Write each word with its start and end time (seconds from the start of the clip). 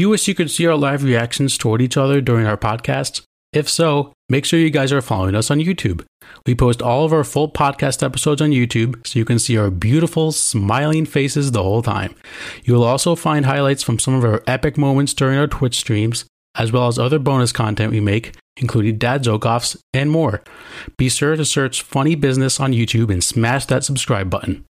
Do 0.00 0.02
you 0.02 0.08
wish 0.08 0.26
you 0.28 0.34
could 0.34 0.50
see 0.50 0.64
our 0.64 0.78
live 0.78 1.04
reactions 1.04 1.58
toward 1.58 1.82
each 1.82 1.98
other 1.98 2.22
during 2.22 2.46
our 2.46 2.56
podcasts? 2.56 3.20
If 3.52 3.68
so, 3.68 4.14
make 4.30 4.46
sure 4.46 4.58
you 4.58 4.70
guys 4.70 4.94
are 4.94 5.02
following 5.02 5.34
us 5.34 5.50
on 5.50 5.58
YouTube. 5.58 6.06
We 6.46 6.54
post 6.54 6.80
all 6.80 7.04
of 7.04 7.12
our 7.12 7.22
full 7.22 7.50
podcast 7.52 8.02
episodes 8.02 8.40
on 8.40 8.48
YouTube 8.48 9.06
so 9.06 9.18
you 9.18 9.26
can 9.26 9.38
see 9.38 9.58
our 9.58 9.70
beautiful, 9.70 10.32
smiling 10.32 11.04
faces 11.04 11.52
the 11.52 11.62
whole 11.62 11.82
time. 11.82 12.14
You 12.64 12.72
will 12.72 12.84
also 12.84 13.14
find 13.14 13.44
highlights 13.44 13.82
from 13.82 13.98
some 13.98 14.14
of 14.14 14.24
our 14.24 14.42
epic 14.46 14.78
moments 14.78 15.12
during 15.12 15.38
our 15.38 15.46
Twitch 15.46 15.76
streams, 15.76 16.24
as 16.54 16.72
well 16.72 16.88
as 16.88 16.98
other 16.98 17.18
bonus 17.18 17.52
content 17.52 17.92
we 17.92 18.00
make, 18.00 18.34
including 18.56 18.96
dad 18.96 19.22
joke 19.22 19.44
offs 19.44 19.76
and 19.92 20.10
more. 20.10 20.42
Be 20.96 21.10
sure 21.10 21.36
to 21.36 21.44
search 21.44 21.82
Funny 21.82 22.14
Business 22.14 22.58
on 22.58 22.72
YouTube 22.72 23.12
and 23.12 23.22
smash 23.22 23.66
that 23.66 23.84
subscribe 23.84 24.30
button. 24.30 24.64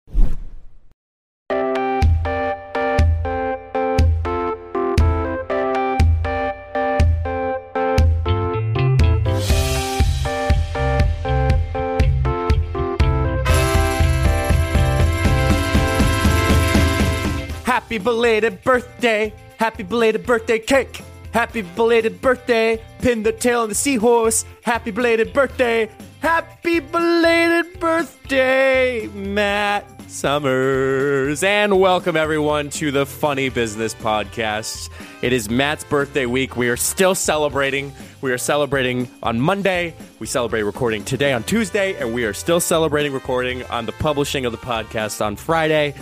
Happy 17.88 18.00
belated 18.00 18.62
birthday! 18.66 19.34
Happy 19.58 19.82
belated 19.82 20.26
birthday 20.26 20.60
cake! 20.60 21.02
Happy 21.32 21.62
belated 21.62 22.20
birthday! 22.20 22.84
Pin 23.00 23.24
the 23.24 23.32
tail 23.32 23.62
on 23.62 23.70
the 23.70 23.76
seahorse! 23.76 24.44
Happy 24.62 24.92
belated 24.92 25.32
birthday! 25.32 25.90
Happy 26.20 26.82
belated 26.82 27.80
birthday, 27.80 29.08
Matt 29.14 29.86
Summers! 30.10 31.46
And 31.46 31.80
welcome 31.80 32.18
everyone 32.18 32.72
to 32.72 32.92
the 32.92 33.06
Funny 33.06 33.48
Business 33.48 33.96
Podcast. 33.96 34.90
It 35.22 35.32
is 35.32 35.50
Matt's 35.50 35.86
birthday 35.86 36.26
week. 36.26 36.58
We 36.58 36.68
are 36.68 36.76
still 36.76 37.16
celebrating. 37.16 37.94
We 38.20 38.34
are 38.34 38.38
celebrating 38.38 39.10
on 39.24 39.40
Monday. 39.40 39.96
We 40.20 40.28
celebrate 40.28 40.64
recording 40.64 41.06
today 41.06 41.32
on 41.32 41.44
Tuesday, 41.44 41.96
and 41.96 42.14
we 42.14 42.26
are 42.26 42.34
still 42.34 42.60
celebrating 42.60 43.14
recording 43.14 43.64
on 43.68 43.86
the 43.86 43.94
publishing 43.94 44.46
of 44.46 44.52
the 44.52 44.58
podcast 44.58 45.26
on 45.26 45.38
Friday. 45.38 45.96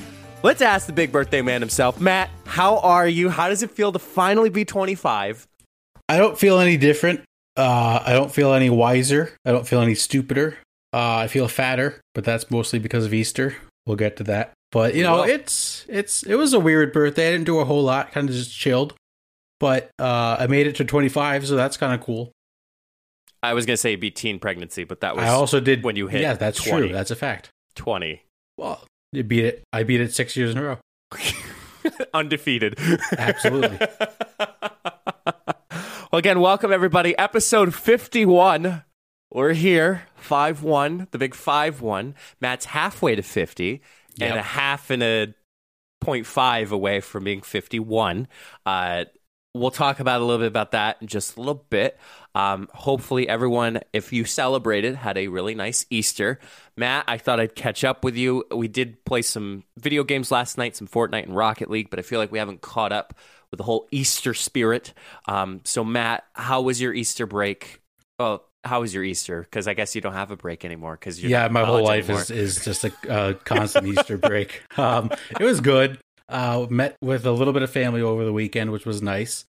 Let's 0.45 0.61
ask 0.61 0.85
the 0.85 0.93
big 0.93 1.11
birthday 1.11 1.41
man 1.41 1.59
himself. 1.63 1.99
Matt, 1.99 2.29
how 2.45 2.77
are 2.77 3.07
you? 3.07 3.29
How 3.29 3.49
does 3.49 3.63
it 3.63 3.71
feel 3.71 3.91
to 3.91 3.97
finally 3.97 4.51
be 4.51 4.63
25? 4.63 5.47
I 6.07 6.17
don't 6.17 6.37
feel 6.37 6.59
any 6.59 6.77
different. 6.77 7.21
Uh, 7.57 8.03
I 8.05 8.13
don't 8.13 8.31
feel 8.31 8.53
any 8.53 8.69
wiser. 8.69 9.33
I 9.43 9.51
don't 9.51 9.67
feel 9.67 9.81
any 9.81 9.95
stupider. 9.95 10.59
Uh, 10.93 11.15
I 11.15 11.27
feel 11.29 11.47
fatter, 11.47 11.99
but 12.13 12.25
that's 12.25 12.51
mostly 12.51 12.77
because 12.77 13.07
of 13.07 13.13
Easter. 13.15 13.55
We'll 13.87 13.95
get 13.95 14.17
to 14.17 14.23
that. 14.25 14.53
But 14.71 14.93
you 14.93 15.01
know, 15.01 15.15
Well- 15.15 15.23
it's 15.23 15.83
it's 15.89 16.21
it 16.21 16.35
was 16.35 16.53
a 16.53 16.59
weird 16.59 16.93
birthday. 16.93 17.29
I 17.29 17.31
didn't 17.31 17.47
do 17.47 17.57
a 17.57 17.65
whole 17.65 17.81
lot. 17.81 18.11
Kind 18.11 18.29
of 18.29 18.35
just 18.35 18.51
chilled. 18.55 18.93
But 19.59 19.89
uh, 19.97 20.37
I 20.39 20.45
made 20.45 20.67
it 20.67 20.75
to 20.75 20.85
25, 20.85 21.47
so 21.47 21.55
that's 21.55 21.75
kind 21.75 21.99
of 21.99 22.05
cool. 22.05 22.31
I 23.41 23.55
was 23.55 23.65
going 23.65 23.73
to 23.73 23.81
say 23.81 23.95
be 23.95 24.11
teen 24.11 24.37
pregnancy, 24.37 24.83
but 24.83 25.01
that 25.01 25.15
was 25.15 25.25
I 25.25 25.29
also 25.29 25.59
did 25.59 25.83
when 25.83 25.95
you 25.95 26.05
hit 26.05 26.21
Yeah, 26.21 26.33
that's 26.33 26.63
20. 26.63 26.89
true. 26.89 26.93
That's 26.93 27.09
a 27.09 27.15
fact. 27.15 27.49
20. 27.73 28.21
Well, 28.57 28.83
you 29.15 29.23
beat 29.23 29.45
it. 29.45 29.63
I 29.71 29.83
beat 29.83 30.01
it 30.01 30.13
six 30.13 30.35
years 30.35 30.51
in 30.51 30.57
a 30.57 30.63
row. 30.63 30.77
Undefeated. 32.13 32.77
Absolutely. 33.17 33.77
well, 34.39 36.19
again, 36.19 36.39
welcome 36.39 36.71
everybody. 36.71 37.17
Episode 37.17 37.73
51. 37.73 38.83
We're 39.31 39.53
here. 39.53 40.03
5 40.15 40.63
1, 40.63 41.07
the 41.11 41.17
big 41.17 41.35
5 41.35 41.81
1. 41.81 42.15
Matt's 42.41 42.65
halfway 42.65 43.15
to 43.15 43.21
50 43.21 43.81
and 44.19 44.37
a 44.37 44.41
half 44.41 44.89
and 44.89 45.03
a 45.03 45.33
0.5 46.03 46.71
away 46.71 46.99
from 46.99 47.23
being 47.23 47.41
51. 47.41 48.27
Uh, 48.65 49.05
we'll 49.53 49.71
talk 49.71 49.99
about 49.99 50.21
a 50.21 50.25
little 50.25 50.39
bit 50.39 50.47
about 50.47 50.71
that 50.71 50.97
in 51.01 51.07
just 51.07 51.37
a 51.37 51.39
little 51.39 51.65
bit. 51.69 51.99
Um, 52.35 52.67
hopefully, 52.73 53.27
everyone, 53.29 53.79
if 53.93 54.11
you 54.11 54.25
celebrated, 54.25 54.95
had 54.95 55.17
a 55.17 55.29
really 55.29 55.55
nice 55.55 55.85
Easter. 55.89 56.39
Matt, 56.75 57.05
I 57.07 57.17
thought 57.17 57.39
I'd 57.39 57.55
catch 57.55 57.85
up 57.85 58.03
with 58.03 58.17
you. 58.17 58.43
We 58.53 58.67
did 58.67 59.03
play 59.05 59.21
some 59.21 59.63
video 59.77 60.03
games 60.03 60.31
last 60.31 60.57
night, 60.57 60.75
some 60.75 60.87
Fortnite 60.87 61.23
and 61.23 61.35
Rocket 61.35 61.69
League, 61.69 61.89
but 61.89 61.97
I 61.97 62.01
feel 62.01 62.19
like 62.19 62.33
we 62.33 62.39
haven't 62.39 62.61
caught 62.61 62.91
up 62.91 63.17
with 63.51 63.57
the 63.59 63.63
whole 63.63 63.87
Easter 63.89 64.33
spirit. 64.33 64.93
Um, 65.27 65.61
so, 65.63 65.85
Matt, 65.85 66.25
how 66.33 66.61
was 66.61 66.81
your 66.81 66.93
Easter 66.93 67.25
break? 67.25 67.81
Well, 68.19 68.43
how 68.65 68.81
was 68.81 68.93
your 68.93 69.03
Easter? 69.03 69.41
Because 69.41 69.67
I 69.67 69.73
guess 69.73 69.95
you 69.95 70.01
don't 70.01 70.13
have 70.13 70.31
a 70.31 70.35
break 70.35 70.65
anymore. 70.65 70.97
Because 70.99 71.23
yeah, 71.23 71.47
my 71.47 71.63
whole 71.63 71.83
life 71.83 72.09
is, 72.09 72.31
is 72.31 72.65
just 72.65 72.83
a 72.83 72.91
uh, 73.09 73.33
constant 73.45 73.87
Easter 73.87 74.17
break. 74.17 74.61
Um, 74.77 75.09
it 75.39 75.43
was 75.43 75.61
good. 75.61 75.99
Uh, 76.27 76.65
met 76.69 76.97
with 77.01 77.25
a 77.25 77.31
little 77.31 77.53
bit 77.53 77.61
of 77.61 77.71
family 77.71 78.01
over 78.01 78.25
the 78.25 78.33
weekend, 78.33 78.71
which 78.71 78.85
was 78.85 79.01
nice. 79.01 79.45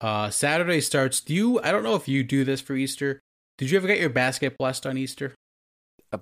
Uh, 0.00 0.30
Saturday 0.30 0.80
starts. 0.80 1.20
Do 1.20 1.34
you? 1.34 1.60
I 1.62 1.72
don't 1.72 1.82
know 1.82 1.94
if 1.94 2.08
you 2.08 2.22
do 2.22 2.44
this 2.44 2.60
for 2.60 2.74
Easter. 2.74 3.20
Did 3.58 3.70
you 3.70 3.76
ever 3.78 3.86
get 3.86 3.98
your 4.00 4.08
basket 4.10 4.56
blessed 4.58 4.86
on 4.86 4.96
Easter? 4.96 5.34
A 6.12 6.20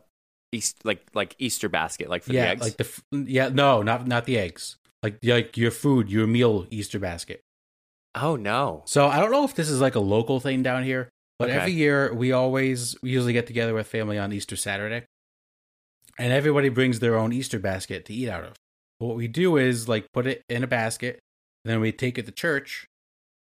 East, 0.52 0.84
like 0.84 1.06
like 1.14 1.36
Easter 1.38 1.68
basket, 1.68 2.08
like 2.10 2.22
for 2.24 2.32
yeah, 2.32 2.46
the 2.46 2.50
eggs. 2.50 2.62
like 2.62 2.76
the 2.76 3.02
yeah, 3.30 3.48
no, 3.48 3.82
not 3.82 4.06
not 4.06 4.24
the 4.24 4.36
eggs. 4.38 4.76
Like 5.02 5.18
like 5.22 5.56
your 5.56 5.70
food, 5.70 6.10
your 6.10 6.26
meal 6.26 6.66
Easter 6.70 6.98
basket. 6.98 7.40
oh 8.16 8.34
no, 8.34 8.82
So 8.86 9.06
I 9.06 9.20
don't 9.20 9.30
know 9.30 9.44
if 9.44 9.54
this 9.54 9.70
is 9.70 9.80
like 9.80 9.94
a 9.94 10.00
local 10.00 10.40
thing 10.40 10.62
down 10.64 10.82
here, 10.82 11.08
but 11.38 11.48
Okay. 11.48 11.58
every 11.58 11.72
year 11.72 12.12
we 12.12 12.32
always 12.32 12.96
we 13.00 13.10
usually 13.10 13.32
get 13.32 13.46
together 13.46 13.74
with 13.74 13.86
family 13.86 14.18
on 14.18 14.32
Easter 14.32 14.56
Saturday, 14.56 15.04
and 16.18 16.32
everybody 16.32 16.68
brings 16.68 16.98
their 16.98 17.16
own 17.16 17.32
Easter 17.32 17.60
basket 17.60 18.04
to 18.06 18.12
eat 18.12 18.28
out 18.28 18.42
of. 18.42 18.54
What 18.98 19.14
we 19.14 19.28
do 19.28 19.56
is 19.56 19.88
like 19.88 20.10
put 20.12 20.26
it 20.26 20.42
in 20.48 20.64
a 20.64 20.66
basket, 20.66 21.20
then 21.64 21.78
we 21.80 21.92
take 21.92 22.18
it 22.18 22.26
to 22.26 22.32
church, 22.32 22.86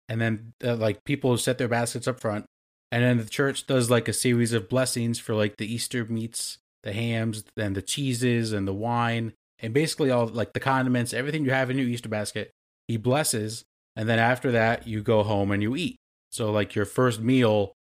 and 0.08 0.20
then 0.20 0.52
uh, 0.64 0.76
like 0.76 1.04
people 1.04 1.36
set 1.38 1.58
their 1.58 1.68
baskets 1.68 2.06
up 2.08 2.20
front, 2.20 2.44
and 2.92 3.02
then 3.02 3.18
the 3.18 3.24
church 3.24 3.66
does 3.66 3.90
like 3.90 4.08
a 4.08 4.12
series 4.12 4.52
of 4.52 4.68
blessings 4.68 5.18
for 5.18 5.34
like 5.34 5.56
the 5.56 5.72
Easter 5.72 6.04
meats, 6.04 6.58
the 6.82 6.92
hams, 6.92 7.44
and 7.56 7.74
the 7.74 7.82
cheeses 7.82 8.52
and 8.52 8.66
the 8.68 8.74
wine, 8.74 9.32
and 9.60 9.72
basically 9.74 10.10
all 10.10 10.26
like 10.26 10.52
the 10.52 10.60
condiments, 10.60 11.12
everything 11.14 11.44
you 11.44 11.50
have 11.50 11.70
in 11.70 11.78
your 11.78 11.86
Easter 11.88 12.08
basket. 12.08 12.50
He 12.88 12.96
blesses, 12.96 13.64
and 13.96 14.08
then 14.08 14.18
after 14.18 14.52
that 14.52 14.86
you 14.86 15.02
go 15.02 15.22
home 15.22 15.50
and 15.50 15.62
you 15.62 15.74
eat. 15.76 15.96
So 16.32 16.50
like 16.52 16.74
your 16.74 16.84
first 16.84 17.20
meal, 17.20 17.72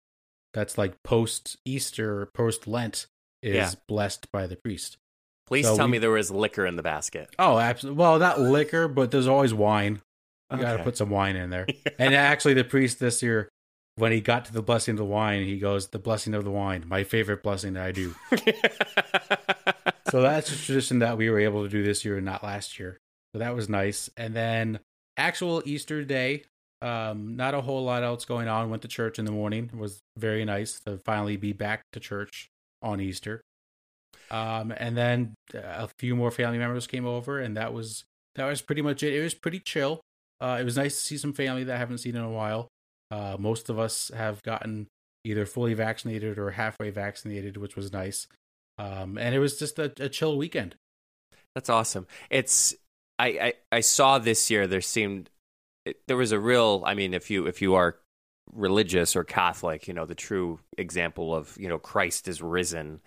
that's 0.53 0.77
like 0.77 0.93
post 1.03 1.57
Easter, 1.65 2.27
post 2.33 2.67
Lent, 2.67 3.07
is 3.41 3.55
Yeah. 3.55 3.71
blessed 3.87 4.31
by 4.31 4.47
the 4.47 4.55
priest. 4.55 4.97
please 5.45 5.65
So 5.65 5.75
tell 5.75 5.87
we- 5.87 5.91
me 5.93 5.97
there 5.97 6.09
was 6.11 6.31
liquor 6.31 6.65
in 6.65 6.77
the 6.77 6.81
basket. 6.83 7.29
Oh, 7.37 7.59
absolutely. 7.59 7.99
Well, 7.99 8.17
not 8.17 8.39
liquor, 8.39 8.87
but 8.87 9.11
there's 9.11 9.27
always 9.27 9.53
wine. 9.53 10.01
You 10.53 10.61
got 10.61 10.77
to 10.77 10.83
put 10.83 10.97
some 10.97 11.09
wine 11.09 11.35
in 11.35 11.49
there. 11.49 11.67
And 11.99 12.15
actually, 12.15 12.53
the 12.53 12.63
priest 12.63 12.99
this 12.99 13.21
year, 13.21 13.49
when 13.95 14.11
he 14.11 14.19
got 14.21 14.45
to 14.45 14.53
the 14.53 14.61
blessing 14.61 14.93
of 14.93 14.97
the 14.97 15.05
wine, 15.05 15.45
he 15.45 15.59
goes, 15.59 15.87
"The 15.87 15.99
blessing 15.99 16.33
of 16.33 16.43
the 16.43 16.51
wine, 16.51 16.85
my 16.87 17.03
favorite 17.03 17.43
blessing 17.43 17.73
that 17.73 17.83
I 17.83 17.91
do." 17.91 18.15
so 20.09 20.21
that's 20.21 20.51
a 20.51 20.57
tradition 20.57 20.99
that 20.99 21.17
we 21.17 21.29
were 21.29 21.39
able 21.39 21.63
to 21.63 21.69
do 21.69 21.83
this 21.83 22.03
year 22.03 22.17
and 22.17 22.25
not 22.25 22.43
last 22.43 22.79
year. 22.79 22.97
So 23.33 23.39
that 23.39 23.55
was 23.55 23.69
nice. 23.69 24.09
And 24.17 24.33
then 24.33 24.79
actual 25.17 25.61
Easter 25.65 26.03
day, 26.03 26.43
um, 26.81 27.35
not 27.35 27.53
a 27.53 27.61
whole 27.61 27.83
lot 27.83 28.03
else 28.03 28.25
going 28.25 28.47
on. 28.47 28.69
Went 28.69 28.81
to 28.81 28.87
church 28.87 29.19
in 29.19 29.25
the 29.25 29.31
morning. 29.31 29.69
It 29.73 29.77
was 29.77 29.99
very 30.17 30.45
nice 30.45 30.79
to 30.81 30.97
finally 31.05 31.37
be 31.37 31.53
back 31.53 31.83
to 31.93 31.99
church 31.99 32.49
on 32.81 32.99
Easter. 32.99 33.41
Um, 34.29 34.73
and 34.75 34.97
then 34.97 35.35
a 35.53 35.87
few 35.99 36.15
more 36.15 36.31
family 36.31 36.57
members 36.57 36.87
came 36.87 37.05
over, 37.05 37.39
and 37.39 37.55
that 37.55 37.73
was 37.73 38.03
that 38.35 38.45
was 38.45 38.61
pretty 38.61 38.81
much 38.81 39.03
it. 39.03 39.13
It 39.13 39.21
was 39.21 39.33
pretty 39.33 39.59
chill. 39.59 40.01
Uh, 40.41 40.57
it 40.59 40.63
was 40.63 40.77
nice 40.77 40.95
to 40.95 41.01
see 41.01 41.17
some 41.17 41.33
family 41.33 41.63
that 41.63 41.75
I 41.75 41.79
haven't 41.79 41.99
seen 41.99 42.15
in 42.15 42.23
a 42.23 42.29
while. 42.29 42.67
Uh, 43.11 43.37
most 43.39 43.69
of 43.69 43.79
us 43.79 44.11
have 44.15 44.41
gotten 44.43 44.87
either 45.23 45.45
fully 45.45 45.73
vaccinated 45.73 46.37
or 46.37 46.51
halfway 46.51 46.89
vaccinated, 46.89 47.57
which 47.57 47.75
was 47.75 47.93
nice. 47.93 48.27
Um, 48.77 49.17
and 49.17 49.35
it 49.35 49.39
was 49.39 49.57
just 49.57 49.79
a, 49.79 49.91
a 49.99 50.09
chill 50.09 50.37
weekend. 50.37 50.75
That's 51.55 51.69
awesome. 51.69 52.07
It's 52.29 52.73
I, 53.19 53.27
I 53.27 53.53
I 53.71 53.79
saw 53.81 54.17
this 54.17 54.49
year 54.49 54.65
there 54.65 54.81
seemed 54.81 55.29
there 56.07 56.17
was 56.17 56.31
a 56.31 56.39
real 56.39 56.83
I 56.85 56.95
mean 56.95 57.13
if 57.13 57.29
you 57.29 57.45
if 57.45 57.61
you 57.61 57.75
are 57.75 57.97
religious 58.51 59.15
or 59.15 59.23
Catholic, 59.23 59.87
you 59.87 59.93
know, 59.93 60.05
the 60.05 60.15
true 60.15 60.59
example 60.77 61.33
of, 61.33 61.55
you 61.57 61.67
know, 61.67 61.77
Christ 61.77 62.27
is 62.27 62.41
risen 62.41 63.01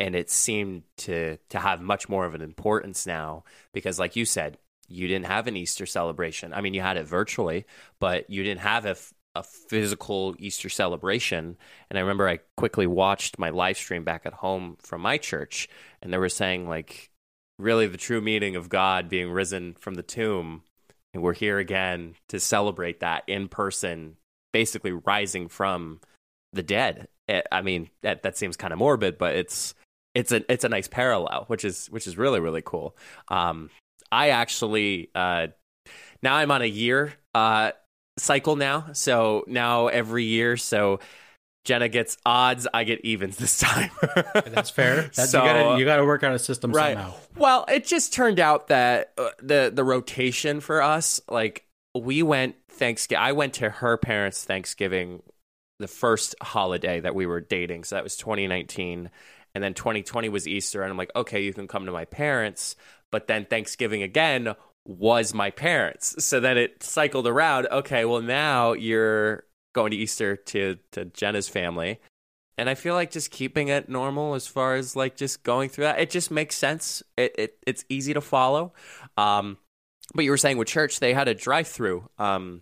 and 0.00 0.14
it 0.14 0.30
seemed 0.30 0.82
to 0.98 1.38
to 1.50 1.58
have 1.58 1.80
much 1.80 2.08
more 2.08 2.26
of 2.26 2.34
an 2.34 2.42
importance 2.42 3.06
now 3.06 3.44
because 3.72 3.98
like 3.98 4.16
you 4.16 4.24
said, 4.24 4.58
you 4.88 5.08
didn't 5.08 5.26
have 5.26 5.46
an 5.46 5.56
Easter 5.56 5.86
celebration. 5.86 6.52
I 6.52 6.60
mean, 6.60 6.74
you 6.74 6.80
had 6.80 6.96
it 6.96 7.06
virtually, 7.06 7.66
but 7.98 8.28
you 8.28 8.42
didn't 8.42 8.60
have 8.60 8.84
a 8.84 8.96
physical 9.42 10.34
Easter 10.38 10.68
celebration. 10.68 11.56
And 11.90 11.98
I 11.98 12.02
remember 12.02 12.28
I 12.28 12.40
quickly 12.56 12.86
watched 12.86 13.38
my 13.38 13.50
live 13.50 13.76
stream 13.76 14.04
back 14.04 14.26
at 14.26 14.34
home 14.34 14.76
from 14.80 15.00
my 15.00 15.16
church, 15.16 15.68
and 16.02 16.12
they 16.12 16.18
were 16.18 16.28
saying 16.28 16.68
like 16.68 17.10
really 17.58 17.86
the 17.86 17.96
true 17.96 18.20
meaning 18.20 18.56
of 18.56 18.68
God 18.68 19.08
being 19.08 19.30
risen 19.30 19.74
from 19.78 19.94
the 19.94 20.02
tomb. 20.02 20.62
And 21.14 21.22
we're 21.22 21.34
here 21.34 21.58
again 21.58 22.14
to 22.28 22.40
celebrate 22.40 23.00
that 23.00 23.24
in 23.26 23.48
person, 23.48 24.16
basically 24.52 24.92
rising 24.92 25.48
from 25.48 26.00
the 26.52 26.62
dead. 26.62 27.08
Eh, 27.28 27.42
I 27.50 27.62
mean, 27.62 27.90
that, 28.02 28.22
that 28.22 28.36
seems 28.36 28.56
kind 28.56 28.72
of 28.72 28.78
morbid, 28.78 29.18
but 29.18 29.34
it's 29.34 29.74
it's 30.14 30.32
a 30.32 30.52
it's 30.52 30.64
a 30.64 30.68
nice 30.68 30.88
parallel, 30.88 31.44
which 31.46 31.64
is 31.64 31.86
which 31.86 32.06
is 32.06 32.18
really 32.18 32.40
really 32.40 32.62
cool. 32.62 32.96
Um, 33.28 33.70
I 34.12 34.28
actually 34.28 35.10
uh, 35.14 35.48
now 36.22 36.36
I'm 36.36 36.50
on 36.50 36.62
a 36.62 36.66
year 36.66 37.14
uh, 37.34 37.72
cycle 38.18 38.56
now. 38.56 38.90
So 38.92 39.44
now 39.46 39.88
every 39.88 40.24
year, 40.24 40.56
so 40.56 41.00
Jenna 41.64 41.88
gets 41.88 42.16
odds, 42.26 42.66
I 42.72 42.84
get 42.84 43.04
evens 43.04 43.36
this 43.36 43.58
time. 43.60 43.90
That's 44.34 44.70
fair. 44.70 45.10
That's, 45.14 45.30
So- 45.30 45.40
you 45.40 45.46
gotta 45.48 45.78
you 45.78 45.84
gotta 45.84 46.04
work 46.04 46.22
out 46.22 46.34
a 46.34 46.38
system 46.38 46.72
right. 46.72 46.94
somehow. 46.94 47.14
Well, 47.36 47.64
it 47.68 47.84
just 47.86 48.12
turned 48.12 48.38
out 48.38 48.68
that 48.68 49.12
uh, 49.18 49.30
the 49.42 49.72
the 49.74 49.84
rotation 49.84 50.60
for 50.60 50.82
us, 50.82 51.20
like 51.28 51.64
we 51.94 52.22
went 52.22 52.56
Thanksgiving. 52.68 53.22
I 53.22 53.32
went 53.32 53.54
to 53.54 53.70
her 53.70 53.96
parents' 53.96 54.44
Thanksgiving, 54.44 55.22
the 55.78 55.88
first 55.88 56.34
holiday 56.42 57.00
that 57.00 57.14
we 57.14 57.26
were 57.26 57.40
dating. 57.40 57.84
So 57.84 57.94
that 57.96 58.04
was 58.04 58.16
2019, 58.16 59.10
and 59.54 59.64
then 59.64 59.74
2020 59.74 60.28
was 60.28 60.48
Easter. 60.48 60.82
And 60.82 60.90
I'm 60.90 60.96
like, 60.98 61.12
okay, 61.14 61.42
you 61.42 61.52
can 61.54 61.68
come 61.68 61.86
to 61.86 61.92
my 61.92 62.04
parents. 62.06 62.76
But 63.12 63.28
then 63.28 63.44
Thanksgiving 63.44 64.02
again 64.02 64.54
was 64.84 65.32
my 65.32 65.50
parents. 65.52 66.24
So 66.24 66.40
then 66.40 66.58
it 66.58 66.82
cycled 66.82 67.28
around. 67.28 67.68
Okay, 67.70 68.04
well 68.04 68.20
now 68.22 68.72
you're 68.72 69.44
going 69.74 69.92
to 69.92 69.96
Easter 69.96 70.34
to 70.34 70.78
to 70.90 71.04
Jenna's 71.04 71.48
family. 71.48 72.00
And 72.58 72.68
I 72.68 72.74
feel 72.74 72.94
like 72.94 73.10
just 73.10 73.30
keeping 73.30 73.68
it 73.68 73.88
normal 73.88 74.34
as 74.34 74.46
far 74.46 74.74
as 74.74 74.94
like 74.96 75.16
just 75.16 75.42
going 75.42 75.68
through 75.70 75.84
that, 75.84 76.00
it 76.00 76.10
just 76.10 76.30
makes 76.30 76.56
sense. 76.56 77.02
It, 77.16 77.34
it 77.38 77.58
it's 77.66 77.84
easy 77.88 78.12
to 78.14 78.20
follow. 78.20 78.72
Um, 79.16 79.56
but 80.14 80.24
you 80.24 80.30
were 80.30 80.36
saying 80.36 80.58
with 80.58 80.68
church, 80.68 81.00
they 81.00 81.14
had 81.14 81.28
a 81.28 81.34
drive-through 81.34 82.08
um, 82.18 82.60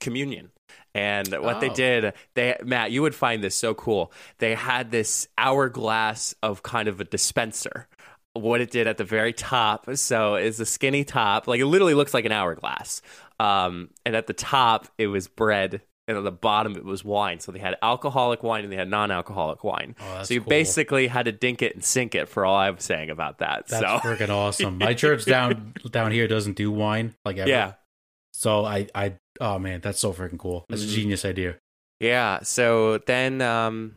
communion, 0.00 0.50
and 0.94 1.28
what 1.28 1.60
they 1.60 1.68
Oh. 1.68 1.74
did, 1.74 2.14
they 2.34 2.56
Matt, 2.64 2.90
you 2.92 3.02
would 3.02 3.14
find 3.14 3.44
this 3.44 3.54
so 3.54 3.74
cool. 3.74 4.10
They 4.38 4.54
had 4.54 4.90
this 4.90 5.28
hourglass 5.36 6.34
of 6.42 6.62
kind 6.62 6.88
of 6.88 7.00
a 7.00 7.04
dispenser. 7.04 7.88
What 8.40 8.60
it 8.60 8.70
did 8.70 8.86
at 8.86 8.96
the 8.98 9.04
very 9.04 9.32
top, 9.32 9.88
so 9.96 10.36
is 10.36 10.60
a 10.60 10.66
skinny 10.66 11.04
top, 11.04 11.46
like 11.48 11.60
it 11.60 11.66
literally 11.66 11.94
looks 11.94 12.14
like 12.14 12.24
an 12.24 12.32
hourglass. 12.32 13.02
Um, 13.40 13.90
and 14.04 14.16
at 14.16 14.26
the 14.26 14.32
top, 14.32 14.88
it 14.98 15.08
was 15.08 15.28
bread, 15.28 15.82
and 16.08 16.16
at 16.16 16.24
the 16.24 16.30
bottom, 16.32 16.76
it 16.76 16.84
was 16.84 17.04
wine. 17.04 17.40
So 17.40 17.52
they 17.52 17.58
had 17.58 17.76
alcoholic 17.82 18.42
wine 18.42 18.64
and 18.64 18.72
they 18.72 18.76
had 18.76 18.88
non-alcoholic 18.88 19.62
wine. 19.64 19.94
Oh, 20.00 20.22
so 20.22 20.34
you 20.34 20.40
cool. 20.40 20.48
basically 20.48 21.06
had 21.08 21.24
to 21.26 21.32
dink 21.32 21.60
it 21.62 21.74
and 21.74 21.84
sink 21.84 22.14
it 22.14 22.28
for 22.28 22.44
all 22.46 22.56
I'm 22.56 22.78
saying 22.78 23.10
about 23.10 23.38
that. 23.38 23.66
That's 23.66 23.82
so 23.82 23.98
freaking 23.98 24.30
awesome. 24.30 24.78
My 24.86 24.94
church 24.94 25.24
down 25.24 25.74
down 25.90 26.12
here 26.12 26.28
doesn't 26.28 26.56
do 26.56 26.70
wine 26.70 27.14
like 27.24 27.36
ever. 27.38 27.48
yeah, 27.50 27.72
So 28.32 28.64
I 28.64 28.86
I 28.94 29.14
oh 29.40 29.58
man, 29.58 29.80
that's 29.80 29.98
so 29.98 30.12
freaking 30.12 30.38
cool. 30.38 30.64
That's 30.68 30.82
Mhm. 30.82 30.92
a 30.92 30.94
genius 30.94 31.24
idea. 31.24 31.56
yeah. 32.00 32.40
So 32.42 32.98
then 32.98 33.42
um, 33.42 33.96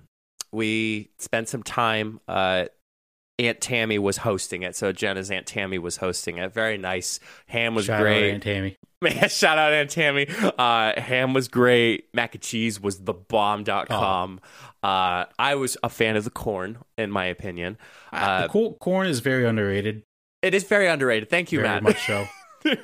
we 0.52 1.12
spent 1.20 1.48
some 1.48 1.64
time. 1.64 2.20
Uh, 2.28 2.66
Aunt 3.40 3.62
Tammy 3.62 3.98
was 3.98 4.18
hosting 4.18 4.62
it. 4.64 4.76
So 4.76 4.92
Jenna's 4.92 5.32
Aunt 5.32 5.46
Tammy 5.48 5.80
was 5.80 5.98
hosting 5.98 6.38
it. 6.38 6.54
Very 6.54 6.78
nice. 6.78 7.20
Ham 7.48 7.74
was 7.74 7.86
Shout 7.86 8.02
great. 8.02 8.30
out 8.30 8.34
Aunt 8.36 8.44
Tammy. 8.44 8.76
Man, 9.02 9.30
shout 9.30 9.58
out 9.58 9.72
Aunt 9.72 9.90
Tammy. 9.90 10.28
Uh, 10.58 11.00
ham 11.00 11.34
was 11.34 11.48
great. 11.48 12.10
Mac 12.14 12.36
and 12.36 12.42
cheese 12.44 12.82
was 12.82 13.00
the 13.00 13.14
bomb.com. 13.14 14.42
Uh, 14.84 15.26
I 15.40 15.56
was 15.56 15.78
a 15.82 15.90
fan 15.90 16.18
of 16.18 16.26
the 16.26 16.30
corn, 16.30 16.80
in 16.98 17.10
my 17.10 17.26
opinion. 17.26 17.78
Uh, 18.12 18.16
Uh, 18.18 18.42
the 18.44 18.50
cool, 18.50 18.74
corn 18.74 19.08
is 19.08 19.22
very 19.22 19.46
underrated. 19.46 20.04
It 20.42 20.54
is 20.54 20.66
very 20.66 20.88
underrated. 20.88 21.30
Thank 21.30 21.52
you, 21.54 21.60
very 21.62 21.70
Matt. 21.70 21.84
much 21.84 22.06
so. 22.06 22.26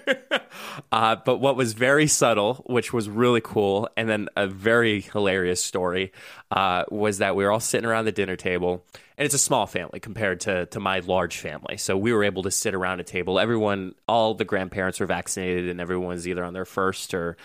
uh, 0.92 1.16
but 1.26 1.38
what 1.38 1.56
was 1.56 1.74
very 1.74 2.08
subtle, 2.08 2.64
which 2.68 2.94
was 2.94 3.10
really 3.10 3.42
cool, 3.42 3.90
and 3.98 4.08
then 4.10 4.30
a 4.36 4.48
very 4.48 5.02
hilarious 5.02 5.64
story, 5.64 6.12
uh, 6.52 6.84
was 6.90 7.18
that 7.20 7.36
we 7.36 7.44
were 7.44 7.52
all 7.52 7.60
sitting 7.60 7.86
around 7.86 8.06
the 8.06 8.12
dinner 8.12 8.36
table, 8.36 8.86
and 9.18 9.26
it's 9.26 9.36
a 9.36 9.40
small 9.40 9.66
family 9.66 10.00
compared 10.00 10.42
to 10.42 10.66
to 10.68 10.80
my 10.80 11.00
large 11.00 11.38
family. 11.38 11.78
So 11.78 11.98
we 11.98 12.14
were 12.14 12.24
able 12.24 12.44
to 12.44 12.52
sit 12.52 12.76
around 12.76 13.00
a 13.00 13.04
table. 13.04 13.40
Everyone, 13.40 13.96
all 14.08 14.34
the 14.34 14.46
grandparents 14.46 15.00
were 15.00 15.06
vaccinated, 15.06 15.70
and 15.70 15.80
everyone's 15.80 16.28
either 16.28 16.44
on 16.44 16.54
their 16.54 16.66
first 16.66 17.14
or 17.14 17.38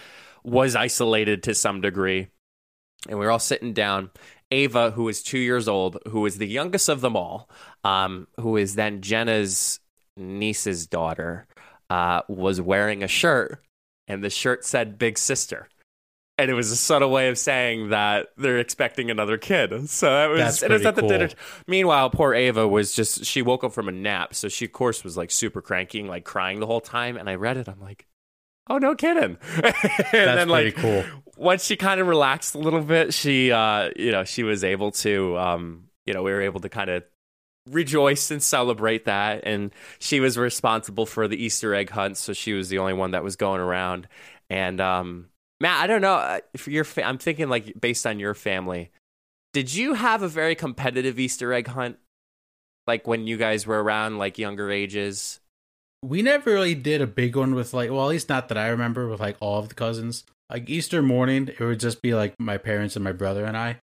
was 0.43 0.75
isolated 0.75 1.43
to 1.45 1.55
some 1.55 1.81
degree. 1.81 2.29
And 3.09 3.19
we 3.19 3.25
were 3.25 3.31
all 3.31 3.39
sitting 3.39 3.73
down. 3.73 4.11
Ava, 4.51 4.91
who 4.91 5.09
is 5.09 5.23
two 5.23 5.39
years 5.39 5.69
old, 5.69 5.99
who 6.09 6.27
is 6.27 6.39
the 6.39 6.49
youngest 6.49 6.89
of 6.89 7.01
them 7.01 7.17
all, 7.17 7.49
um, 7.85 8.27
who 8.41 8.57
is 8.57 8.75
then 8.75 9.01
Jenna's 9.01 9.79
niece's 10.17 10.89
daughter, 10.89 11.47
uh, 11.89 12.23
was 12.29 12.61
wearing 12.61 13.05
a 13.05 13.09
shirt, 13.09 13.63
and 14.09 14.25
the 14.25 14.31
shirt 14.31 14.65
said 14.65 14.99
"Big 14.99 15.19
Sister," 15.19 15.69
and 16.41 16.51
it 16.51 16.55
was 16.55 16.71
a 16.71 16.77
subtle 16.77 17.11
way 17.11 17.29
of 17.29 17.39
saying 17.39 17.91
that 17.91 18.29
they're 18.37 18.59
expecting 18.59 19.11
another 19.11 19.37
kid. 19.39 19.89
So 19.91 20.11
that 20.11 20.29
was, 20.29 20.39
That's 20.39 20.63
it 20.63 20.71
was 20.71 20.87
at 20.87 20.95
the 20.95 21.03
cool. 21.03 21.11
dinner. 21.11 21.29
Meanwhile, 21.67 22.11
poor 22.11 22.35
Ava 22.35 22.67
was 22.67 22.93
just 22.93 23.25
she 23.25 23.43
woke 23.43 23.63
up 23.65 23.73
from 23.73 23.89
a 23.89 23.93
nap, 23.93 24.35
so 24.35 24.49
she 24.49 24.65
of 24.65 24.73
course 24.73 25.05
was 25.05 25.17
like 25.17 25.31
super 25.31 25.61
cranky, 25.61 26.01
and, 26.01 26.09
like 26.09 26.25
crying 26.25 26.61
the 26.61 26.67
whole 26.67 26.81
time. 26.81 27.17
And 27.17 27.29
I 27.29 27.35
read 27.35 27.57
it, 27.57 27.69
I'm 27.69 27.81
like, 27.81 28.07
oh 28.69 28.79
no 28.79 28.95
kidding. 28.95 29.37
and 29.57 29.65
That's 29.65 30.13
then 30.13 30.49
like 30.49 30.75
pretty 30.75 31.03
cool. 31.05 31.23
once 31.37 31.65
she 31.65 31.77
kind 31.77 32.01
of 32.01 32.07
relaxed 32.07 32.55
a 32.55 32.59
little 32.59 32.83
bit, 32.83 33.13
she 33.13 33.53
uh 33.53 33.91
you 33.97 34.13
know, 34.13 34.25
she 34.25 34.43
was 34.43 34.65
able 34.65 34.93
to 34.93 35.37
um 35.39 35.85
you 36.07 36.15
know, 36.15 36.23
we 36.23 36.33
were 36.33 36.43
able 36.43 36.61
to 36.61 36.69
kind 36.69 36.89
of 36.89 37.05
rejoice 37.69 38.31
and 38.31 38.43
celebrate 38.43 39.05
that 39.05 39.43
and 39.45 39.71
she 39.99 40.19
was 40.19 40.39
responsible 40.39 41.05
for 41.05 41.29
the 41.29 41.37
Easter 41.43 41.75
egg 41.75 41.91
hunt, 41.91 42.17
so 42.17 42.33
she 42.33 42.55
was 42.55 42.69
the 42.71 42.79
only 42.79 42.95
one 42.95 43.11
that 43.11 43.23
was 43.23 43.37
going 43.37 43.61
around. 43.61 44.09
And 44.49 44.81
um 44.81 45.27
Matt, 45.61 45.83
I 45.83 45.87
don't 45.87 46.01
know 46.01 46.15
uh, 46.15 46.41
if 46.55 46.67
your 46.67 46.85
fa- 46.85 47.05
I'm 47.05 47.19
thinking 47.19 47.49
like 47.49 47.79
based 47.81 48.07
on 48.07 48.19
your 48.19 48.35
family, 48.35 48.91
did 49.53 49.75
you 49.75 49.95
have 49.95 50.23
a 50.23 50.29
very 50.29 50.55
competitive 50.55 51.19
Easter 51.19 51.53
egg 51.53 51.69
hunt 51.69 51.99
like 52.87 53.07
when 53.07 53.27
you 53.27 53.37
guys 53.37 53.67
were 53.67 53.83
around 53.83 54.19
like 54.19 54.39
younger 54.39 54.71
ages? 54.71 55.41
We 56.03 56.23
never 56.23 56.51
really 56.53 56.75
did 56.75 57.03
a 57.03 57.07
big 57.07 57.37
one 57.37 57.55
with 57.55 57.75
like, 57.75 57.91
well, 57.91 58.05
at 58.05 58.09
least 58.09 58.29
not 58.31 58.49
that 58.49 58.57
I 58.57 58.69
remember 58.69 59.07
with 59.07 59.21
like 59.21 59.37
all 59.41 59.59
of 59.59 59.69
the 59.69 59.75
cousins. 59.75 60.25
Like 60.49 60.69
Easter 60.69 61.03
morning, 61.03 61.49
it 61.49 61.61
would 61.61 61.79
just 61.79 62.01
be 62.01 62.15
like 62.15 62.35
my 62.39 62.57
parents 62.57 62.97
and 62.97 63.05
my 63.05 63.12
brother 63.12 63.45
and 63.45 63.57
I. 63.57 63.77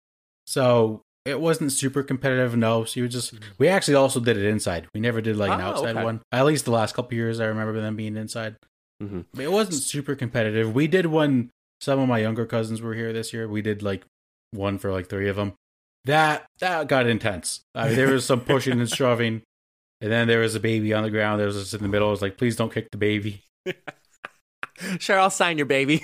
So 0.48 1.02
it 1.26 1.40
wasn't 1.40 1.72
super 1.74 2.02
competitive. 2.02 2.58
No, 2.58 2.86
so 2.86 2.98
you 3.00 3.04
would 3.04 3.12
just. 3.12 3.34
We 3.60 3.68
actually 3.68 3.96
also 3.96 4.20
did 4.20 4.36
it 4.36 4.46
inside. 4.46 4.88
We 4.96 5.00
never 5.00 5.22
did 5.22 5.38
like 5.38 5.52
an 5.52 5.62
Oh, 5.62 5.66
outside 5.66 5.96
okay. 5.96 6.04
one. 6.04 6.22
At 6.32 6.46
least 6.46 6.66
the 6.66 6.72
last 6.72 6.96
couple 6.96 7.14
years, 7.16 7.40
I 7.40 7.46
remember 7.46 7.80
them 7.80 7.96
being 7.96 8.18
inside. 8.18 8.56
Mhm. 9.04 9.26
It 9.38 9.52
wasn't 9.52 9.76
super 9.76 10.16
competitive. 10.16 10.74
We 10.74 10.88
did 10.88 11.06
one. 11.06 11.52
Some 11.80 12.00
of 12.00 12.08
my 12.08 12.20
younger 12.20 12.46
cousins 12.46 12.82
were 12.82 12.94
here 12.94 13.14
this 13.14 13.34
year. 13.34 13.48
We 13.48 13.62
did 13.62 13.84
like 13.84 14.04
one 14.52 14.78
for 14.78 14.92
like 14.92 15.08
three 15.08 15.30
of 15.30 15.36
them. 15.36 15.54
That 16.06 16.46
that 16.60 16.88
got 16.88 17.08
intense. 17.08 17.62
I 17.76 17.88
mean, 17.88 17.98
there 17.98 18.12
was 18.12 18.26
some 18.26 18.42
pushing 18.46 18.80
and 18.80 18.90
shoving, 18.90 19.44
and 20.02 20.12
then 20.12 20.28
there 20.28 20.40
was 20.40 20.56
a 20.56 20.60
baby 20.60 20.94
on 20.94 21.04
the 21.04 21.12
ground. 21.12 21.40
There 21.40 21.48
was 21.48 21.58
just 21.58 21.74
in 21.74 21.82
the 21.82 21.90
middle. 21.90 22.08
I 22.08 22.12
was 22.12 22.22
like, 22.22 22.38
"Please 22.38 22.56
don't 22.56 22.74
kick 22.74 22.90
the 22.92 22.98
baby." 22.98 23.44
Sure, 25.00 25.20
I'll 25.20 25.30
sign 25.30 25.58
your 25.58 25.66
baby. 25.66 26.04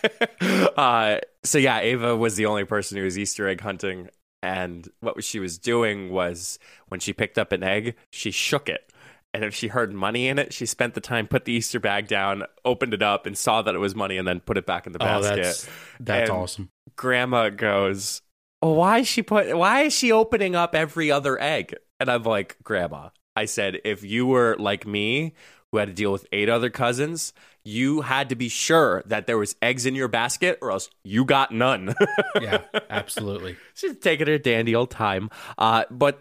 uh, 0.76 1.18
so 1.44 1.58
yeah, 1.58 1.78
Ava 1.78 2.16
was 2.16 2.36
the 2.36 2.46
only 2.46 2.64
person 2.64 2.98
who 2.98 3.04
was 3.04 3.18
Easter 3.18 3.48
egg 3.48 3.60
hunting, 3.60 4.08
and 4.42 4.88
what 5.00 5.22
she 5.22 5.38
was 5.38 5.58
doing 5.58 6.10
was 6.10 6.58
when 6.88 7.00
she 7.00 7.12
picked 7.12 7.38
up 7.38 7.52
an 7.52 7.62
egg, 7.62 7.94
she 8.10 8.30
shook 8.30 8.68
it, 8.68 8.89
and 9.32 9.44
if 9.44 9.54
she 9.54 9.68
heard 9.68 9.92
money 9.92 10.28
in 10.28 10.38
it, 10.38 10.52
she 10.52 10.66
spent 10.66 10.94
the 10.94 11.00
time 11.00 11.26
put 11.28 11.44
the 11.44 11.52
Easter 11.52 11.78
bag 11.80 12.08
down, 12.08 12.44
opened 12.64 12.94
it 12.94 13.02
up, 13.02 13.26
and 13.26 13.36
saw 13.38 13.62
that 13.62 13.74
it 13.74 13.78
was 13.78 13.94
money, 13.94 14.16
and 14.16 14.26
then 14.26 14.40
put 14.40 14.56
it 14.56 14.66
back 14.66 14.86
in 14.86 14.92
the 14.92 15.02
Oh, 15.02 15.04
basket. 15.04 15.36
that's 15.42 15.68
that's 16.00 16.30
And- 16.30 16.38
awesome. 16.38 16.70
Grandma 16.96 17.50
goes, 17.50 18.22
oh, 18.62 18.72
"Why 18.72 18.98
is 18.98 19.08
she 19.08 19.22
put? 19.22 19.56
Why 19.56 19.82
is 19.82 19.92
she 19.92 20.12
opening 20.12 20.54
up 20.56 20.74
every 20.74 21.10
other 21.10 21.40
egg?" 21.40 21.74
And 21.98 22.10
I'm 22.10 22.22
like, 22.24 22.56
"Grandma," 22.62 23.10
I 23.36 23.44
said, 23.46 23.78
"if 23.84 24.02
you 24.04 24.26
were 24.26 24.56
like 24.58 24.86
me, 24.86 25.34
who 25.72 25.78
had 25.78 25.88
to 25.88 25.94
deal 25.94 26.10
with 26.12 26.26
eight 26.32 26.48
other 26.48 26.68
cousins, 26.68 27.32
you 27.64 28.00
had 28.00 28.28
to 28.30 28.34
be 28.34 28.48
sure 28.48 29.02
that 29.06 29.26
there 29.28 29.38
was 29.38 29.54
eggs 29.62 29.86
in 29.86 29.94
your 29.94 30.08
basket, 30.08 30.58
or 30.60 30.72
else 30.72 30.90
you 31.04 31.24
got 31.24 31.52
none." 31.52 31.94
Yeah, 32.40 32.62
absolutely. 32.90 33.56
She's 33.74 33.96
taking 33.98 34.26
her 34.26 34.38
dandy 34.38 34.74
old 34.74 34.90
time. 34.90 35.30
Uh, 35.58 35.84
but 35.90 36.20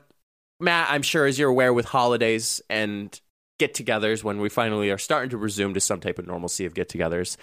Matt, 0.60 0.90
I'm 0.92 1.02
sure 1.02 1.26
as 1.26 1.40
you're 1.40 1.50
aware, 1.50 1.74
with 1.74 1.86
holidays 1.86 2.62
and 2.70 3.20
get-togethers, 3.60 4.24
when 4.24 4.40
we 4.40 4.50
finally 4.50 4.90
are 4.90 4.98
starting 4.98 5.30
to 5.30 5.38
resume 5.38 5.74
to 5.74 5.80
some 5.80 6.00
type 6.00 6.20
of 6.20 6.28
normalcy 6.28 6.66
of 6.66 6.74
get-togethers, 6.74 7.38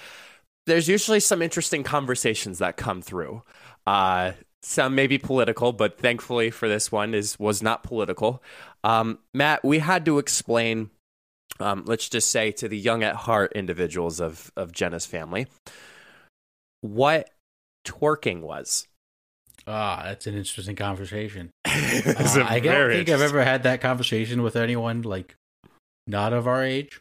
there's 0.67 0.89
usually 0.89 1.21
some 1.21 1.43
interesting 1.43 1.83
conversations 1.83 2.59
that 2.59 2.77
come 2.77 3.01
through. 3.01 3.43
Uh, 3.87 4.33
some 4.63 4.95
may 4.95 5.07
be 5.07 5.19
political, 5.19 5.73
but 5.73 5.99
thankfully 5.99 6.51
for 6.51 6.69
this 6.69 6.91
one 6.91 7.15
is 7.15 7.39
was 7.39 7.63
not 7.63 7.85
political. 7.85 8.43
Um, 8.83 9.21
Matt, 9.33 9.65
we 9.65 9.79
had 9.79 10.05
to 10.07 10.19
explain. 10.19 10.91
Um, 11.61 11.85
let's 11.87 12.09
just 12.09 12.31
say 12.31 12.51
to 12.53 12.69
the 12.69 12.77
young 12.77 13.05
at 13.05 13.15
heart 13.15 13.53
individuals 13.55 14.21
of 14.21 14.51
of 14.57 14.73
Jenna's 14.73 15.07
family, 15.07 15.47
what 16.81 17.31
twerking 17.87 18.41
was. 18.41 18.89
Ah, 19.67 20.03
that's 20.05 20.27
an 20.27 20.37
interesting 20.37 20.77
conversation. 20.77 21.51
Uh, 21.67 22.47
I 22.49 22.61
don't 22.61 22.91
think 22.91 23.09
I've 23.11 23.21
ever 23.21 23.45
had 23.45 23.65
that 23.65 23.81
conversation 23.81 24.43
with 24.43 24.57
anyone 24.57 25.03
like 25.03 25.35
not 26.07 26.33
of 26.33 26.47
our 26.47 26.65
age. 26.65 27.01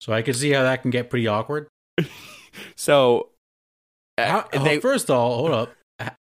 So 0.00 0.12
I 0.12 0.22
can 0.22 0.34
see 0.34 0.50
how 0.52 0.62
that 0.62 0.82
can 0.82 0.90
get 0.90 1.10
pretty 1.10 1.26
awkward. 1.26 1.68
So, 2.76 3.30
uh, 4.18 4.26
How, 4.26 4.48
oh, 4.52 4.64
they, 4.64 4.78
first 4.78 5.08
of 5.08 5.16
all, 5.16 5.36
hold 5.36 5.52
up, 5.52 5.74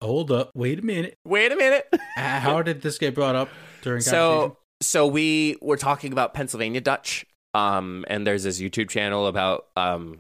hold 0.02 0.30
up, 0.30 0.50
wait 0.54 0.78
a 0.78 0.82
minute. 0.82 1.14
wait 1.24 1.52
a 1.52 1.56
minute. 1.56 1.86
How 2.16 2.60
did 2.62 2.82
this 2.82 2.98
get 2.98 3.14
brought 3.14 3.34
up 3.34 3.48
during 3.82 4.02
so, 4.02 4.58
so 4.82 5.06
we 5.06 5.56
were 5.62 5.78
talking 5.78 6.12
about 6.12 6.34
Pennsylvania 6.34 6.80
Dutch. 6.82 7.24
Um, 7.54 8.04
and 8.08 8.26
there's 8.26 8.42
this 8.42 8.60
YouTube 8.60 8.90
channel 8.90 9.26
about 9.26 9.68
um, 9.76 10.18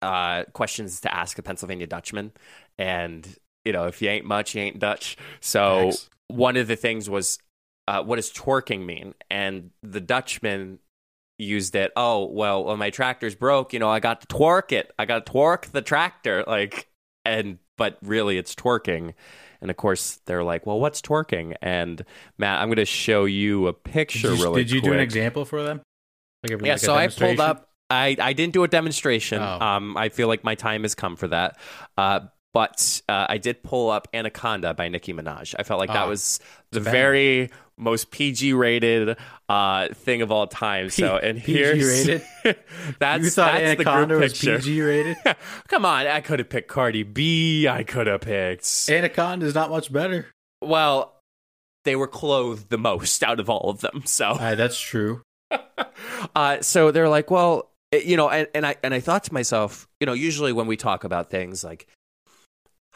uh, 0.00 0.44
questions 0.52 1.00
to 1.00 1.12
ask 1.12 1.38
a 1.38 1.42
Pennsylvania 1.42 1.88
Dutchman, 1.88 2.32
and 2.78 3.26
you 3.66 3.72
know, 3.72 3.86
if 3.86 4.00
you 4.00 4.08
ain't 4.08 4.24
much, 4.24 4.54
you 4.54 4.62
ain't 4.62 4.78
Dutch. 4.78 5.16
So 5.40 5.90
Facts. 5.90 6.08
one 6.28 6.56
of 6.56 6.68
the 6.68 6.76
things 6.76 7.10
was, 7.10 7.38
uh, 7.88 8.02
what 8.02 8.16
does 8.16 8.32
twerking 8.32 8.86
mean? 8.86 9.14
And 9.30 9.70
the 9.82 10.00
Dutchman 10.00 10.78
used 11.38 11.74
it. 11.74 11.92
Oh, 11.96 12.26
well, 12.26 12.64
when 12.64 12.78
my 12.78 12.90
tractor's 12.90 13.34
broke, 13.34 13.72
you 13.72 13.78
know, 13.78 13.90
I 13.90 14.00
got 14.00 14.22
to 14.22 14.26
twerk 14.28 14.72
it. 14.72 14.92
I 14.98 15.04
got 15.04 15.26
to 15.26 15.32
twerk 15.32 15.72
the 15.72 15.82
tractor, 15.82 16.44
like, 16.46 16.88
and 17.24 17.58
but 17.76 17.98
really, 18.02 18.38
it's 18.38 18.54
twerking. 18.54 19.14
And 19.60 19.70
of 19.70 19.76
course, 19.76 20.20
they're 20.26 20.44
like, 20.44 20.66
"Well, 20.66 20.80
what's 20.80 21.00
twerking?" 21.00 21.54
And 21.60 22.04
Matt, 22.38 22.60
I'm 22.60 22.68
going 22.68 22.76
to 22.76 22.84
show 22.84 23.24
you 23.24 23.68
a 23.68 23.72
Did 23.72 23.84
picture. 23.84 24.34
you, 24.34 24.42
really 24.42 24.64
did 24.64 24.70
you 24.70 24.80
do 24.80 24.92
an 24.92 25.00
example 25.00 25.44
for 25.44 25.62
them? 25.62 25.82
Like 26.42 26.60
Yeah, 26.62 26.72
like 26.72 26.80
so 26.80 26.94
I 26.94 27.08
pulled 27.08 27.40
up. 27.40 27.68
I 27.90 28.16
I 28.20 28.32
didn't 28.32 28.52
do 28.52 28.64
a 28.64 28.68
demonstration. 28.68 29.40
Oh. 29.40 29.60
Um, 29.60 29.96
I 29.96 30.08
feel 30.08 30.28
like 30.28 30.44
my 30.44 30.54
time 30.54 30.82
has 30.82 30.94
come 30.94 31.16
for 31.16 31.28
that. 31.28 31.58
Uh, 31.96 32.20
but 32.56 33.02
uh, 33.06 33.26
I 33.28 33.36
did 33.36 33.62
pull 33.62 33.90
up 33.90 34.08
Anaconda 34.14 34.72
by 34.72 34.88
Nicki 34.88 35.12
Minaj. 35.12 35.54
I 35.58 35.62
felt 35.62 35.78
like 35.78 35.90
that 35.90 36.06
Ah, 36.06 36.08
was 36.08 36.40
the 36.70 36.80
very 36.80 37.50
most 37.76 38.10
PG 38.10 38.54
rated 38.54 39.18
uh, 39.50 39.88
thing 39.92 40.22
of 40.22 40.32
all 40.32 40.46
time. 40.46 40.88
So 40.88 41.18
and 41.18 41.38
PG 41.38 41.52
here's 41.52 42.08
rated? 42.08 42.22
that's 42.98 43.24
You 43.24 43.28
thought 43.28 43.52
that's 43.52 43.78
Anaconda 43.78 44.06
the 44.06 44.06
group 44.06 44.20
was 44.22 44.32
picture. 44.32 44.56
PG 44.56 44.80
rated? 44.80 45.16
Come 45.68 45.84
on, 45.84 46.06
I 46.06 46.22
could 46.22 46.38
have 46.38 46.48
picked 46.48 46.68
Cardi 46.68 47.02
B. 47.02 47.68
I 47.68 47.82
could 47.82 48.06
have 48.06 48.22
picked. 48.22 48.88
Anaconda 48.88 49.44
is 49.44 49.54
not 49.54 49.68
much 49.68 49.92
better. 49.92 50.28
Well, 50.62 51.12
they 51.84 51.94
were 51.94 52.08
clothed 52.08 52.70
the 52.70 52.78
most 52.78 53.22
out 53.22 53.38
of 53.38 53.50
all 53.50 53.68
of 53.68 53.80
them. 53.82 54.02
So 54.06 54.30
Uh, 54.30 54.54
that's 54.54 54.80
true. 54.80 55.20
uh, 56.34 56.62
so 56.62 56.90
they're 56.90 57.10
like, 57.10 57.30
well, 57.30 57.70
you 57.92 58.16
know, 58.16 58.30
and, 58.30 58.48
and 58.54 58.66
I 58.66 58.76
and 58.82 58.94
I 58.94 59.00
thought 59.00 59.24
to 59.24 59.34
myself, 59.34 59.86
you 60.00 60.06
know, 60.06 60.14
usually 60.14 60.54
when 60.54 60.66
we 60.66 60.78
talk 60.78 61.04
about 61.04 61.28
things 61.30 61.62
like 61.62 61.86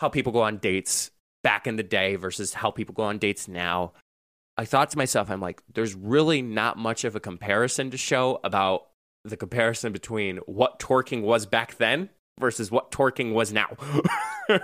how 0.00 0.08
people 0.08 0.32
go 0.32 0.42
on 0.42 0.58
dates 0.58 1.10
back 1.42 1.66
in 1.66 1.76
the 1.76 1.82
day 1.82 2.16
versus 2.16 2.54
how 2.54 2.70
people 2.70 2.94
go 2.94 3.04
on 3.04 3.18
dates 3.18 3.48
now, 3.48 3.92
I 4.56 4.64
thought 4.64 4.90
to 4.90 4.98
myself, 4.98 5.30
I'm 5.30 5.40
like, 5.40 5.62
there's 5.72 5.94
really 5.94 6.42
not 6.42 6.76
much 6.76 7.04
of 7.04 7.16
a 7.16 7.20
comparison 7.20 7.90
to 7.90 7.96
show 7.96 8.40
about 8.42 8.88
the 9.24 9.36
comparison 9.36 9.92
between 9.92 10.38
what 10.46 10.78
twerking 10.78 11.22
was 11.22 11.46
back 11.46 11.76
then 11.76 12.08
versus 12.38 12.70
what 12.70 12.90
twerking 12.90 13.32
was 13.32 13.52
now. 13.52 13.68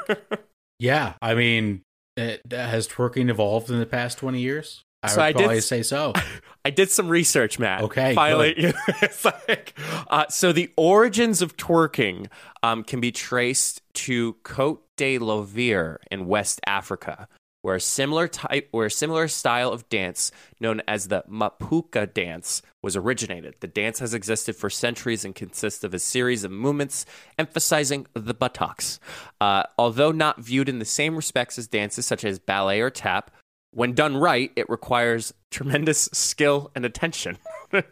Yeah, 0.78 1.14
I 1.22 1.34
mean, 1.34 1.82
it, 2.16 2.42
has 2.50 2.88
twerking 2.88 3.30
evolved 3.30 3.70
in 3.70 3.78
the 3.78 3.86
past 3.86 4.18
twenty 4.18 4.40
years? 4.40 4.84
I 5.02 5.08
So 5.08 5.20
I 5.20 5.32
did 5.32 5.62
say 5.62 5.82
so. 5.82 6.12
I 6.64 6.70
did 6.70 6.90
some 6.90 7.08
research, 7.08 7.60
Matt. 7.60 7.82
Okay, 7.82 8.14
finally, 8.14 8.54
it's 9.02 9.24
like 9.24 9.78
uh, 10.08 10.26
so. 10.28 10.50
The 10.50 10.72
origins 10.76 11.40
of 11.40 11.56
twerking 11.56 12.26
um, 12.62 12.82
can 12.82 13.00
be 13.00 13.12
traced 13.12 13.82
to 13.94 14.32
Cote 14.42 14.82
de 14.96 15.18
l'Ivoire 15.18 15.98
in 16.10 16.26
West 16.26 16.60
Africa, 16.66 17.28
where 17.62 17.76
a 17.76 17.80
similar 17.80 18.26
type, 18.26 18.66
where 18.72 18.86
a 18.86 18.90
similar 18.90 19.28
style 19.28 19.70
of 19.70 19.88
dance 19.88 20.32
known 20.58 20.82
as 20.88 21.06
the 21.06 21.22
Mapouka 21.30 22.12
dance 22.12 22.62
was 22.82 22.96
originated. 22.96 23.54
The 23.60 23.68
dance 23.68 24.00
has 24.00 24.14
existed 24.14 24.56
for 24.56 24.70
centuries 24.70 25.24
and 25.24 25.34
consists 25.34 25.84
of 25.84 25.94
a 25.94 25.98
series 25.98 26.42
of 26.42 26.50
movements 26.50 27.06
emphasizing 27.38 28.06
the 28.14 28.34
buttocks. 28.34 28.98
Uh, 29.40 29.64
although 29.78 30.12
not 30.12 30.40
viewed 30.40 30.68
in 30.68 30.78
the 30.80 30.84
same 30.84 31.14
respects 31.16 31.58
as 31.58 31.68
dances 31.68 32.06
such 32.06 32.24
as 32.24 32.38
ballet 32.38 32.80
or 32.80 32.90
tap, 32.90 33.30
when 33.72 33.92
done 33.94 34.16
right, 34.16 34.50
it 34.56 34.68
requires 34.68 35.34
tremendous 35.50 36.08
skill 36.12 36.70
and 36.74 36.84
attention. 36.84 37.38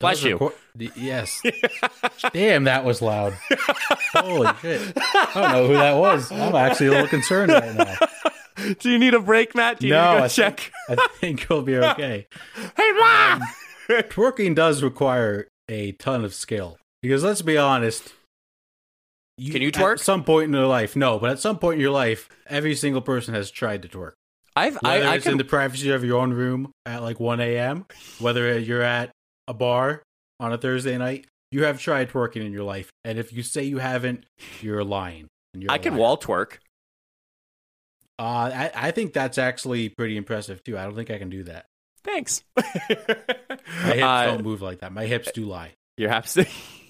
Bless 0.00 0.22
you. 0.22 0.34
record- 0.34 0.92
yes. 0.96 1.40
Damn, 2.32 2.64
that 2.64 2.84
was 2.84 3.00
loud. 3.00 3.34
Holy 4.12 4.50
shit. 4.60 4.92
I 4.96 5.30
don't 5.34 5.52
know 5.52 5.66
who 5.68 5.74
that 5.74 5.96
was. 5.96 6.30
I'm 6.30 6.54
actually 6.54 6.88
a 6.88 6.90
little 6.90 7.08
concerned 7.08 7.52
right 7.52 7.74
now. 7.74 7.96
Do 8.78 8.90
you 8.90 8.98
need 8.98 9.14
a 9.14 9.20
break, 9.20 9.54
Matt? 9.54 9.80
Do 9.80 9.86
you 9.86 9.94
no, 9.94 10.10
need 10.10 10.14
to 10.14 10.20
go 10.22 10.28
check? 10.28 10.72
Think, 10.88 11.00
I 11.00 11.08
think 11.18 11.46
we'll 11.48 11.62
be 11.62 11.76
okay. 11.78 12.26
hey, 12.54 12.92
Ma! 12.92 13.34
Um, 13.34 13.42
twerking 13.88 14.54
does 14.54 14.82
require 14.82 15.48
a 15.68 15.92
ton 15.92 16.24
of 16.24 16.34
skill 16.34 16.78
because 17.02 17.24
let's 17.24 17.42
be 17.42 17.56
honest. 17.56 18.12
Can 19.38 19.62
you 19.62 19.72
twerk? 19.72 19.94
At 19.94 20.00
some 20.00 20.22
point 20.22 20.48
in 20.48 20.52
your 20.52 20.66
life, 20.66 20.94
no, 20.94 21.18
but 21.18 21.30
at 21.30 21.40
some 21.40 21.58
point 21.58 21.74
in 21.74 21.80
your 21.80 21.90
life, 21.90 22.28
every 22.46 22.74
single 22.76 23.02
person 23.02 23.34
has 23.34 23.50
tried 23.50 23.82
to 23.82 23.88
twerk. 23.88 24.12
I've 24.56 24.78
I, 24.84 24.98
Whether 24.98 25.08
I 25.08 25.14
it's 25.16 25.24
can 25.24 25.32
in 25.32 25.38
the 25.38 25.44
privacy 25.44 25.90
of 25.90 26.04
your 26.04 26.20
own 26.20 26.32
room 26.32 26.70
at 26.86 27.02
like 27.02 27.18
1 27.18 27.40
a.m., 27.40 27.86
whether 28.18 28.58
you're 28.58 28.82
at 28.82 29.10
a 29.48 29.54
bar 29.54 30.02
on 30.38 30.52
a 30.52 30.58
Thursday 30.58 30.96
night, 30.96 31.26
you 31.50 31.64
have 31.64 31.80
tried 31.80 32.10
twerking 32.10 32.44
in 32.44 32.52
your 32.52 32.62
life. 32.64 32.90
And 33.04 33.18
if 33.18 33.32
you 33.32 33.42
say 33.42 33.64
you 33.64 33.78
haven't, 33.78 34.24
you're 34.60 34.84
lying. 34.84 35.26
You're 35.54 35.70
I 35.70 35.78
can 35.78 35.96
wall 35.96 36.16
twerk. 36.16 36.58
Uh, 38.18 38.22
I, 38.22 38.70
I 38.74 38.90
think 38.92 39.12
that's 39.12 39.38
actually 39.38 39.88
pretty 39.88 40.16
impressive 40.16 40.62
too. 40.62 40.78
I 40.78 40.84
don't 40.84 40.94
think 40.94 41.10
I 41.10 41.18
can 41.18 41.30
do 41.30 41.42
that. 41.44 41.66
Thanks. 42.04 42.44
My 42.56 42.64
hips 42.64 44.02
Uh, 44.02 44.26
don't 44.26 44.44
move 44.44 44.62
like 44.62 44.80
that. 44.80 44.92
My 44.92 45.06
hips 45.06 45.32
do 45.32 45.46
lie. 45.46 45.72
You're 45.96 46.10
absolutely. 46.10 46.52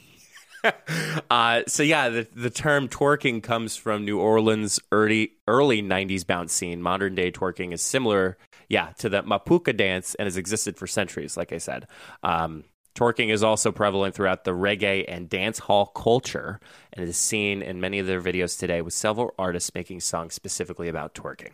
uh, 1.30 1.62
so 1.66 1.83
yeah, 1.83 2.09
the 2.09 2.26
the 2.35 2.50
term 2.50 2.88
twerking 2.88 3.42
comes 3.42 3.76
from 3.76 4.04
New 4.04 4.18
Orleans 4.18 4.80
early 4.92 5.33
early 5.47 5.83
'90s 5.83 6.26
bounce 6.26 6.52
scene. 6.52 6.83
Modern 6.83 7.14
day 7.14 7.30
twerking 7.30 7.73
is 7.73 7.83
similar, 7.83 8.38
yeah, 8.68 8.92
to 8.99 9.09
the 9.09 9.23
mapouka 9.23 9.76
dance 9.76 10.14
and 10.16 10.26
has 10.26 10.37
existed 10.37 10.76
for 10.76 10.87
centuries. 10.87 11.37
Like 11.37 11.52
I 11.52 11.59
said, 11.59 11.87
um, 12.23 12.64
twerking 12.94 13.30
is 13.30 13.42
also 13.42 13.73
prevalent 13.73 14.14
throughout 14.14 14.44
the 14.44 14.52
reggae 14.52 15.04
and 15.06 15.28
dance 15.28 15.59
hall 15.59 15.87
culture, 15.87 16.61
and 16.92 17.06
is 17.06 17.16
seen 17.16 17.62
in 17.62 17.80
many 17.80 17.99
of 17.99 18.06
their 18.06 18.21
videos 18.21 18.59
today, 18.59 18.80
with 18.80 18.94
several 18.94 19.35
artists 19.38 19.75
making 19.75 20.00
songs 20.00 20.35
specifically 20.35 20.88
about 20.88 21.14
twerking. 21.14 21.52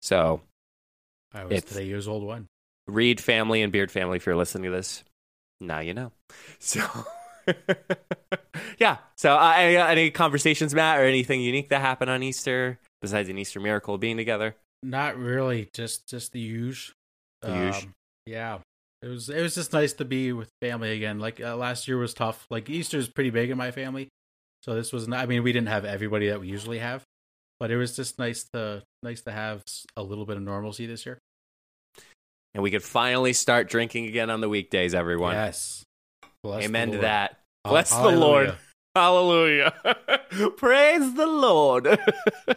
So, 0.00 0.40
I 1.32 1.44
was 1.44 1.62
today 1.64 1.86
years 1.86 2.08
old 2.08 2.24
one. 2.24 2.48
Reed 2.86 3.20
family 3.20 3.62
and 3.62 3.70
Beard 3.70 3.90
family, 3.90 4.16
if 4.16 4.26
you're 4.26 4.36
listening 4.36 4.64
to 4.64 4.76
this, 4.76 5.04
now 5.60 5.80
you 5.80 5.94
know. 5.94 6.12
So, 6.60 6.82
yeah. 8.78 8.98
So, 9.16 9.34
uh, 9.34 9.54
any, 9.56 9.76
any 9.76 10.10
conversations, 10.10 10.74
Matt, 10.74 10.98
or 11.00 11.04
anything 11.04 11.40
unique 11.40 11.68
that 11.70 11.80
happened 11.80 12.10
on 12.10 12.22
Easter 12.22 12.78
besides 13.00 13.28
an 13.28 13.38
Easter 13.38 13.60
miracle 13.60 13.98
being 13.98 14.16
together? 14.16 14.56
Not 14.82 15.16
really. 15.16 15.68
Just 15.72 16.08
just 16.08 16.32
the 16.32 16.40
usual. 16.40 16.94
The 17.42 17.54
usual. 17.54 17.92
Yeah. 18.26 18.58
It 19.02 19.08
was 19.08 19.28
it 19.28 19.40
was 19.40 19.54
just 19.54 19.72
nice 19.72 19.92
to 19.94 20.04
be 20.04 20.32
with 20.32 20.50
family 20.60 20.92
again. 20.92 21.18
Like 21.20 21.40
uh, 21.40 21.56
last 21.56 21.86
year 21.86 21.98
was 21.98 22.14
tough. 22.14 22.46
Like 22.50 22.68
Easter 22.68 22.98
is 22.98 23.08
pretty 23.08 23.30
big 23.30 23.50
in 23.50 23.56
my 23.56 23.70
family, 23.70 24.08
so 24.62 24.74
this 24.74 24.92
was. 24.92 25.06
Not, 25.06 25.20
I 25.20 25.26
mean, 25.26 25.44
we 25.44 25.52
didn't 25.52 25.68
have 25.68 25.84
everybody 25.84 26.28
that 26.28 26.40
we 26.40 26.48
usually 26.48 26.80
have, 26.80 27.04
but 27.60 27.70
it 27.70 27.76
was 27.76 27.94
just 27.94 28.18
nice 28.18 28.44
to 28.54 28.82
nice 29.04 29.20
to 29.22 29.30
have 29.30 29.62
a 29.96 30.02
little 30.02 30.26
bit 30.26 30.36
of 30.36 30.42
normalcy 30.42 30.86
this 30.86 31.06
year. 31.06 31.18
And 32.54 32.62
we 32.62 32.72
could 32.72 32.82
finally 32.82 33.34
start 33.34 33.68
drinking 33.68 34.06
again 34.06 34.30
on 34.30 34.40
the 34.40 34.48
weekdays, 34.48 34.94
everyone. 34.94 35.34
Yes. 35.34 35.84
Bless 36.42 36.64
Amen 36.64 36.92
to 36.92 36.98
that. 36.98 37.37
Ha- 37.64 37.70
Bless 37.70 37.90
the 37.90 38.10
Lord. 38.10 38.54
hallelujah. 38.94 39.72
Praise 40.56 41.14
the 41.14 41.26
Lord. 41.26 41.98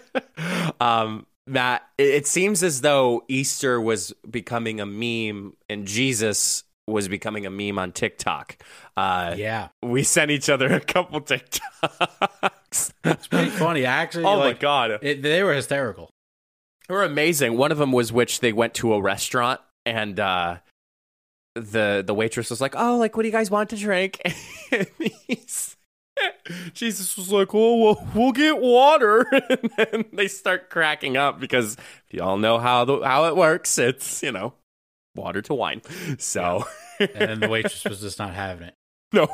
um, 0.82 1.26
Matt, 1.48 1.84
it, 1.98 2.08
it 2.10 2.28
seems 2.28 2.64
as 2.64 2.82
though 2.82 3.24
Easter 3.28 3.80
was 3.82 4.14
becoming 4.30 4.80
a 4.80 4.86
meme 4.86 5.54
and 5.70 5.86
Jesus 5.88 6.64
was 6.88 7.08
becoming 7.08 7.46
a 7.46 7.50
meme 7.50 7.78
on 7.80 7.92
TikTok. 7.92 8.58
Uh, 8.98 9.36
Yeah, 9.38 9.70
We 9.84 10.04
sent 10.04 10.32
each 10.32 10.50
other 10.50 10.68
a 10.74 10.80
couple 10.80 11.22
TikToks. 11.22 12.92
it's 13.04 13.28
pretty 13.28 13.50
funny. 13.50 13.86
Actually, 13.86 14.26
oh 14.26 14.38
like, 14.38 14.56
my 14.58 14.60
God. 14.62 15.00
it, 15.02 15.22
they 15.22 15.44
were 15.44 15.54
hysterical. 15.54 16.10
They 16.88 16.96
were 16.96 17.04
amazing. 17.04 17.58
One 17.58 17.72
of 17.72 17.78
them 17.78 17.92
was 17.92 18.12
which 18.12 18.40
they 18.42 18.52
went 18.54 18.74
to 18.76 18.94
a 18.94 19.02
restaurant 19.02 19.62
and 19.86 20.20
uh, 20.20 20.58
the 21.56 22.04
the 22.06 22.14
waitress 22.14 22.50
was 22.50 22.62
like, 22.62 22.76
"Oh, 22.78 22.98
like 22.98 23.16
what 23.16 23.24
do 23.24 23.28
you 23.28 23.34
guys 23.34 23.52
want 23.52 23.70
to 23.72 23.76
drink?" 23.76 24.22
Jesus 26.74 27.18
was 27.18 27.32
like, 27.32 27.54
"Oh, 27.54 27.76
we'll, 27.78 28.08
we'll 28.14 28.32
get 28.32 28.60
water," 28.60 29.22
and 29.50 29.72
then 29.78 30.06
they 30.14 30.28
start 30.28 30.70
cracking 30.70 31.18
up 31.18 31.40
because 31.40 31.78
you 32.10 32.22
all 32.22 32.38
know 32.38 32.60
how 32.60 32.86
the, 32.86 33.02
how 33.02 33.26
it 33.26 33.36
works. 33.36 33.78
It's 33.78 34.22
you 34.24 34.32
know 34.32 34.54
water 35.16 35.42
to 35.44 35.54
wine. 35.54 35.82
So 36.18 36.66
And 37.00 37.10
then 37.14 37.40
the 37.40 37.50
waitress 37.50 37.84
was 37.86 38.02
just 38.02 38.20
not 38.20 38.34
having 38.34 38.68
it. 38.68 38.76
no. 39.14 39.28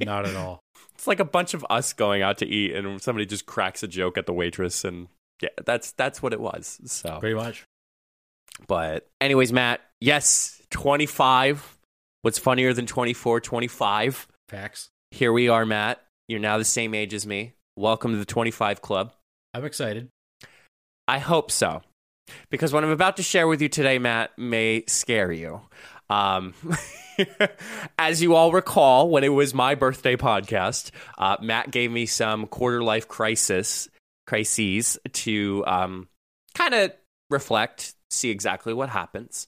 Not 0.00 0.26
at 0.26 0.34
all. 0.34 0.60
it's 0.94 1.06
like 1.06 1.20
a 1.20 1.24
bunch 1.24 1.54
of 1.54 1.64
us 1.70 1.92
going 1.92 2.22
out 2.22 2.38
to 2.38 2.46
eat, 2.46 2.74
and 2.74 3.00
somebody 3.00 3.26
just 3.26 3.46
cracks 3.46 3.82
a 3.82 3.88
joke 3.88 4.18
at 4.18 4.26
the 4.26 4.32
waitress, 4.32 4.84
and 4.84 5.08
yeah, 5.40 5.50
that's 5.64 5.92
that's 5.92 6.22
what 6.22 6.32
it 6.32 6.40
was. 6.40 6.80
So 6.86 7.18
Pretty 7.20 7.36
much. 7.36 7.64
But, 8.66 9.06
anyways, 9.20 9.52
Matt, 9.52 9.80
yes, 10.00 10.57
25. 10.70 11.78
What's 12.22 12.38
funnier 12.38 12.72
than 12.72 12.86
24? 12.86 13.40
25. 13.40 14.28
Facts. 14.48 14.90
Here 15.10 15.32
we 15.32 15.48
are, 15.48 15.64
Matt. 15.64 16.02
You're 16.26 16.40
now 16.40 16.58
the 16.58 16.64
same 16.64 16.94
age 16.94 17.14
as 17.14 17.26
me. 17.26 17.54
Welcome 17.76 18.12
to 18.12 18.18
the 18.18 18.24
25 18.24 18.82
Club. 18.82 19.12
I'm 19.54 19.64
excited. 19.64 20.08
I 21.06 21.18
hope 21.18 21.50
so. 21.50 21.82
Because 22.50 22.72
what 22.72 22.84
I'm 22.84 22.90
about 22.90 23.16
to 23.16 23.22
share 23.22 23.48
with 23.48 23.62
you 23.62 23.68
today, 23.68 23.98
Matt, 23.98 24.36
may 24.36 24.84
scare 24.86 25.32
you. 25.32 25.62
Um, 26.10 26.54
as 27.98 28.20
you 28.20 28.34
all 28.34 28.52
recall, 28.52 29.08
when 29.08 29.24
it 29.24 29.30
was 29.30 29.54
my 29.54 29.74
birthday 29.74 30.16
podcast, 30.16 30.90
uh, 31.16 31.36
Matt 31.40 31.70
gave 31.70 31.90
me 31.90 32.06
some 32.06 32.46
quarter 32.46 32.82
life 32.82 33.08
crisis 33.08 33.88
crises 34.26 34.98
to 35.12 35.64
um, 35.66 36.08
kind 36.54 36.74
of 36.74 36.92
reflect, 37.30 37.94
see 38.10 38.30
exactly 38.30 38.74
what 38.74 38.90
happens. 38.90 39.46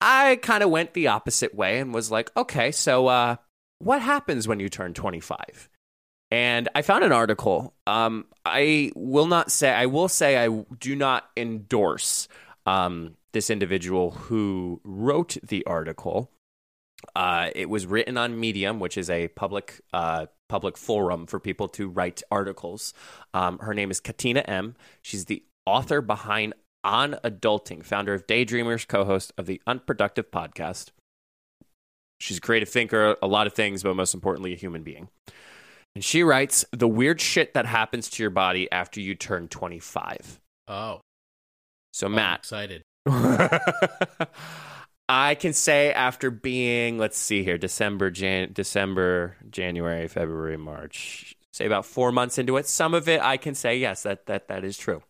I 0.00 0.36
kind 0.36 0.62
of 0.62 0.70
went 0.70 0.94
the 0.94 1.08
opposite 1.08 1.54
way 1.54 1.78
and 1.78 1.94
was 1.94 2.10
like, 2.10 2.30
okay, 2.36 2.70
so 2.70 3.06
uh, 3.06 3.36
what 3.78 4.02
happens 4.02 4.46
when 4.46 4.60
you 4.60 4.68
turn 4.68 4.94
25? 4.94 5.68
And 6.30 6.68
I 6.74 6.82
found 6.82 7.04
an 7.04 7.12
article. 7.12 7.74
Um, 7.86 8.26
I 8.44 8.90
will 8.94 9.26
not 9.26 9.50
say, 9.50 9.70
I 9.70 9.86
will 9.86 10.08
say, 10.08 10.44
I 10.44 10.64
do 10.78 10.96
not 10.96 11.24
endorse 11.36 12.28
um, 12.66 13.16
this 13.32 13.48
individual 13.48 14.10
who 14.10 14.80
wrote 14.84 15.36
the 15.42 15.64
article. 15.66 16.30
Uh, 17.14 17.50
it 17.54 17.68
was 17.68 17.86
written 17.86 18.16
on 18.16 18.40
Medium, 18.40 18.80
which 18.80 18.98
is 18.98 19.08
a 19.08 19.28
public 19.28 19.80
uh, 19.92 20.26
public 20.48 20.76
forum 20.76 21.26
for 21.26 21.38
people 21.38 21.68
to 21.68 21.88
write 21.88 22.22
articles. 22.30 22.94
Um, 23.34 23.58
her 23.58 23.74
name 23.74 23.90
is 23.90 24.00
Katina 24.00 24.40
M. 24.40 24.74
She's 25.02 25.26
the 25.26 25.44
author 25.66 26.00
behind 26.00 26.54
On 26.86 27.14
Adulting, 27.24 27.84
founder 27.84 28.14
of 28.14 28.28
Daydreamers, 28.28 28.86
co-host 28.86 29.32
of 29.36 29.46
the 29.46 29.60
Unproductive 29.66 30.30
podcast. 30.30 30.90
She's 32.20 32.38
a 32.38 32.40
creative 32.40 32.68
thinker, 32.68 33.16
a 33.20 33.26
lot 33.26 33.48
of 33.48 33.54
things, 33.54 33.82
but 33.82 33.96
most 33.96 34.14
importantly, 34.14 34.52
a 34.52 34.56
human 34.56 34.84
being. 34.84 35.08
And 35.96 36.04
she 36.04 36.22
writes 36.22 36.64
the 36.70 36.86
weird 36.86 37.20
shit 37.20 37.54
that 37.54 37.66
happens 37.66 38.08
to 38.10 38.22
your 38.22 38.30
body 38.30 38.70
after 38.70 39.00
you 39.00 39.16
turn 39.16 39.48
25. 39.48 40.38
Oh, 40.68 41.00
So, 41.92 42.06
I'm 42.06 42.14
Matt, 42.14 42.38
excited. 42.38 42.82
I 45.08 45.34
can 45.34 45.52
say 45.52 45.92
after 45.92 46.30
being, 46.30 46.98
let's 46.98 47.18
see 47.18 47.42
here, 47.42 47.58
December, 47.58 48.10
Jan- 48.10 48.52
December, 48.52 49.36
January, 49.50 50.06
February, 50.06 50.56
March, 50.56 51.34
say 51.52 51.66
about 51.66 51.84
four 51.84 52.12
months 52.12 52.38
into 52.38 52.56
it, 52.56 52.66
some 52.68 52.94
of 52.94 53.08
it 53.08 53.20
I 53.20 53.36
can 53.38 53.54
say 53.56 53.76
yes, 53.76 54.04
that 54.04 54.26
that 54.26 54.46
that 54.48 54.64
is 54.64 54.78
true. 54.78 55.02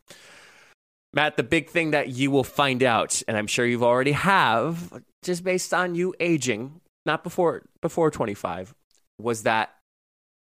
Matt, 1.16 1.38
the 1.38 1.42
big 1.42 1.70
thing 1.70 1.92
that 1.92 2.10
you 2.10 2.30
will 2.30 2.44
find 2.44 2.82
out, 2.82 3.22
and 3.26 3.38
I'm 3.38 3.46
sure 3.46 3.64
you've 3.64 3.82
already 3.82 4.12
have, 4.12 5.02
just 5.22 5.42
based 5.42 5.72
on 5.72 5.94
you 5.94 6.14
aging, 6.20 6.82
not 7.06 7.24
before 7.24 7.62
before 7.80 8.10
25, 8.10 8.74
was 9.18 9.44
that 9.44 9.74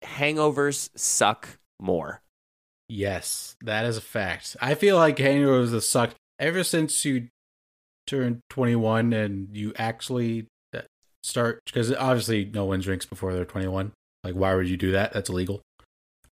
hangovers 0.03 0.89
suck 0.97 1.59
more. 1.79 2.23
Yes, 2.89 3.55
that 3.61 3.85
is 3.85 3.97
a 3.97 4.01
fact. 4.01 4.57
I 4.59 4.73
feel 4.73 4.97
like 4.97 5.17
hangovers 5.17 5.73
have 5.73 5.83
sucked 5.83 6.15
ever 6.39 6.63
since 6.63 7.05
you 7.05 7.27
turned 8.07 8.39
21 8.49 9.13
and 9.13 9.55
you 9.55 9.73
actually 9.77 10.47
uh, 10.75 10.81
start 11.21 11.59
because 11.65 11.93
obviously 11.93 12.45
no 12.45 12.65
one 12.65 12.79
drinks 12.79 13.05
before 13.05 13.33
they're 13.33 13.45
21. 13.45 13.91
Like, 14.23 14.33
why 14.33 14.55
would 14.55 14.67
you 14.67 14.77
do 14.77 14.93
that? 14.93 15.13
That's 15.13 15.29
illegal. 15.29 15.61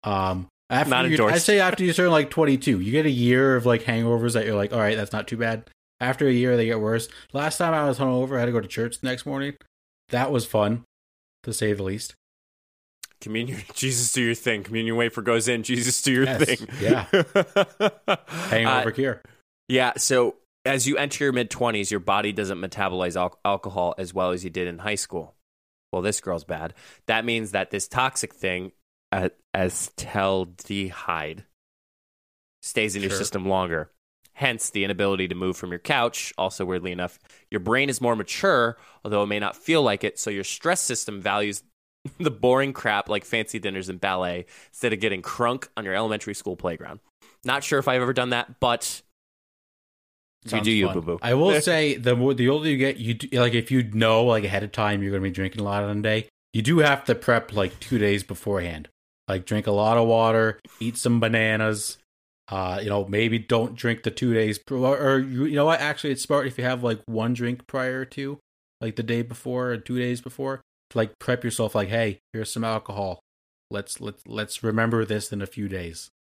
Um, 0.03 0.47
after 0.69 0.89
Not 0.89 1.05
you, 1.05 1.11
endorsed. 1.11 1.35
I'd 1.35 1.41
say 1.41 1.59
after 1.59 1.83
you 1.83 1.93
turn 1.93 2.11
like 2.11 2.29
22, 2.29 2.79
you 2.79 2.91
get 2.91 3.05
a 3.05 3.09
year 3.11 3.55
of 3.55 3.65
like 3.65 3.83
hangovers 3.83 4.33
that 4.33 4.45
you're 4.45 4.55
like, 4.55 4.73
all 4.73 4.79
right, 4.79 4.95
that's 4.97 5.13
not 5.13 5.27
too 5.27 5.37
bad. 5.37 5.69
After 5.99 6.27
a 6.27 6.31
year, 6.31 6.55
they 6.57 6.65
get 6.65 6.79
worse. 6.79 7.07
Last 7.33 7.57
time 7.57 7.73
I 7.73 7.87
was 7.87 7.97
hungover, 7.97 8.37
I 8.37 8.41
had 8.41 8.45
to 8.47 8.51
go 8.51 8.59
to 8.61 8.67
church 8.67 8.99
the 8.99 9.07
next 9.07 9.25
morning. 9.25 9.55
That 10.09 10.31
was 10.31 10.45
fun, 10.45 10.83
to 11.43 11.51
say 11.53 11.73
the 11.73 11.83
least. 11.83 12.13
Communion, 13.19 13.59
Jesus, 13.73 14.11
do 14.11 14.21
your 14.21 14.35
thing. 14.35 14.63
Communion 14.63 14.95
wafer 14.95 15.21
goes 15.21 15.47
in. 15.47 15.63
Jesus, 15.63 16.01
do 16.01 16.11
your 16.13 16.25
Yes, 16.25 16.43
thing. 16.43 16.67
yeah. 16.79 17.07
Uh, 18.07 18.15
Hangover 18.49 18.91
cure. 18.91 19.21
Yeah. 19.67 19.93
So 19.97 20.35
as 20.65 20.87
you 20.87 20.97
enter 20.97 21.23
your 21.23 21.33
mid 21.33 21.49
20s, 21.49 21.89
your 21.91 21.99
body 21.99 22.31
doesn't 22.31 22.59
metabolize 22.59 23.15
al- 23.15 23.39
alcohol 23.43 23.95
as 23.97 24.13
well 24.13 24.31
as 24.31 24.43
you 24.43 24.49
did 24.49 24.67
in 24.67 24.77
high 24.79 24.95
school. 24.95 25.33
Well, 25.91 26.01
this 26.01 26.21
girl's 26.21 26.43
bad. 26.43 26.73
That 27.07 27.25
means 27.25 27.51
that 27.51 27.71
this 27.71 27.87
toxic 27.87 28.33
thing, 28.35 28.67
uh, 28.67 28.69
acetaldehyde, 29.13 31.43
stays 32.61 32.95
in 32.95 33.01
your 33.01 33.11
Sure. 33.11 33.17
system 33.17 33.47
longer. 33.47 33.91
Hence, 34.33 34.69
the 34.69 34.83
inability 34.83 35.27
to 35.29 35.35
move 35.35 35.57
from 35.57 35.71
your 35.71 35.79
couch. 35.79 36.31
Also, 36.37 36.63
weirdly 36.63 36.91
enough, 36.91 37.17
your 37.49 37.59
brain 37.59 37.89
is 37.89 37.99
more 37.99 38.15
mature, 38.15 38.77
although 39.03 39.23
it 39.23 39.27
may 39.27 39.39
not 39.39 39.55
feel 39.55 39.81
like 39.81 40.03
it. 40.03 40.19
So, 40.19 40.29
your 40.29 40.43
stress 40.43 40.81
system 40.81 41.21
values 41.21 41.63
the 42.19 42.31
boring 42.31 42.73
crap 42.73 43.09
like 43.09 43.25
fancy 43.25 43.59
dinners 43.59 43.89
and 43.89 43.99
ballet 43.99 44.45
instead 44.69 44.93
of 44.93 44.99
getting 44.99 45.21
crunk 45.21 45.67
on 45.75 45.85
your 45.85 45.95
elementary 45.95 46.35
school 46.35 46.55
playground. 46.55 46.99
Not 47.43 47.63
sure 47.63 47.79
if 47.79 47.87
I've 47.87 48.01
ever 48.01 48.13
done 48.13 48.29
that, 48.29 48.59
but 48.59 49.01
you 50.45 50.51
Sounds 50.51 50.65
do 50.65 50.71
you, 50.71 50.89
boo 50.89 51.01
boo. 51.01 51.19
I 51.21 51.33
will 51.33 51.59
say 51.61 51.95
the 51.95 52.15
more 52.15 52.33
the 52.33 52.49
older 52.49 52.69
you 52.69 52.77
get, 52.77 52.97
you 52.97 53.15
do, 53.15 53.39
like 53.39 53.53
if 53.53 53.71
you 53.71 53.83
know 53.83 54.25
like 54.25 54.43
ahead 54.43 54.63
of 54.63 54.71
time 54.71 55.01
you're 55.01 55.11
going 55.11 55.23
to 55.23 55.29
be 55.29 55.33
drinking 55.33 55.61
a 55.61 55.63
lot 55.63 55.83
on 55.83 55.97
a 55.97 56.01
day, 56.01 56.27
you 56.53 56.61
do 56.61 56.79
have 56.79 57.03
to 57.05 57.15
prep 57.15 57.53
like 57.53 57.79
two 57.79 57.97
days 57.97 58.23
beforehand. 58.23 58.89
Like 59.27 59.45
drink 59.45 59.67
a 59.67 59.71
lot 59.71 59.97
of 59.97 60.07
water, 60.07 60.59
eat 60.79 60.97
some 60.97 61.19
bananas. 61.19 61.97
Uh, 62.49 62.79
you 62.81 62.89
know, 62.89 63.05
maybe 63.05 63.37
don't 63.37 63.75
drink 63.75 64.03
the 64.03 64.11
two 64.11 64.33
days, 64.33 64.57
or 64.71 65.19
you, 65.19 65.45
you 65.45 65.55
know 65.55 65.65
what? 65.65 65.81
Actually, 65.81 66.11
it's 66.11 66.21
smart 66.21 66.47
if 66.47 66.57
you 66.57 66.63
have 66.63 66.81
like 66.81 67.01
one 67.05 67.33
drink 67.33 67.67
prior 67.67 68.05
to, 68.05 68.39
like 68.79 68.95
the 68.95 69.03
day 69.03 69.21
before 69.21 69.71
or 69.71 69.77
two 69.77 69.99
days 69.99 70.21
before, 70.21 70.61
to 70.91 70.97
like 70.97 71.19
prep 71.19 71.43
yourself. 71.43 71.75
Like, 71.75 71.89
hey, 71.89 72.19
here's 72.31 72.49
some 72.49 72.63
alcohol. 72.63 73.19
Let's 73.69 73.99
let's 73.99 74.23
let's 74.25 74.63
remember 74.63 75.03
this 75.03 75.33
in 75.33 75.41
a 75.41 75.47
few 75.47 75.67
days. 75.67 76.09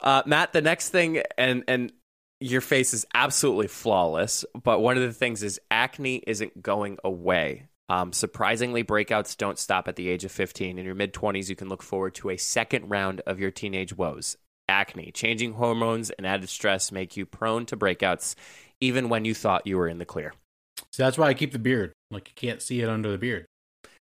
Uh, 0.00 0.22
Matt, 0.26 0.52
the 0.52 0.62
next 0.62 0.90
thing, 0.90 1.22
and 1.36 1.64
and 1.66 1.92
your 2.40 2.60
face 2.60 2.94
is 2.94 3.06
absolutely 3.14 3.66
flawless, 3.66 4.44
but 4.62 4.80
one 4.80 4.96
of 4.96 5.02
the 5.02 5.12
things 5.12 5.42
is 5.42 5.60
acne 5.70 6.22
isn't 6.26 6.62
going 6.62 6.98
away. 7.02 7.66
Um, 7.88 8.12
surprisingly, 8.12 8.84
breakouts 8.84 9.36
don't 9.36 9.58
stop 9.58 9.88
at 9.88 9.96
the 9.96 10.08
age 10.08 10.24
of 10.24 10.32
15. 10.32 10.78
In 10.78 10.84
your 10.84 10.94
mid 10.94 11.12
20s, 11.14 11.48
you 11.48 11.56
can 11.56 11.68
look 11.68 11.82
forward 11.82 12.14
to 12.16 12.30
a 12.30 12.36
second 12.36 12.88
round 12.88 13.22
of 13.26 13.40
your 13.40 13.50
teenage 13.50 13.96
woes. 13.96 14.36
Acne, 14.68 15.10
changing 15.12 15.54
hormones, 15.54 16.10
and 16.10 16.26
added 16.26 16.48
stress 16.50 16.92
make 16.92 17.16
you 17.16 17.24
prone 17.24 17.64
to 17.66 17.76
breakouts, 17.76 18.34
even 18.82 19.08
when 19.08 19.24
you 19.24 19.34
thought 19.34 19.66
you 19.66 19.78
were 19.78 19.88
in 19.88 19.96
the 19.98 20.04
clear. 20.04 20.34
So 20.92 21.02
that's 21.02 21.16
why 21.16 21.28
I 21.28 21.34
keep 21.34 21.52
the 21.52 21.58
beard. 21.58 21.92
Like 22.10 22.28
you 22.28 22.34
can't 22.34 22.60
see 22.60 22.80
it 22.82 22.88
under 22.88 23.10
the 23.10 23.18
beard. 23.18 23.46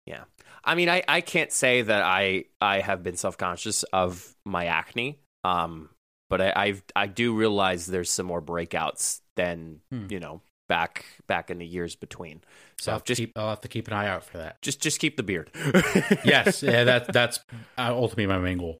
Yeah. 0.07 0.25
I 0.63 0.77
mean, 0.77 0.89
I, 0.89 1.03
I 1.09 1.21
can't 1.21 1.51
say 1.53 1.83
that 1.83 2.03
I 2.03 2.45
I 2.61 2.81
have 2.81 3.03
been 3.03 3.17
self 3.17 3.37
conscious 3.37 3.83
of 3.93 4.35
my 4.45 4.67
acne. 4.67 5.19
Um, 5.43 5.91
but 6.31 6.41
I 6.41 6.53
I've, 6.55 6.83
I 6.95 7.07
do 7.07 7.35
realize 7.35 7.87
there's 7.87 8.11
some 8.11 8.27
more 8.27 8.41
breakouts 8.41 9.21
than 9.37 9.81
Hmm. 9.91 10.07
you 10.09 10.21
know 10.21 10.41
back 10.69 11.05
back 11.27 11.51
in 11.51 11.59
the 11.59 11.67
years 11.67 11.95
between. 11.97 12.43
So 12.79 12.93
I'll 12.93 12.99
have, 12.99 13.05
just 13.05 13.19
to 13.19 13.27
keep, 13.27 13.39
I'll 13.39 13.51
have 13.51 13.61
to 13.63 13.69
keep 13.69 13.87
an 13.89 13.95
eye 13.95 14.09
out 14.09 14.25
for 14.25 14.39
that. 14.39 14.61
just 14.63 14.81
just 14.81 15.01
keep 15.01 15.17
the 15.17 15.23
beard. 15.23 15.51
yes, 16.25 16.63
yeah, 16.63 16.85
that 16.85 17.13
that's 17.13 17.39
uh, 17.79 17.91
ultimately 17.91 18.27
my 18.27 18.39
main 18.39 18.59
goal. 18.59 18.79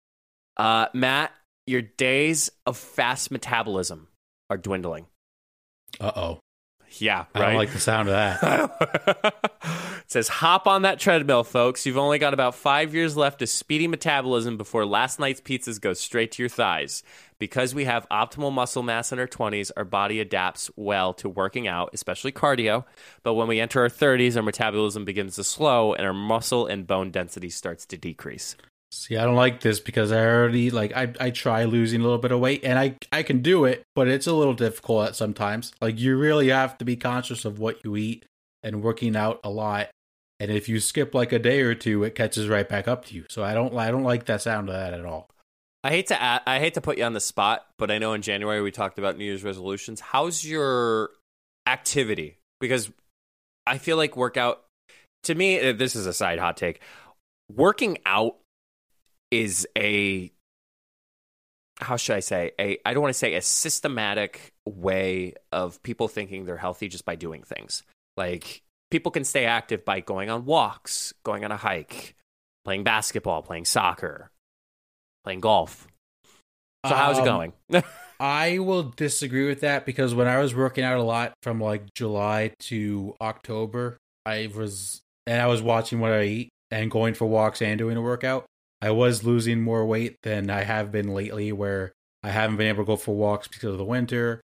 Uh, 0.57 0.87
Matt, 0.95 1.33
your 1.67 1.83
days 1.83 2.51
of 2.67 2.77
fast 2.77 3.31
metabolism 3.31 4.09
are 4.51 4.57
dwindling. 4.57 5.07
Uh 6.01 6.13
oh, 6.17 6.41
Yeah, 6.99 7.25
I 7.35 7.41
don't 7.41 7.55
like 7.55 7.73
the 7.73 7.81
sound 7.81 8.09
of 8.09 8.15
that. 8.15 9.35
it 9.65 10.11
says, 10.11 10.29
hop 10.29 10.67
on 10.67 10.83
that 10.83 10.99
treadmill, 10.99 11.45
folks. 11.45 11.87
You've 11.87 11.99
only 11.99 12.19
got 12.19 12.35
about 12.35 12.55
five 12.55 12.95
years 12.95 13.17
left 13.17 13.43
of 13.43 13.49
speedy 13.49 13.87
metabolism 13.87 14.57
before 14.57 14.85
last 14.85 15.19
night's 15.19 15.41
pizzas 15.41 15.81
go 15.81 15.93
straight 15.93 16.33
to 16.33 16.43
your 16.43 16.49
thighs. 16.49 17.03
Because 17.39 17.75
we 17.75 17.85
have 17.85 18.09
optimal 18.11 18.53
muscle 18.53 18.83
mass 18.83 19.13
in 19.13 19.19
our 19.19 19.27
20s, 19.27 19.71
our 19.77 19.85
body 19.85 20.21
adapts 20.21 20.71
well 20.77 21.13
to 21.15 21.29
working 21.29 21.67
out, 21.67 21.91
especially 21.93 22.33
cardio. 22.33 22.85
But 23.23 23.35
when 23.35 23.49
we 23.49 23.61
enter 23.61 23.83
our 23.83 23.89
30s, 23.89 24.37
our 24.37 24.43
metabolism 24.43 25.05
begins 25.05 25.37
to 25.37 25.45
slow 25.45 25.95
and 25.95 26.07
our 26.07 26.15
muscle 26.15 26.67
and 26.67 26.87
bone 26.87 27.11
density 27.11 27.51
starts 27.51 27.85
to 27.87 27.97
decrease. 27.97 28.57
See, 28.95 29.17
I 29.17 29.25
don't 29.25 29.35
like 29.35 29.61
this 29.61 29.81
because 29.81 30.13
I 30.13 30.25
already 30.25 30.71
like 30.71 30.97
I 30.97 31.13
I 31.19 31.31
try 31.31 31.65
losing 31.65 32.01
a 32.01 32.05
little 32.05 32.19
bit 32.19 32.31
of 32.31 32.39
weight 32.39 32.61
and 32.63 32.79
I 32.79 32.95
I 33.11 33.25
can 33.25 33.43
do 33.43 33.65
it, 33.65 33.83
but 33.97 34.07
it's 34.07 34.29
a 34.29 34.33
little 34.33 34.55
difficult 34.55 35.09
at 35.09 35.17
sometimes. 35.17 35.73
Like 35.81 35.99
you 35.99 36.17
really 36.17 36.51
have 36.51 36.79
to 36.79 36.85
be 36.85 36.95
conscious 36.95 37.45
of 37.45 37.59
what 37.59 37.85
you 37.85 37.97
eat 37.97 38.25
and 38.63 38.85
working 38.85 39.17
out 39.17 39.41
a 39.43 39.51
lot. 39.51 39.91
And 40.39 40.51
if 40.51 40.69
you 40.69 40.79
skip 40.79 41.13
like 41.13 41.33
a 41.33 41.41
day 41.41 41.63
or 41.63 41.75
two, 41.75 42.05
it 42.05 42.15
catches 42.15 42.49
right 42.49 42.69
back 42.69 42.87
up 42.87 43.05
to 43.07 43.15
you. 43.15 43.25
So 43.29 43.43
I 43.43 43.53
don't 43.53 43.77
I 43.77 43.91
don't 43.91 44.05
like 44.05 44.27
that 44.27 44.43
sound 44.43 44.69
of 44.69 44.77
that 44.77 44.95
at 44.95 45.05
all. 45.05 45.29
I 45.85 45.91
hate 45.91 46.07
to 46.07 46.21
add, 46.21 46.41
I 46.47 46.61
hate 46.61 46.75
to 46.75 46.81
put 46.81 46.97
you 46.97 47.05
on 47.05 47.13
the 47.13 47.21
spot, 47.21 47.67
but 47.79 47.91
I 47.91 47.99
know 47.99 48.15
in 48.15 48.23
January 48.23 48.63
we 48.63 48.71
talked 48.71 48.99
about 48.99 49.19
New 49.19 49.25
Year's 49.25 49.45
resolutions. 49.45 50.01
How's 50.01 50.43
your 50.43 51.11
activity? 51.67 52.39
Because 52.59 52.91
I 53.67 53.77
feel 53.77 53.99
like 53.99 54.17
workout 54.17 54.65
to 55.25 55.35
me 55.35 55.61
uh, 55.61 55.73
this 55.75 55.95
is 55.95 56.07
a 56.07 56.15
side 56.15 56.39
hot 56.39 56.57
take. 56.57 56.81
Working 57.55 57.99
out 58.07 58.37
is 59.31 59.69
a 59.77 60.33
how 61.81 61.97
should 61.97 62.17
I 62.17 62.21
say? 62.21 62.53
A 62.59 62.79
I 62.87 62.95
don't 62.95 63.03
want 63.03 63.13
to 63.13 63.19
say 63.19 63.35
a 63.35 63.43
systematic 63.43 64.55
way 64.67 65.35
of 65.53 65.83
people 65.83 66.09
thinking 66.09 66.47
they're 66.47 66.57
healthy 66.57 66.89
just 66.89 67.05
by 67.05 67.17
doing 67.17 67.43
things. 67.43 67.83
Like 68.17 68.63
people 68.91 69.13
can 69.13 69.25
stay 69.25 69.45
active 69.45 69.85
by 69.85 70.01
going 70.01 70.31
on 70.31 70.47
walks, 70.47 71.13
going 71.25 71.45
on 71.45 71.53
a 71.53 71.59
hike, 71.59 72.15
playing 72.65 72.85
basketball, 72.85 73.43
playing 73.43 73.67
soccer, 73.67 74.31
playing 75.25 75.41
golf. 75.41 75.89
So 76.87 76.95
how's 76.95 77.19
it 77.19 77.27
Um, 77.27 77.27
going? 77.27 77.53
I 78.21 78.59
will 78.59 78.85
disagree 78.85 79.47
with 79.49 79.61
that 79.61 79.87
because 79.87 80.15
when 80.15 80.29
I 80.29 80.39
was 80.39 80.55
working 80.55 80.85
out 80.85 80.99
a 80.99 81.03
lot 81.03 81.33
from 81.43 81.61
like 81.61 81.93
July 81.95 82.53
to 82.61 83.15
October, 83.21 83.97
I 84.25 84.51
was 84.55 85.01
and 85.27 85.41
I 85.41 85.47
was 85.47 85.63
watching 85.63 85.99
what 86.01 86.13
I 86.13 86.23
eat 86.25 86.49
and 86.71 86.91
going 86.91 87.15
for 87.15 87.27
walks 87.27 87.61
and 87.63 87.79
doing 87.79 87.97
a 87.97 88.03
workout. 88.03 88.45
I 88.83 88.91
was 88.91 89.25
losing 89.25 89.63
more 89.63 89.85
weight 89.87 90.17
than 90.23 90.51
I 90.51 90.63
have 90.65 90.93
been 90.93 91.15
lately, 91.15 91.53
where 91.53 91.93
I 92.23 92.31
haven't 92.31 92.57
been 92.59 92.69
able 92.69 92.85
to 92.85 92.87
go 92.87 92.97
for 92.97 93.15
walks 93.17 93.49
because 93.49 93.73
of 93.73 93.79
the 93.79 93.85
winter, 93.85 94.43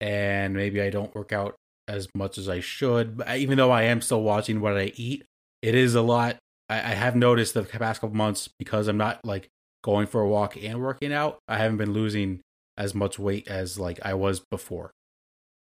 and 0.00 0.54
maybe 0.54 0.80
I 0.82 0.90
don't 0.90 1.14
work 1.14 1.32
out 1.32 1.56
as 1.88 2.06
much 2.14 2.36
as 2.36 2.48
I 2.48 2.60
should. 2.60 3.16
But 3.18 3.38
even 3.38 3.56
though 3.56 3.70
I 3.70 3.84
am 3.84 4.02
still 4.02 4.22
watching 4.22 4.60
what 4.60 4.76
I 4.76 4.92
eat, 4.96 5.24
it 5.62 5.74
is 5.74 5.94
a 5.94 6.02
lot. 6.02 6.36
I, 6.68 6.76
I 6.76 6.94
have 6.94 7.16
noticed 7.16 7.54
the 7.54 7.62
past 7.62 8.00
couple 8.02 8.16
months 8.16 8.48
because 8.58 8.88
I'm 8.88 8.98
not 8.98 9.24
like 9.24 9.48
going 9.82 10.06
for 10.06 10.20
a 10.20 10.28
walk 10.28 10.56
and 10.62 10.80
working 10.82 11.12
out. 11.12 11.38
I 11.48 11.58
haven't 11.58 11.78
been 11.78 11.92
losing 11.92 12.40
as 12.76 12.94
much 12.94 13.18
weight 13.18 13.48
as 13.48 13.78
like 13.78 13.98
I 14.04 14.14
was 14.14 14.40
before. 14.40 14.90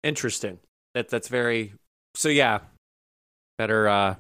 Interesting. 0.04 0.60
That 0.94 1.10
that's 1.10 1.28
very 1.28 1.74
so 2.16 2.30
yeah. 2.30 2.60
Better 3.58 3.88
uh 3.88 4.16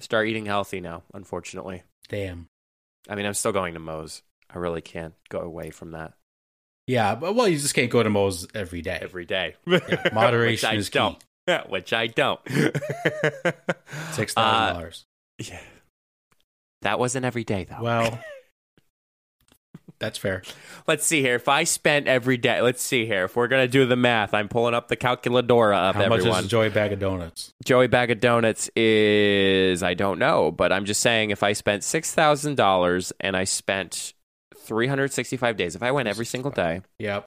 start 0.00 0.28
eating 0.28 0.46
healthy 0.46 0.80
now, 0.80 1.02
unfortunately. 1.14 1.82
Damn. 2.08 2.46
I 3.08 3.14
mean, 3.14 3.26
I'm 3.26 3.34
still 3.34 3.52
going 3.52 3.74
to 3.74 3.80
Moe's. 3.80 4.22
I 4.52 4.58
really 4.58 4.80
can't 4.82 5.14
go 5.28 5.40
away 5.40 5.70
from 5.70 5.90
that 5.92 6.14
Yeah, 6.86 7.14
but 7.16 7.34
well, 7.34 7.48
you 7.48 7.58
just 7.58 7.74
can't 7.74 7.90
go 7.90 8.02
to 8.02 8.10
Moe's 8.10 8.46
every 8.54 8.80
day. 8.82 8.98
every 9.00 9.24
day. 9.24 9.56
Yeah, 9.66 10.08
moderation 10.12 10.68
Which 10.68 10.74
I 10.74 10.78
is 10.78 10.88
key. 10.88 10.98
don't. 10.98 11.22
Which 11.70 11.92
I 11.92 12.06
don't. 12.08 12.40
Six 14.12 14.34
Uh, 14.36 14.72
dollars. 14.72 15.04
yeah. 15.38 15.60
That 16.82 16.98
wasn't 16.98 17.24
every 17.24 17.44
day 17.44 17.64
though. 17.64 17.82
Well, 17.82 18.18
that's 19.98 20.18
fair. 20.18 20.42
let's 20.86 21.06
see 21.06 21.20
here. 21.22 21.34
If 21.36 21.48
I 21.48 21.64
spent 21.64 22.06
every 22.06 22.36
day, 22.36 22.60
let's 22.60 22.82
see 22.82 23.06
here. 23.06 23.24
If 23.24 23.36
we're 23.36 23.48
gonna 23.48 23.68
do 23.68 23.86
the 23.86 23.96
math, 23.96 24.34
I'm 24.34 24.48
pulling 24.48 24.74
up 24.74 24.88
the 24.88 24.96
calculadora 24.96 25.76
up. 25.88 25.94
How 25.96 26.08
much 26.08 26.20
is 26.26 26.36
a 26.36 26.46
Joey 26.46 26.68
bag 26.70 26.92
of 26.92 26.98
donuts? 26.98 27.52
Joey 27.64 27.86
Bag 27.86 28.10
of 28.10 28.20
Donuts 28.20 28.68
is 28.76 29.82
I 29.82 29.94
don't 29.94 30.18
know, 30.18 30.50
but 30.50 30.72
I'm 30.72 30.84
just 30.84 31.00
saying 31.00 31.30
if 31.30 31.42
I 31.42 31.52
spent 31.54 31.82
six 31.84 32.12
thousand 32.14 32.56
dollars 32.56 33.12
and 33.20 33.36
I 33.36 33.44
spent 33.44 34.12
365 34.58 35.56
days, 35.56 35.76
if 35.76 35.82
I 35.82 35.92
went 35.92 36.08
every 36.08 36.26
single 36.26 36.50
day, 36.50 36.80
Yep, 36.98 37.24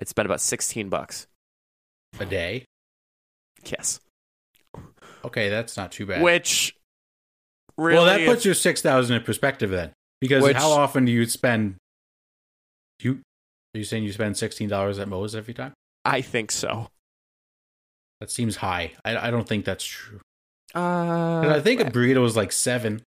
I'd 0.00 0.08
spend 0.08 0.26
about 0.26 0.40
16 0.40 0.88
bucks. 0.90 1.26
a 2.20 2.24
day. 2.26 2.64
Yes, 3.64 3.98
Okay, 5.24 5.48
that's 5.48 5.76
not 5.76 5.90
too 5.90 6.04
bad. 6.06 6.20
which 6.22 6.74
really, 7.78 7.96
well, 7.96 8.04
that 8.04 8.26
puts 8.26 8.44
your 8.44 8.54
six 8.54 8.82
thousand 8.82 9.16
in 9.16 9.22
perspective 9.22 9.70
then, 9.70 9.92
because 10.20 10.42
Which- 10.42 10.56
how 10.56 10.70
often 10.70 11.04
do 11.04 11.12
you 11.12 11.26
spend? 11.26 11.76
You 13.00 13.20
are 13.74 13.78
you 13.78 13.84
saying 13.84 14.04
you 14.04 14.12
spend 14.12 14.36
sixteen 14.36 14.68
dollars 14.68 14.98
at 14.98 15.08
Moe's 15.08 15.34
every 15.34 15.54
time? 15.54 15.72
I 16.04 16.20
think 16.20 16.50
so. 16.52 16.88
That 18.20 18.30
seems 18.30 18.56
high. 18.56 18.92
I, 19.04 19.28
I 19.28 19.30
don't 19.30 19.48
think 19.48 19.64
that's 19.64 19.84
true. 19.84 20.20
Uh, 20.74 21.40
I 21.48 21.60
think 21.60 21.80
a 21.80 21.84
burrito 21.84 22.20
was 22.20 22.36
like 22.36 22.52
seven. 22.52 23.02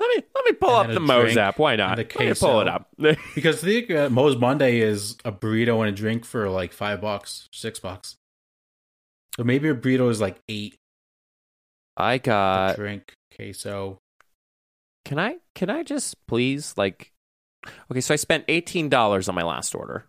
let 0.00 0.16
me 0.16 0.22
let 0.34 0.44
me 0.44 0.52
pull 0.52 0.70
up 0.74 0.88
the 0.88 1.00
Moe's 1.00 1.36
app. 1.36 1.58
Why 1.58 1.76
not? 1.76 1.98
a 1.98 2.02
Let 2.02 2.18
me 2.18 2.34
pull 2.34 2.60
it 2.60 2.68
up. 2.68 2.88
Because 3.34 3.62
I 3.62 3.66
think 3.66 3.90
uh, 3.90 4.08
Moe's 4.08 4.36
Monday 4.36 4.80
is 4.80 5.16
a 5.24 5.32
burrito 5.32 5.80
and 5.80 5.88
a 5.88 5.92
drink 5.92 6.24
for 6.24 6.48
like 6.48 6.72
five 6.72 7.00
bucks, 7.00 7.48
six 7.52 7.78
bucks. 7.78 8.16
So 9.36 9.44
maybe 9.44 9.68
a 9.68 9.74
burrito 9.74 10.10
is 10.10 10.20
like 10.20 10.36
eight. 10.48 10.76
I 11.96 12.18
got. 12.18 12.76
drink, 12.76 13.12
queso. 13.34 13.98
Can 15.06 15.20
I 15.20 15.36
can 15.54 15.70
I 15.70 15.84
just 15.84 16.16
please 16.26 16.74
like 16.76 17.12
Okay, 17.88 18.00
so 18.00 18.12
I 18.12 18.16
spent 18.16 18.44
eighteen 18.48 18.88
dollars 18.88 19.28
on 19.28 19.36
my 19.36 19.44
last 19.44 19.72
order. 19.72 20.04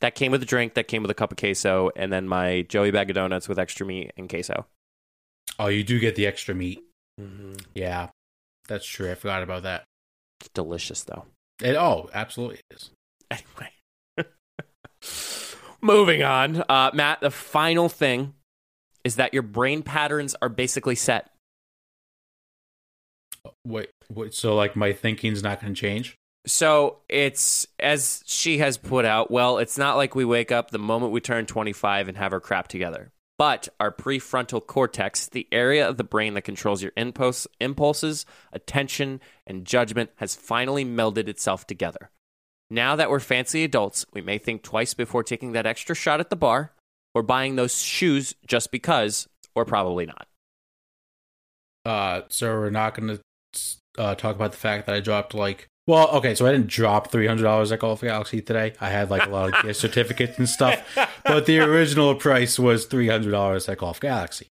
That 0.00 0.14
came 0.14 0.30
with 0.30 0.42
a 0.42 0.46
drink, 0.46 0.74
that 0.74 0.88
came 0.88 1.00
with 1.00 1.10
a 1.10 1.14
cup 1.14 1.32
of 1.32 1.38
queso, 1.38 1.90
and 1.96 2.12
then 2.12 2.28
my 2.28 2.66
Joey 2.68 2.90
bag 2.90 3.08
of 3.08 3.14
donuts 3.14 3.48
with 3.48 3.58
extra 3.58 3.86
meat 3.86 4.12
and 4.18 4.28
queso. 4.28 4.66
Oh, 5.58 5.68
you 5.68 5.82
do 5.84 5.98
get 5.98 6.16
the 6.16 6.26
extra 6.26 6.54
meat. 6.54 6.80
Mm-hmm. 7.18 7.54
Yeah, 7.74 8.10
that's 8.68 8.86
true. 8.86 9.10
I 9.10 9.14
forgot 9.14 9.42
about 9.42 9.62
that. 9.62 9.84
It's 10.40 10.50
delicious 10.50 11.04
though. 11.04 11.24
It, 11.62 11.74
oh, 11.74 12.10
absolutely 12.12 12.60
is. 12.70 12.90
Anyway. 13.30 13.70
Moving 15.80 16.22
on. 16.22 16.62
Uh, 16.68 16.90
Matt, 16.92 17.22
the 17.22 17.30
final 17.30 17.88
thing 17.88 18.34
is 19.02 19.16
that 19.16 19.32
your 19.32 19.42
brain 19.42 19.82
patterns 19.82 20.36
are 20.42 20.50
basically 20.50 20.94
set. 20.94 21.31
Wait, 23.64 23.90
wait, 24.10 24.34
so 24.34 24.54
like 24.54 24.76
my 24.76 24.92
thinking's 24.92 25.42
not 25.42 25.60
going 25.60 25.74
to 25.74 25.80
change? 25.80 26.16
So 26.46 26.98
it's 27.08 27.66
as 27.78 28.22
she 28.26 28.58
has 28.58 28.76
put 28.76 29.04
out, 29.04 29.30
well, 29.30 29.58
it's 29.58 29.78
not 29.78 29.96
like 29.96 30.14
we 30.14 30.24
wake 30.24 30.50
up 30.50 30.70
the 30.70 30.78
moment 30.78 31.12
we 31.12 31.20
turn 31.20 31.46
25 31.46 32.08
and 32.08 32.16
have 32.16 32.32
our 32.32 32.40
crap 32.40 32.68
together. 32.68 33.12
But 33.38 33.68
our 33.80 33.90
prefrontal 33.90 34.64
cortex, 34.64 35.26
the 35.26 35.48
area 35.50 35.88
of 35.88 35.96
the 35.96 36.04
brain 36.04 36.34
that 36.34 36.42
controls 36.42 36.82
your 36.82 36.92
impulse, 36.96 37.46
impulses, 37.60 38.26
attention, 38.52 39.20
and 39.46 39.64
judgment, 39.64 40.10
has 40.16 40.34
finally 40.34 40.84
melded 40.84 41.28
itself 41.28 41.66
together. 41.66 42.10
Now 42.70 42.96
that 42.96 43.10
we're 43.10 43.20
fancy 43.20 43.64
adults, 43.64 44.06
we 44.12 44.20
may 44.20 44.38
think 44.38 44.62
twice 44.62 44.94
before 44.94 45.24
taking 45.24 45.52
that 45.52 45.66
extra 45.66 45.94
shot 45.94 46.20
at 46.20 46.30
the 46.30 46.36
bar 46.36 46.72
or 47.14 47.22
buying 47.22 47.56
those 47.56 47.80
shoes 47.80 48.34
just 48.46 48.70
because, 48.70 49.28
or 49.54 49.64
probably 49.64 50.06
not. 50.06 50.26
Uh, 51.84 52.22
so 52.28 52.48
we're 52.48 52.70
not 52.70 52.94
going 52.94 53.08
to 53.08 53.20
uh, 53.98 54.14
talk 54.14 54.36
about 54.36 54.52
the 54.52 54.58
fact 54.58 54.86
that 54.86 54.94
I 54.94 55.00
dropped 55.00 55.34
like. 55.34 55.68
Well, 55.86 56.08
okay, 56.10 56.36
so 56.36 56.46
I 56.46 56.52
didn't 56.52 56.68
drop 56.68 57.10
three 57.10 57.26
hundred 57.26 57.42
dollars 57.42 57.72
at 57.72 57.80
Golf 57.80 58.02
Galaxy 58.02 58.40
today. 58.40 58.74
I 58.80 58.88
had 58.88 59.10
like 59.10 59.26
a 59.26 59.30
lot 59.30 59.52
of 59.52 59.62
gift 59.62 59.80
certificates 59.80 60.38
and 60.38 60.48
stuff, 60.48 60.80
but 61.24 61.46
the 61.46 61.58
original 61.58 62.14
price 62.14 62.58
was 62.58 62.86
three 62.86 63.08
hundred 63.08 63.32
dollars 63.32 63.68
at 63.68 63.78
Golf 63.78 64.00
Galaxy. 64.00 64.46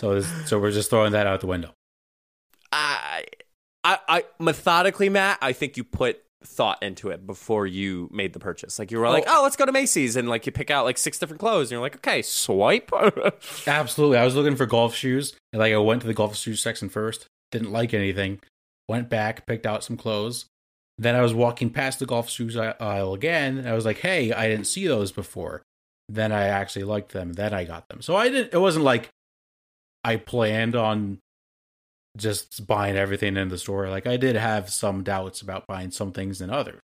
So, 0.00 0.20
so 0.20 0.58
we're 0.58 0.72
just 0.72 0.90
throwing 0.90 1.12
that 1.12 1.26
out 1.26 1.40
the 1.40 1.46
window. 1.46 1.72
I, 2.72 3.24
I, 3.84 3.98
I 4.08 4.24
methodically, 4.38 5.08
Matt, 5.08 5.38
I 5.42 5.52
think 5.52 5.76
you 5.76 5.84
put 5.84 6.22
thought 6.42 6.82
into 6.82 7.10
it 7.10 7.26
before 7.26 7.66
you 7.66 8.08
made 8.10 8.32
the 8.32 8.38
purchase. 8.38 8.78
Like 8.78 8.90
you 8.90 8.98
were 8.98 9.08
like, 9.08 9.24
oh, 9.26 9.42
let's 9.42 9.56
go 9.56 9.66
to 9.66 9.72
Macy's, 9.72 10.16
and 10.16 10.28
like 10.28 10.46
you 10.46 10.52
pick 10.52 10.70
out 10.70 10.84
like 10.84 10.98
six 10.98 11.18
different 11.18 11.40
clothes, 11.40 11.68
and 11.68 11.72
you're 11.72 11.80
like, 11.80 11.96
okay, 11.96 12.22
swipe. 12.22 12.90
Absolutely, 13.66 14.18
I 14.18 14.24
was 14.24 14.34
looking 14.34 14.56
for 14.56 14.66
golf 14.66 14.94
shoes, 14.94 15.36
and 15.52 15.60
like 15.60 15.72
I 15.72 15.78
went 15.78 16.00
to 16.02 16.06
the 16.06 16.14
golf 16.14 16.36
shoes 16.36 16.62
section 16.62 16.88
first. 16.88 17.26
Didn't 17.52 17.72
like 17.72 17.94
anything. 17.94 18.40
Went 18.88 19.08
back, 19.08 19.46
picked 19.46 19.66
out 19.66 19.84
some 19.84 19.96
clothes. 19.96 20.46
Then 20.98 21.14
I 21.14 21.22
was 21.22 21.32
walking 21.32 21.70
past 21.70 21.98
the 21.98 22.06
golf 22.06 22.28
shoes 22.28 22.56
aisle 22.56 23.14
again. 23.14 23.58
And 23.58 23.68
I 23.68 23.74
was 23.74 23.84
like, 23.84 23.98
"Hey, 23.98 24.32
I 24.32 24.48
didn't 24.48 24.66
see 24.66 24.86
those 24.86 25.12
before." 25.12 25.62
Then 26.08 26.32
I 26.32 26.44
actually 26.48 26.84
liked 26.84 27.12
them. 27.12 27.32
Then 27.32 27.54
I 27.54 27.64
got 27.64 27.88
them. 27.88 28.02
So 28.02 28.16
I 28.16 28.28
didn't. 28.28 28.52
It 28.52 28.58
wasn't 28.58 28.84
like 28.84 29.08
I 30.04 30.16
planned 30.16 30.76
on 30.76 31.18
just 32.16 32.66
buying 32.66 32.96
everything 32.96 33.36
in 33.36 33.48
the 33.48 33.58
store. 33.58 33.88
Like 33.88 34.06
I 34.06 34.16
did 34.16 34.36
have 34.36 34.70
some 34.70 35.02
doubts 35.04 35.40
about 35.40 35.66
buying 35.66 35.90
some 35.90 36.12
things 36.12 36.40
than 36.40 36.50
others. 36.50 36.82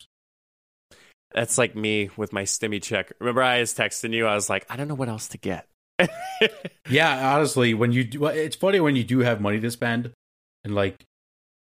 That's 1.33 1.59
like 1.59 1.75
me 1.75 2.11
with 2.17 2.33
my 2.33 2.43
stimmy 2.45 2.81
check. 2.81 3.13
Remember, 3.19 3.43
I 3.43 3.61
was 3.61 3.75
texting 3.75 4.13
you. 4.13 4.27
I 4.27 4.35
was 4.35 4.49
like, 4.49 4.67
I 4.71 4.77
don't 4.77 4.87
know 4.87 4.95
what 4.95 5.09
else 5.09 5.29
to 5.29 5.39
get. 5.39 5.67
Yeah, 6.89 7.35
honestly, 7.35 7.73
when 7.73 7.93
you 7.93 8.05
do, 8.05 8.27
it's 8.27 8.57
funny 8.57 8.79
when 8.79 8.95
you 8.95 9.05
do 9.05 9.21
have 9.21 9.41
money 9.41 9.59
to 9.61 9.71
spend, 9.71 10.13
and 10.65 10.75
like 10.75 11.03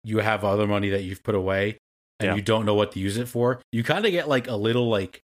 you 0.04 0.18
have 0.18 0.44
other 0.44 0.66
money 0.66 0.90
that 0.90 1.02
you've 1.02 1.22
put 1.22 1.34
away, 1.34 1.78
and 2.18 2.28
Yeah. 2.28 2.34
you 2.36 2.42
don't 2.42 2.64
know 2.66 2.74
what 2.74 2.92
to 2.92 2.98
use 3.00 3.16
it 3.16 3.28
for. 3.28 3.60
You 3.72 3.82
kind 3.84 4.04
of 4.06 4.12
get 4.12 4.28
like 4.28 4.48
a 4.48 4.56
little 4.56 4.88
like 4.88 5.20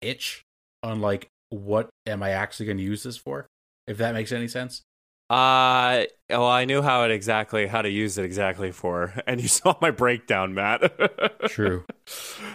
itch 0.00 0.42
on 0.82 1.00
like 1.00 1.28
what 1.50 1.88
am 2.06 2.22
I 2.22 2.30
actually 2.30 2.66
going 2.66 2.78
to 2.78 2.82
use 2.84 3.02
this 3.02 3.16
for? 3.16 3.46
If 3.86 3.98
that 3.98 4.14
makes 4.14 4.32
any 4.32 4.48
sense. 4.48 4.82
Uh, 5.28 6.04
well, 6.30 6.46
I 6.46 6.64
knew 6.66 6.82
how 6.82 7.02
it 7.04 7.10
exactly 7.10 7.66
how 7.66 7.82
to 7.82 7.88
use 7.90 8.16
it 8.18 8.24
exactly 8.24 8.70
for, 8.72 9.12
and 9.26 9.40
you 9.40 9.48
saw 9.48 9.74
my 9.80 9.90
breakdown, 9.90 10.54
Matt. 10.54 10.92
True. 11.48 11.84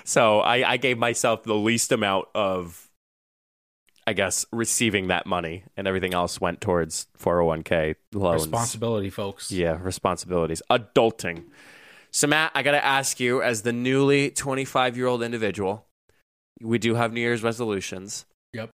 So 0.05 0.39
I, 0.39 0.71
I 0.71 0.77
gave 0.77 0.97
myself 0.97 1.43
the 1.43 1.53
least 1.55 1.91
amount 1.91 2.27
of, 2.33 2.89
I 4.11 4.13
guess, 4.13 4.45
receiving 4.51 5.07
that 5.07 5.25
money, 5.25 5.63
and 5.77 5.87
everything 5.87 6.13
else 6.13 6.41
went 6.41 6.59
towards 6.59 7.07
401k 7.17 7.95
loans. 8.13 8.41
Responsibility, 8.41 9.09
folks. 9.09 9.53
Yeah, 9.53 9.79
responsibilities. 9.81 10.61
Adulting. 10.69 11.45
So, 12.11 12.27
Matt, 12.27 12.51
I 12.53 12.61
got 12.61 12.71
to 12.71 12.83
ask 12.83 13.21
you, 13.21 13.41
as 13.41 13.61
the 13.61 13.71
newly 13.71 14.29
25 14.29 14.97
year 14.97 15.07
old 15.07 15.23
individual, 15.23 15.85
we 16.61 16.77
do 16.77 16.95
have 16.95 17.13
New 17.13 17.21
Year's 17.21 17.41
resolutions. 17.41 18.25
Yep. 18.51 18.71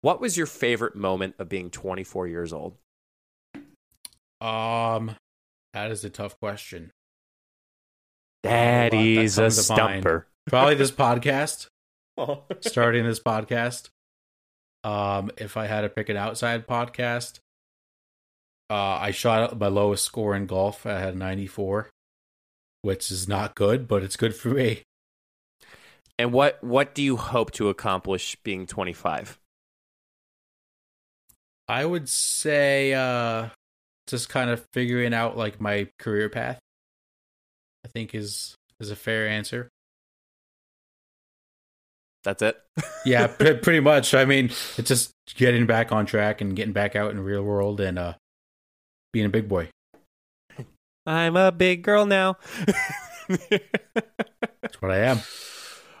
What 0.00 0.20
was 0.20 0.36
your 0.36 0.46
favorite 0.46 0.96
moment 0.96 1.36
of 1.38 1.48
being 1.48 1.70
24 1.70 2.26
years 2.26 2.52
old? 2.52 2.74
Um, 4.40 5.14
that 5.74 5.92
is 5.92 6.04
a 6.04 6.10
tough 6.10 6.40
question. 6.40 6.90
Daddy's 8.42 9.38
a 9.38 9.42
comes 9.42 9.64
stumper. 9.64 10.26
Probably 10.48 10.74
this 10.74 10.90
podcast. 10.90 11.68
starting 12.62 13.04
this 13.04 13.20
podcast. 13.20 13.90
Um, 14.86 15.32
if 15.36 15.56
I 15.56 15.66
had 15.66 15.80
to 15.80 15.88
pick 15.88 16.08
an 16.10 16.16
outside 16.16 16.68
podcast, 16.68 17.40
uh, 18.70 18.74
I 19.00 19.10
shot 19.10 19.58
my 19.58 19.66
lowest 19.66 20.04
score 20.04 20.36
in 20.36 20.46
golf. 20.46 20.86
I 20.86 21.00
had 21.00 21.16
94, 21.16 21.90
which 22.82 23.10
is 23.10 23.26
not 23.26 23.56
good, 23.56 23.88
but 23.88 24.04
it's 24.04 24.14
good 24.16 24.36
for 24.36 24.50
me. 24.50 24.82
And 26.20 26.32
what 26.32 26.62
what 26.62 26.94
do 26.94 27.02
you 27.02 27.16
hope 27.16 27.50
to 27.52 27.68
accomplish 27.68 28.36
being 28.44 28.66
25? 28.66 29.38
I 31.68 31.84
would 31.84 32.08
say 32.08 32.94
uh 32.94 33.48
just 34.06 34.28
kind 34.28 34.50
of 34.50 34.64
figuring 34.72 35.12
out 35.12 35.36
like 35.36 35.60
my 35.60 35.88
career 35.98 36.28
path. 36.28 36.60
I 37.84 37.88
think 37.88 38.14
is 38.14 38.54
is 38.78 38.92
a 38.92 38.96
fair 38.96 39.28
answer. 39.28 39.68
That's 42.26 42.42
it. 42.42 42.60
yeah, 43.06 43.28
p- 43.28 43.54
pretty 43.54 43.78
much. 43.78 44.12
I 44.12 44.24
mean, 44.24 44.46
it's 44.76 44.88
just 44.88 45.12
getting 45.36 45.64
back 45.64 45.92
on 45.92 46.06
track 46.06 46.40
and 46.40 46.56
getting 46.56 46.72
back 46.72 46.96
out 46.96 47.12
in 47.12 47.18
the 47.18 47.22
real 47.22 47.42
world 47.42 47.80
and 47.80 47.98
uh 47.98 48.14
being 49.12 49.26
a 49.26 49.30
big 49.30 49.48
boy. 49.48 49.68
I'm 51.06 51.36
a 51.36 51.52
big 51.52 51.82
girl 51.82 52.04
now. 52.04 52.36
That's 53.28 54.82
what 54.82 54.90
I 54.90 54.98
am. 55.04 55.20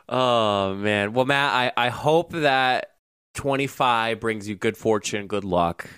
Oh 0.08 0.74
man. 0.74 1.12
Well, 1.12 1.26
Matt, 1.26 1.54
I, 1.54 1.86
I 1.86 1.88
hope 1.90 2.32
that 2.32 2.96
25 3.34 4.18
brings 4.18 4.48
you 4.48 4.56
good 4.56 4.76
fortune, 4.76 5.28
good 5.28 5.44
luck, 5.44 5.88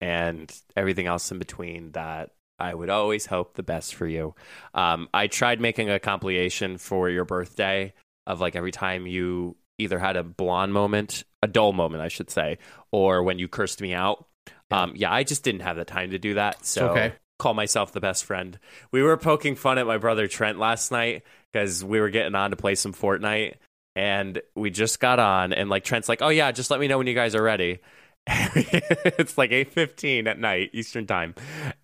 and 0.00 0.52
everything 0.76 1.06
else 1.06 1.30
in 1.30 1.38
between 1.38 1.92
that 1.92 2.30
I 2.58 2.74
would 2.74 2.90
always 2.90 3.26
hope 3.26 3.54
the 3.54 3.62
best 3.62 3.94
for 3.94 4.08
you. 4.08 4.34
Um, 4.74 5.08
I 5.14 5.28
tried 5.28 5.60
making 5.60 5.88
a 5.88 6.00
compilation 6.00 6.78
for 6.78 7.08
your 7.08 7.24
birthday 7.24 7.94
of 8.26 8.40
like 8.40 8.56
every 8.56 8.72
time 8.72 9.06
you 9.06 9.56
either 9.78 9.98
had 9.98 10.16
a 10.16 10.22
blonde 10.22 10.72
moment, 10.72 11.24
a 11.42 11.46
dull 11.46 11.72
moment, 11.72 12.02
I 12.02 12.08
should 12.08 12.30
say, 12.30 12.58
or 12.90 13.22
when 13.22 13.38
you 13.38 13.48
cursed 13.48 13.80
me 13.80 13.94
out. 13.94 14.26
Um, 14.70 14.92
yeah, 14.96 15.12
I 15.12 15.22
just 15.22 15.44
didn't 15.44 15.62
have 15.62 15.76
the 15.76 15.84
time 15.84 16.10
to 16.10 16.18
do 16.18 16.34
that. 16.34 16.66
So 16.66 16.88
okay. 16.90 17.12
call 17.38 17.54
myself 17.54 17.92
the 17.92 18.00
best 18.00 18.24
friend. 18.24 18.58
We 18.92 19.02
were 19.02 19.16
poking 19.16 19.54
fun 19.54 19.78
at 19.78 19.86
my 19.86 19.96
brother 19.96 20.28
Trent 20.28 20.58
last 20.58 20.90
night 20.90 21.22
because 21.52 21.84
we 21.84 22.00
were 22.00 22.10
getting 22.10 22.34
on 22.34 22.50
to 22.50 22.56
play 22.56 22.74
some 22.74 22.92
Fortnite 22.92 23.54
and 23.96 24.40
we 24.54 24.70
just 24.70 25.00
got 25.00 25.18
on 25.18 25.52
and 25.52 25.68
like 25.68 25.84
Trent's 25.84 26.08
like, 26.08 26.22
"Oh 26.22 26.28
yeah, 26.28 26.52
just 26.52 26.70
let 26.70 26.80
me 26.80 26.86
know 26.86 26.98
when 26.98 27.06
you 27.06 27.14
guys 27.14 27.34
are 27.34 27.42
ready." 27.42 27.80
it's 28.28 29.38
like 29.38 29.50
8:15 29.50 30.26
at 30.26 30.38
night 30.38 30.70
Eastern 30.72 31.06
time. 31.06 31.34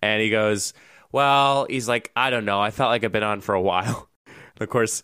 And 0.01 0.21
he 0.21 0.29
goes, 0.29 0.73
"Well, 1.11 1.65
he's 1.69 1.89
like, 1.89 2.11
I 2.15 2.29
don't 2.29 2.45
know. 2.45 2.61
I 2.61 2.71
felt 2.71 2.89
like 2.89 3.03
I've 3.03 3.11
been 3.11 3.23
on 3.23 3.41
for 3.41 3.53
a 3.55 3.61
while." 3.71 4.09
And 4.27 4.61
of 4.61 4.69
course, 4.69 5.03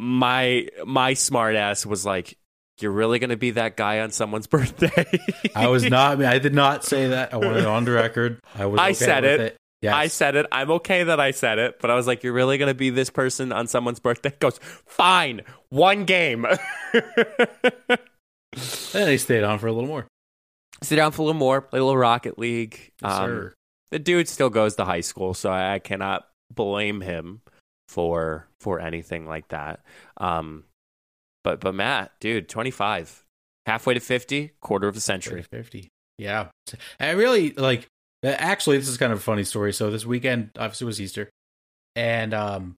my 0.00 0.68
my 0.86 1.14
smart 1.14 1.54
ass 1.56 1.84
was 1.84 2.04
like, 2.06 2.36
"You're 2.80 2.90
really 2.90 3.18
going 3.18 3.30
to 3.30 3.36
be 3.36 3.52
that 3.52 3.76
guy 3.76 4.00
on 4.00 4.10
someone's 4.10 4.46
birthday?" 4.56 5.04
I 5.54 5.68
was 5.68 5.84
not. 5.84 6.22
I, 6.22 6.38
did 6.38 6.54
not 6.54 6.84
say 6.84 7.08
that. 7.08 7.32
I 7.34 7.36
wanted 7.36 7.58
it 7.58 7.66
on 7.66 7.84
the 7.84 7.92
record. 7.92 8.40
I 8.54 8.66
was. 8.66 8.80
I 8.80 8.86
okay 8.90 8.94
said 8.94 9.22
with 9.24 9.32
it. 9.32 9.40
it. 9.40 9.56
Yes. 9.82 9.94
I 9.94 10.06
said 10.08 10.36
it. 10.36 10.46
I'm 10.52 10.70
okay 10.72 11.04
that 11.04 11.20
I 11.20 11.30
said 11.30 11.58
it, 11.58 11.78
but 11.80 11.90
I 11.90 11.94
was 11.94 12.06
like, 12.06 12.22
"You're 12.22 12.32
really 12.32 12.58
gonna 12.58 12.74
be 12.74 12.90
this 12.90 13.10
person 13.10 13.52
on 13.52 13.66
someone's 13.66 14.00
birthday?" 14.00 14.30
He 14.30 14.36
goes, 14.38 14.58
"Fine, 14.86 15.42
one 15.68 16.04
game." 16.04 16.46
And 18.92 19.06
they 19.06 19.16
stayed 19.16 19.44
on 19.44 19.60
for 19.60 19.68
a 19.68 19.72
little 19.72 19.86
more. 19.88 20.06
Sit 20.82 20.96
down 20.96 21.12
for 21.12 21.22
a 21.22 21.24
little 21.24 21.38
more, 21.38 21.60
play 21.60 21.78
a 21.78 21.84
little 21.84 21.96
Rocket 21.96 22.36
League. 22.38 22.90
Yes, 23.00 23.12
Um, 23.12 23.26
sir. 23.30 23.54
the 23.92 23.98
dude 24.00 24.28
still 24.28 24.50
goes 24.50 24.74
to 24.76 24.84
high 24.84 25.02
school, 25.02 25.34
so 25.34 25.52
I 25.52 25.78
cannot 25.78 26.26
blame 26.52 27.00
him 27.00 27.42
for 27.90 28.46
for 28.60 28.78
anything 28.78 29.26
like 29.26 29.48
that. 29.48 29.80
Um, 30.16 30.64
but 31.42 31.60
but 31.60 31.74
Matt, 31.74 32.12
dude, 32.20 32.48
25, 32.48 33.24
halfway 33.66 33.94
to 33.94 34.00
50, 34.00 34.52
quarter 34.60 34.86
of 34.86 34.96
a 34.96 35.00
century. 35.00 35.42
50. 35.42 35.88
Yeah. 36.16 36.48
I 37.00 37.10
really 37.10 37.52
like 37.52 37.88
actually 38.22 38.78
this 38.78 38.88
is 38.88 38.96
kind 38.96 39.12
of 39.12 39.18
a 39.18 39.22
funny 39.22 39.42
story. 39.42 39.72
So 39.72 39.90
this 39.90 40.06
weekend 40.06 40.50
obviously 40.56 40.86
was 40.86 41.00
Easter. 41.00 41.28
And 41.96 42.32
um 42.32 42.76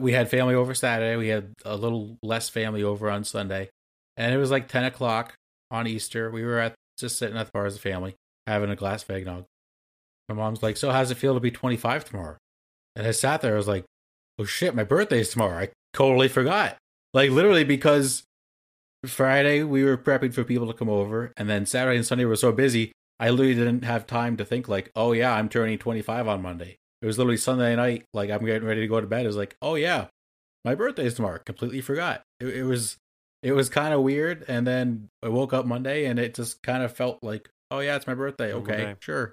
we 0.00 0.12
had 0.12 0.30
family 0.30 0.54
over 0.54 0.74
Saturday. 0.74 1.16
We 1.16 1.28
had 1.28 1.52
a 1.64 1.76
little 1.76 2.16
less 2.22 2.48
family 2.48 2.82
over 2.82 3.10
on 3.10 3.24
Sunday. 3.24 3.68
And 4.16 4.34
it 4.34 4.38
was 4.38 4.50
like 4.50 4.68
ten 4.68 4.84
o'clock 4.84 5.34
on 5.70 5.86
Easter. 5.86 6.30
We 6.30 6.44
were 6.44 6.58
at 6.58 6.74
just 6.98 7.18
sitting 7.18 7.36
at 7.36 7.46
the 7.46 7.52
bar 7.52 7.66
as 7.66 7.76
a 7.76 7.80
family, 7.80 8.14
having 8.46 8.70
a 8.70 8.76
glass 8.76 9.02
of 9.02 9.10
eggnog. 9.10 9.44
My 10.30 10.34
mom's 10.34 10.62
like, 10.62 10.78
So 10.78 10.90
how's 10.90 11.10
it 11.10 11.16
feel 11.16 11.34
to 11.34 11.40
be 11.40 11.50
twenty 11.50 11.76
five 11.76 12.04
tomorrow? 12.06 12.38
And 12.96 13.06
I 13.06 13.12
sat 13.12 13.42
there, 13.42 13.54
I 13.54 13.56
was 13.56 13.68
like, 13.68 13.84
Oh 14.38 14.44
shit, 14.44 14.74
my 14.74 14.84
birthday's 14.84 15.30
tomorrow. 15.30 15.58
I 15.58 15.68
totally 15.92 16.28
forgot. 16.28 16.76
Like 17.14 17.30
literally 17.30 17.64
because 17.64 18.24
Friday 19.06 19.62
we 19.62 19.84
were 19.84 19.96
prepping 19.96 20.34
for 20.34 20.44
people 20.44 20.66
to 20.66 20.72
come 20.72 20.88
over, 20.88 21.32
and 21.36 21.48
then 21.48 21.64
Saturday 21.66 21.96
and 21.96 22.06
Sunday 22.06 22.24
were 22.24 22.36
so 22.36 22.52
busy, 22.52 22.92
I 23.20 23.30
literally 23.30 23.54
didn't 23.54 23.84
have 23.84 24.06
time 24.06 24.36
to 24.38 24.44
think 24.44 24.68
like, 24.68 24.90
oh 24.96 25.12
yeah, 25.12 25.32
I'm 25.34 25.48
turning 25.48 25.78
25 25.78 26.26
on 26.28 26.42
Monday. 26.42 26.76
It 27.00 27.06
was 27.06 27.18
literally 27.18 27.36
Sunday 27.36 27.76
night, 27.76 28.04
like 28.12 28.30
I'm 28.30 28.44
getting 28.44 28.66
ready 28.66 28.80
to 28.80 28.88
go 28.88 29.00
to 29.00 29.06
bed. 29.06 29.24
It 29.24 29.28
was 29.28 29.36
like, 29.36 29.56
oh 29.62 29.74
yeah, 29.76 30.06
my 30.64 30.74
birthday's 30.74 31.14
tomorrow. 31.14 31.38
Completely 31.44 31.80
forgot. 31.80 32.22
It, 32.40 32.48
it 32.48 32.64
was 32.64 32.96
it 33.42 33.52
was 33.52 33.68
kind 33.68 33.94
of 33.94 34.00
weird, 34.02 34.44
and 34.48 34.66
then 34.66 35.08
I 35.22 35.28
woke 35.28 35.52
up 35.52 35.66
Monday, 35.66 36.06
and 36.06 36.18
it 36.18 36.34
just 36.34 36.62
kind 36.62 36.82
of 36.82 36.92
felt 36.92 37.18
like, 37.22 37.48
oh 37.70 37.78
yeah, 37.78 37.96
it's 37.96 38.06
my 38.06 38.14
birthday. 38.14 38.52
Okay, 38.52 38.72
Okay. 38.72 38.94
sure. 39.00 39.32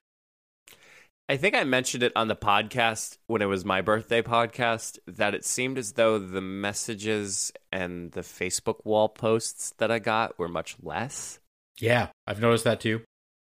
I 1.30 1.38
think 1.38 1.56
I 1.56 1.64
mentioned 1.64 2.04
it 2.04 2.12
on 2.18 2.28
the 2.28 2.36
podcast 2.36 3.18
when 3.28 3.42
it 3.42 3.46
was 3.46 3.64
my 3.64 3.82
birthday 3.82 4.22
podcast 4.22 5.00
that 5.08 5.34
it 5.34 5.46
seemed 5.46 5.78
as 5.78 5.94
though 5.94 6.20
the 6.20 6.42
messages 6.42 7.54
and 7.72 8.12
the 8.12 8.22
Facebook 8.22 8.84
wall 8.84 9.08
posts 9.08 9.74
that 9.78 9.90
I 9.90 10.00
got 10.00 10.38
were 10.38 10.50
much 10.50 10.76
less. 10.84 11.40
Yeah, 11.80 12.10
I've 12.28 12.42
noticed 12.42 12.66
that 12.66 12.82
too. 12.82 13.04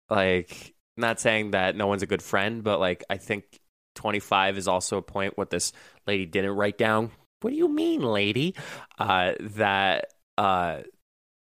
Like, 0.10 0.74
not 0.98 1.20
saying 1.20 1.52
that 1.52 1.76
no 1.76 1.86
one's 1.86 2.02
a 2.02 2.08
good 2.08 2.24
friend, 2.24 2.64
but 2.64 2.80
like, 2.80 3.04
I 3.08 3.18
think 3.18 3.60
25 3.96 4.58
is 4.58 4.68
also 4.68 4.98
a 4.98 5.04
point 5.04 5.38
what 5.38 5.52
this 5.52 5.72
lady 6.08 6.26
didn't 6.26 6.56
write 6.56 6.78
down. 6.80 7.12
What 7.42 7.52
do 7.52 7.56
you 7.56 7.68
mean, 7.68 8.02
lady? 8.02 8.56
Uh, 8.98 9.34
that 9.40 10.06
uh, 10.40 10.80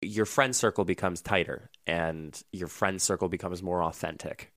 your 0.00 0.26
friend 0.26 0.54
circle 0.54 0.84
becomes 0.84 1.20
tighter 1.20 1.70
and 1.88 2.40
your 2.52 2.68
friend 2.68 3.02
circle 3.02 3.28
becomes 3.28 3.64
more 3.64 3.82
authentic. 3.82 4.53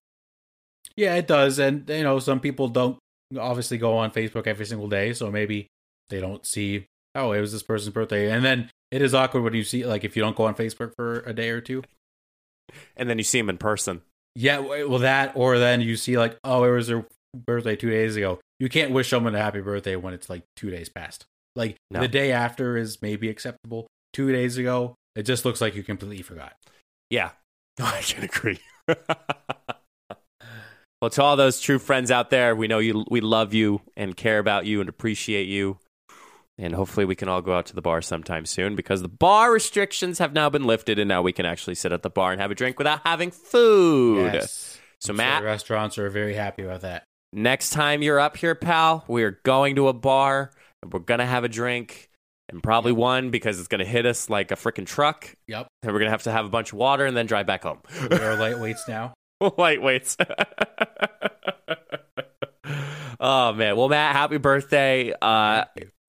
Yeah, 0.95 1.15
it 1.15 1.27
does. 1.27 1.59
And, 1.59 1.87
you 1.89 2.03
know, 2.03 2.19
some 2.19 2.39
people 2.39 2.67
don't 2.67 2.97
obviously 3.37 3.77
go 3.77 3.97
on 3.97 4.11
Facebook 4.11 4.47
every 4.47 4.65
single 4.65 4.87
day. 4.87 5.13
So 5.13 5.29
maybe 5.31 5.67
they 6.09 6.19
don't 6.19 6.45
see, 6.45 6.85
oh, 7.15 7.31
it 7.33 7.41
was 7.41 7.51
this 7.51 7.63
person's 7.63 7.93
birthday. 7.93 8.31
And 8.31 8.43
then 8.43 8.69
it 8.91 9.01
is 9.01 9.13
awkward 9.13 9.41
when 9.43 9.53
you 9.53 9.63
see, 9.63 9.85
like, 9.85 10.03
if 10.03 10.15
you 10.15 10.23
don't 10.23 10.35
go 10.35 10.45
on 10.45 10.55
Facebook 10.55 10.93
for 10.95 11.19
a 11.19 11.33
day 11.33 11.49
or 11.49 11.61
two. 11.61 11.83
And 12.95 13.09
then 13.09 13.17
you 13.17 13.23
see 13.23 13.39
them 13.39 13.49
in 13.49 13.57
person. 13.57 14.01
Yeah, 14.35 14.59
well, 14.59 14.99
that, 14.99 15.33
or 15.35 15.57
then 15.57 15.81
you 15.81 15.95
see, 15.95 16.17
like, 16.17 16.37
oh, 16.43 16.63
it 16.63 16.71
was 16.71 16.87
their 16.87 17.05
birthday 17.35 17.75
two 17.75 17.89
days 17.89 18.15
ago. 18.15 18.39
You 18.59 18.69
can't 18.69 18.91
wish 18.91 19.09
someone 19.09 19.35
a 19.35 19.41
happy 19.41 19.61
birthday 19.61 19.95
when 19.95 20.13
it's 20.13 20.29
like 20.29 20.43
two 20.55 20.69
days 20.69 20.89
past. 20.89 21.25
Like, 21.55 21.75
No. 21.91 22.01
the 22.01 22.07
day 22.07 22.31
after 22.31 22.77
is 22.77 23.01
maybe 23.01 23.29
acceptable. 23.29 23.87
Two 24.13 24.31
days 24.31 24.57
ago, 24.57 24.95
it 25.15 25.23
just 25.23 25.43
looks 25.45 25.59
like 25.61 25.75
you 25.75 25.83
completely 25.83 26.21
forgot. 26.21 26.53
Yeah, 27.09 27.31
I 27.81 28.01
can 28.01 28.23
agree. 28.23 28.59
well, 31.01 31.09
to 31.11 31.21
all 31.23 31.35
those 31.35 31.59
true 31.61 31.79
friends 31.79 32.09
out 32.11 32.29
there, 32.29 32.55
we 32.55 32.67
know 32.67 32.79
you, 32.79 33.05
we 33.09 33.21
love 33.21 33.53
you 33.53 33.81
and 33.95 34.15
care 34.17 34.39
about 34.39 34.65
you 34.65 34.79
and 34.81 34.89
appreciate 34.89 35.47
you. 35.47 35.77
And 36.59 36.73
hopefully, 36.73 37.05
we 37.05 37.15
can 37.15 37.29
all 37.29 37.43
go 37.43 37.55
out 37.55 37.67
to 37.67 37.75
the 37.75 37.83
bar 37.83 38.01
sometime 38.01 38.47
soon 38.47 38.75
because 38.75 39.03
the 39.03 39.07
bar 39.07 39.51
restrictions 39.51 40.17
have 40.17 40.33
now 40.33 40.49
been 40.49 40.63
lifted, 40.63 40.97
and 40.97 41.07
now 41.07 41.21
we 41.21 41.31
can 41.31 41.45
actually 41.45 41.75
sit 41.75 41.91
at 41.91 42.01
the 42.01 42.09
bar 42.09 42.31
and 42.31 42.41
have 42.41 42.49
a 42.49 42.55
drink 42.55 42.79
without 42.79 43.01
having 43.05 43.29
food. 43.29 44.33
Yes. 44.33 44.79
So, 44.99 45.11
I'm 45.13 45.17
sure 45.17 45.25
Matt, 45.25 45.43
restaurants 45.43 45.99
are 45.99 46.09
very 46.09 46.33
happy 46.33 46.63
about 46.63 46.81
that. 46.81 47.03
next 47.31 47.69
time 47.69 48.01
you're 48.01 48.19
up 48.19 48.37
here, 48.37 48.55
pal, 48.55 49.03
we're 49.07 49.39
going 49.43 49.75
to 49.75 49.87
a 49.89 49.93
bar 49.93 50.49
and 50.81 50.91
we're 50.91 50.99
gonna 50.99 51.27
have 51.27 51.43
a 51.43 51.47
drink, 51.49 52.09
and 52.49 52.63
probably 52.63 52.91
one 52.91 53.29
because 53.29 53.59
it's 53.59 53.67
gonna 53.67 53.85
hit 53.85 54.07
us 54.07 54.27
like 54.27 54.49
a 54.49 54.55
freaking 54.55 54.87
truck, 54.87 55.35
Yep. 55.47 55.67
and 55.83 55.93
we're 55.93 55.99
gonna 55.99 56.09
have 56.09 56.23
to 56.23 56.31
have 56.31 56.45
a 56.45 56.49
bunch 56.49 56.71
of 56.73 56.79
water 56.79 57.05
and 57.05 57.15
then 57.15 57.27
drive 57.27 57.45
back 57.45 57.61
home. 57.61 57.81
We 58.01 58.15
are 58.15 58.35
lightweights 58.37 58.87
now. 58.87 59.13
Lightweights. 59.41 60.17
oh 63.19 63.53
man. 63.53 63.75
Well, 63.77 63.89
Matt, 63.89 64.15
happy 64.15 64.37
birthday. 64.37 65.13
Uh, 65.21 65.65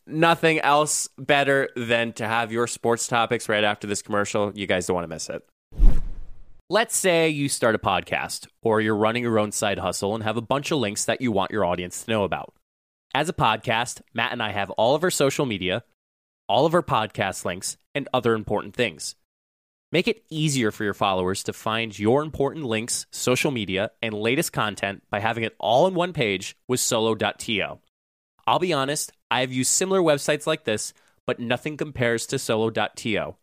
nothing 0.07 0.61
else 0.61 1.09
better 1.19 1.69
than 1.77 2.13
to 2.15 2.27
have 2.27 2.53
your 2.53 2.67
sports 2.67 3.07
topics 3.07 3.49
right 3.49 3.65
after 3.65 3.87
this 3.87 4.03
commercial. 4.03 4.53
You 4.55 4.67
guys 4.67 4.87
don't 4.87 4.95
want 4.95 5.05
to 5.05 5.09
miss 5.09 5.29
it. 5.29 5.43
Let's 6.71 6.97
say 6.97 7.29
you 7.31 7.49
start 7.49 7.75
a 7.75 7.79
podcast 7.79 8.47
or 8.63 8.81
you're 8.81 8.97
running 8.97 9.23
your 9.23 9.39
own 9.39 9.53
side 9.53 9.79
hustle 9.79 10.15
and 10.15 10.23
have 10.25 10.37
a 10.37 10.43
bunch 10.43 10.71
of 10.71 10.79
links 10.79 11.07
that 11.07 11.21
you 11.21 11.33
want 11.33 11.51
your 11.51 11.65
audience 11.65 12.05
to 12.05 12.11
know 12.11 12.25
about. 12.25 12.55
As 13.15 13.29
a 13.29 13.33
podcast, 13.33 14.03
Matt 14.13 14.33
and 14.33 14.43
I 14.43 14.53
have 14.53 14.71
all 14.73 14.95
of 14.95 15.03
our 15.03 15.11
social 15.11 15.47
media, 15.47 15.83
all 16.47 16.67
of 16.67 16.75
our 16.75 16.83
podcast 16.83 17.47
links, 17.47 17.79
and 17.95 18.07
other 18.13 18.35
important 18.35 18.75
things. 18.75 19.15
Make 19.91 20.07
it 20.07 20.25
easier 20.29 20.71
for 20.71 20.85
your 20.85 20.95
followers 20.95 21.43
to 21.45 21.53
find 21.53 21.99
your 21.99 22.23
important 22.23 22.65
links, 22.65 23.07
social 23.11 23.51
media, 23.51 23.91
and 24.03 24.13
latest 24.13 24.53
content 24.53 25.03
by 25.11 25.21
having 25.21 25.45
it 25.45 25.57
all 25.59 25.87
in 25.87 25.95
one 25.95 26.13
page 26.13 26.57
with 26.69 26.81
solo.to. 26.81 27.79
I'll 28.47 28.59
be 28.59 28.73
honest, 28.73 29.13
I 29.31 29.41
have 29.41 29.53
used 29.53 29.71
similar 29.71 30.01
websites 30.01 30.47
like 30.47 30.65
this, 30.65 30.93
but 31.27 31.41
nothing 31.41 31.77
compares 31.77 32.27
to 32.27 32.39
solo.to. 32.39 33.37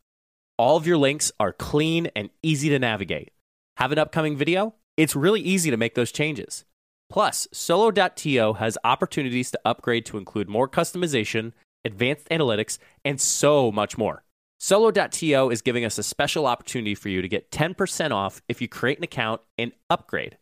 All 0.57 0.77
of 0.77 0.87
your 0.87 0.97
links 0.97 1.31
are 1.39 1.51
clean 1.51 2.09
and 2.15 2.29
easy 2.43 2.69
to 2.69 2.79
navigate. 2.79 3.31
Have 3.77 3.91
an 3.91 3.99
upcoming 3.99 4.37
video? 4.37 4.75
It's 4.97 5.15
really 5.15 5.41
easy 5.41 5.71
to 5.71 5.77
make 5.77 5.95
those 5.95 6.11
changes. 6.11 6.63
Plus, 7.09 7.47
solo.to 7.51 8.53
has 8.53 8.77
opportunities 8.83 9.51
to 9.51 9.59
upgrade 9.65 10.05
to 10.05 10.17
include 10.17 10.47
more 10.47 10.69
customization 10.69 11.53
advanced 11.85 12.27
analytics, 12.29 12.79
and 13.05 13.21
so 13.21 13.71
much 13.71 13.97
more. 13.97 14.23
Solo.to 14.59 15.49
is 15.51 15.61
giving 15.61 15.85
us 15.85 15.97
a 15.97 16.03
special 16.03 16.47
opportunity 16.47 16.95
for 16.95 17.09
you 17.09 17.21
to 17.21 17.27
get 17.27 17.51
10% 17.51 18.11
off 18.11 18.41
if 18.47 18.61
you 18.61 18.67
create 18.67 18.97
an 18.97 19.03
account 19.03 19.41
and 19.57 19.71
upgrade. 19.89 20.37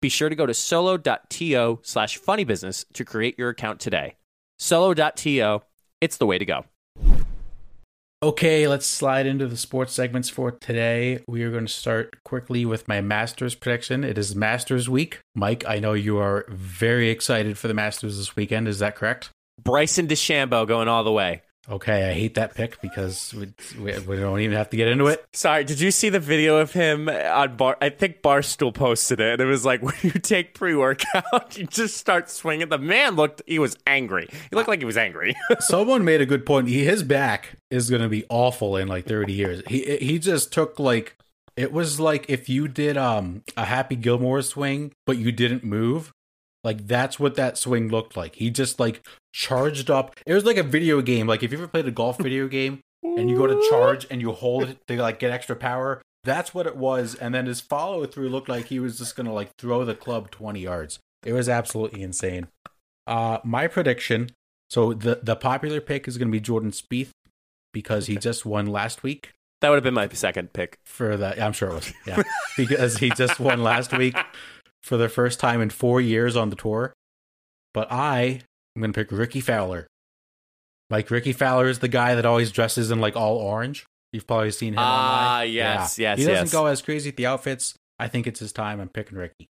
Be 0.00 0.08
sure 0.08 0.28
to 0.28 0.34
go 0.34 0.46
to 0.46 0.54
solo.to 0.54 1.78
slash 1.82 2.20
funnybusiness 2.20 2.84
to 2.92 3.04
create 3.04 3.38
your 3.38 3.50
account 3.50 3.78
today. 3.80 4.16
Solo.to, 4.58 5.60
it's 6.00 6.16
the 6.16 6.26
way 6.26 6.38
to 6.38 6.44
go. 6.44 6.64
Okay, 8.22 8.68
let's 8.68 8.86
slide 8.86 9.26
into 9.26 9.48
the 9.48 9.56
sports 9.56 9.92
segments 9.92 10.28
for 10.28 10.52
today. 10.52 11.20
We 11.26 11.42
are 11.42 11.50
going 11.50 11.66
to 11.66 11.72
start 11.72 12.22
quickly 12.22 12.64
with 12.64 12.86
my 12.86 13.00
Masters 13.00 13.56
prediction. 13.56 14.04
It 14.04 14.16
is 14.16 14.36
Masters 14.36 14.88
week. 14.88 15.18
Mike, 15.34 15.64
I 15.66 15.80
know 15.80 15.92
you 15.92 16.18
are 16.18 16.46
very 16.48 17.10
excited 17.10 17.58
for 17.58 17.66
the 17.66 17.74
Masters 17.74 18.18
this 18.18 18.36
weekend. 18.36 18.68
Is 18.68 18.78
that 18.78 18.94
correct? 18.94 19.30
Bryson 19.60 20.06
DeChambeau 20.06 20.68
going 20.68 20.86
all 20.86 21.02
the 21.02 21.10
way. 21.10 21.42
Okay, 21.70 22.10
I 22.10 22.12
hate 22.12 22.34
that 22.34 22.56
pick 22.56 22.80
because 22.80 23.32
we, 23.32 23.52
we, 23.80 23.96
we, 24.00 24.16
don't 24.16 24.40
even 24.40 24.56
have 24.56 24.70
to 24.70 24.76
get 24.76 24.88
into 24.88 25.06
it. 25.06 25.24
Sorry, 25.32 25.62
did 25.62 25.78
you 25.78 25.92
see 25.92 26.08
the 26.08 26.18
video 26.18 26.56
of 26.56 26.72
him 26.72 27.08
on 27.08 27.56
Bar? 27.56 27.78
I 27.80 27.88
think 27.88 28.20
Barstool 28.20 28.74
posted 28.74 29.20
it. 29.20 29.40
It 29.40 29.44
was 29.44 29.64
like 29.64 29.80
when 29.82 29.94
you 30.02 30.10
take 30.10 30.54
pre 30.54 30.74
workout, 30.74 31.56
you 31.56 31.66
just 31.66 31.98
start 31.98 32.28
swinging. 32.28 32.68
The 32.68 32.78
man 32.78 33.14
looked, 33.14 33.42
he 33.46 33.60
was 33.60 33.76
angry. 33.86 34.28
He 34.50 34.56
looked 34.56 34.68
like 34.68 34.80
he 34.80 34.84
was 34.84 34.96
angry. 34.96 35.36
Someone 35.60 36.04
made 36.04 36.20
a 36.20 36.26
good 36.26 36.44
point. 36.44 36.66
He, 36.66 36.84
his 36.84 37.04
back 37.04 37.56
is 37.70 37.88
going 37.88 38.02
to 38.02 38.08
be 38.08 38.24
awful 38.28 38.76
in 38.76 38.88
like 38.88 39.06
30 39.06 39.32
years. 39.32 39.62
He 39.68 39.98
he 39.98 40.18
just 40.18 40.52
took 40.52 40.80
like, 40.80 41.16
it 41.56 41.72
was 41.72 42.00
like 42.00 42.26
if 42.28 42.48
you 42.48 42.66
did 42.66 42.96
um 42.96 43.44
a 43.56 43.66
Happy 43.66 43.94
Gilmore 43.94 44.42
swing, 44.42 44.92
but 45.06 45.16
you 45.16 45.30
didn't 45.30 45.62
move. 45.62 46.12
Like 46.64 46.86
that's 46.86 47.18
what 47.18 47.34
that 47.34 47.58
swing 47.58 47.88
looked 47.88 48.16
like. 48.16 48.36
He 48.36 48.50
just 48.50 48.78
like 48.78 49.04
charged 49.32 49.90
up. 49.90 50.14
It 50.26 50.34
was 50.34 50.44
like 50.44 50.56
a 50.56 50.62
video 50.62 51.02
game. 51.02 51.26
Like 51.26 51.42
if 51.42 51.52
you 51.52 51.58
ever 51.58 51.68
played 51.68 51.86
a 51.86 51.90
golf 51.90 52.18
video 52.18 52.46
game 52.48 52.80
and 53.02 53.28
you 53.28 53.36
go 53.36 53.46
to 53.46 53.66
charge 53.68 54.06
and 54.10 54.20
you 54.20 54.32
hold 54.32 54.64
it 54.64 54.78
to 54.86 54.96
like 55.00 55.18
get 55.18 55.32
extra 55.32 55.56
power, 55.56 56.00
that's 56.24 56.54
what 56.54 56.66
it 56.66 56.76
was. 56.76 57.14
And 57.14 57.34
then 57.34 57.46
his 57.46 57.60
follow 57.60 58.06
through 58.06 58.28
looked 58.28 58.48
like 58.48 58.66
he 58.66 58.78
was 58.78 58.98
just 58.98 59.16
gonna 59.16 59.32
like 59.32 59.50
throw 59.58 59.84
the 59.84 59.94
club 59.94 60.30
twenty 60.30 60.60
yards. 60.60 61.00
It 61.24 61.32
was 61.32 61.48
absolutely 61.48 62.02
insane. 62.02 62.48
Uh, 63.06 63.38
my 63.44 63.66
prediction. 63.66 64.30
So 64.70 64.94
the 64.94 65.20
the 65.22 65.36
popular 65.36 65.80
pick 65.80 66.06
is 66.06 66.16
gonna 66.16 66.30
be 66.30 66.40
Jordan 66.40 66.70
Spieth 66.70 67.10
because 67.72 68.06
he 68.06 68.16
just 68.16 68.46
won 68.46 68.66
last 68.66 69.02
week. 69.02 69.32
That 69.60 69.68
would 69.68 69.76
have 69.76 69.84
been 69.84 69.94
my 69.94 70.08
second 70.08 70.52
pick 70.52 70.76
for 70.84 71.16
that. 71.16 71.40
I'm 71.40 71.52
sure 71.52 71.70
it 71.70 71.74
was. 71.74 71.92
Yeah, 72.06 72.22
because 72.56 72.98
he 72.98 73.10
just 73.10 73.38
won 73.38 73.62
last 73.62 73.96
week 73.96 74.16
for 74.82 74.96
the 74.96 75.08
first 75.08 75.40
time 75.40 75.60
in 75.60 75.70
four 75.70 76.00
years 76.00 76.36
on 76.36 76.50
the 76.50 76.56
tour. 76.56 76.92
But 77.74 77.90
I 77.90 78.42
am 78.76 78.82
going 78.82 78.92
to 78.92 79.04
pick 79.04 79.12
Rickie 79.12 79.40
Fowler. 79.40 79.86
Like 80.90 81.10
Rickie 81.10 81.32
Fowler 81.32 81.68
is 81.68 81.78
the 81.78 81.88
guy 81.88 82.14
that 82.14 82.26
always 82.26 82.52
dresses 82.52 82.90
in 82.90 83.00
like 83.00 83.16
all 83.16 83.36
orange. 83.36 83.86
You've 84.12 84.26
probably 84.26 84.50
seen 84.50 84.74
him. 84.74 84.78
Ah, 84.80 85.38
uh, 85.38 85.42
yes, 85.42 85.98
yeah. 85.98 86.10
yes. 86.10 86.18
He 86.18 86.24
doesn't 86.26 86.46
yes. 86.46 86.52
go 86.52 86.66
as 86.66 86.82
crazy 86.82 87.08
with 87.08 87.16
the 87.16 87.26
outfits. 87.26 87.74
I 87.98 88.08
think 88.08 88.26
it's 88.26 88.40
his 88.40 88.52
time. 88.52 88.78
I'm 88.80 88.88
picking 88.90 89.16
Rickie. 89.16 89.48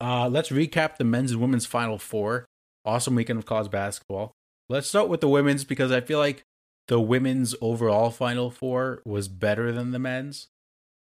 Uh, 0.00 0.28
let's 0.28 0.50
recap 0.50 0.96
the 0.96 1.04
men's 1.04 1.32
and 1.32 1.40
women's 1.40 1.66
final 1.66 1.98
four. 1.98 2.46
Awesome 2.84 3.14
weekend 3.14 3.38
of 3.38 3.46
college 3.46 3.70
basketball. 3.70 4.32
Let's 4.68 4.88
start 4.88 5.08
with 5.08 5.20
the 5.20 5.28
women's 5.28 5.64
because 5.64 5.92
I 5.92 6.00
feel 6.00 6.18
like 6.18 6.42
the 6.88 7.00
women's 7.00 7.54
overall 7.60 8.10
final 8.10 8.50
four 8.50 9.02
was 9.04 9.28
better 9.28 9.72
than 9.72 9.92
the 9.92 9.98
men's. 9.98 10.48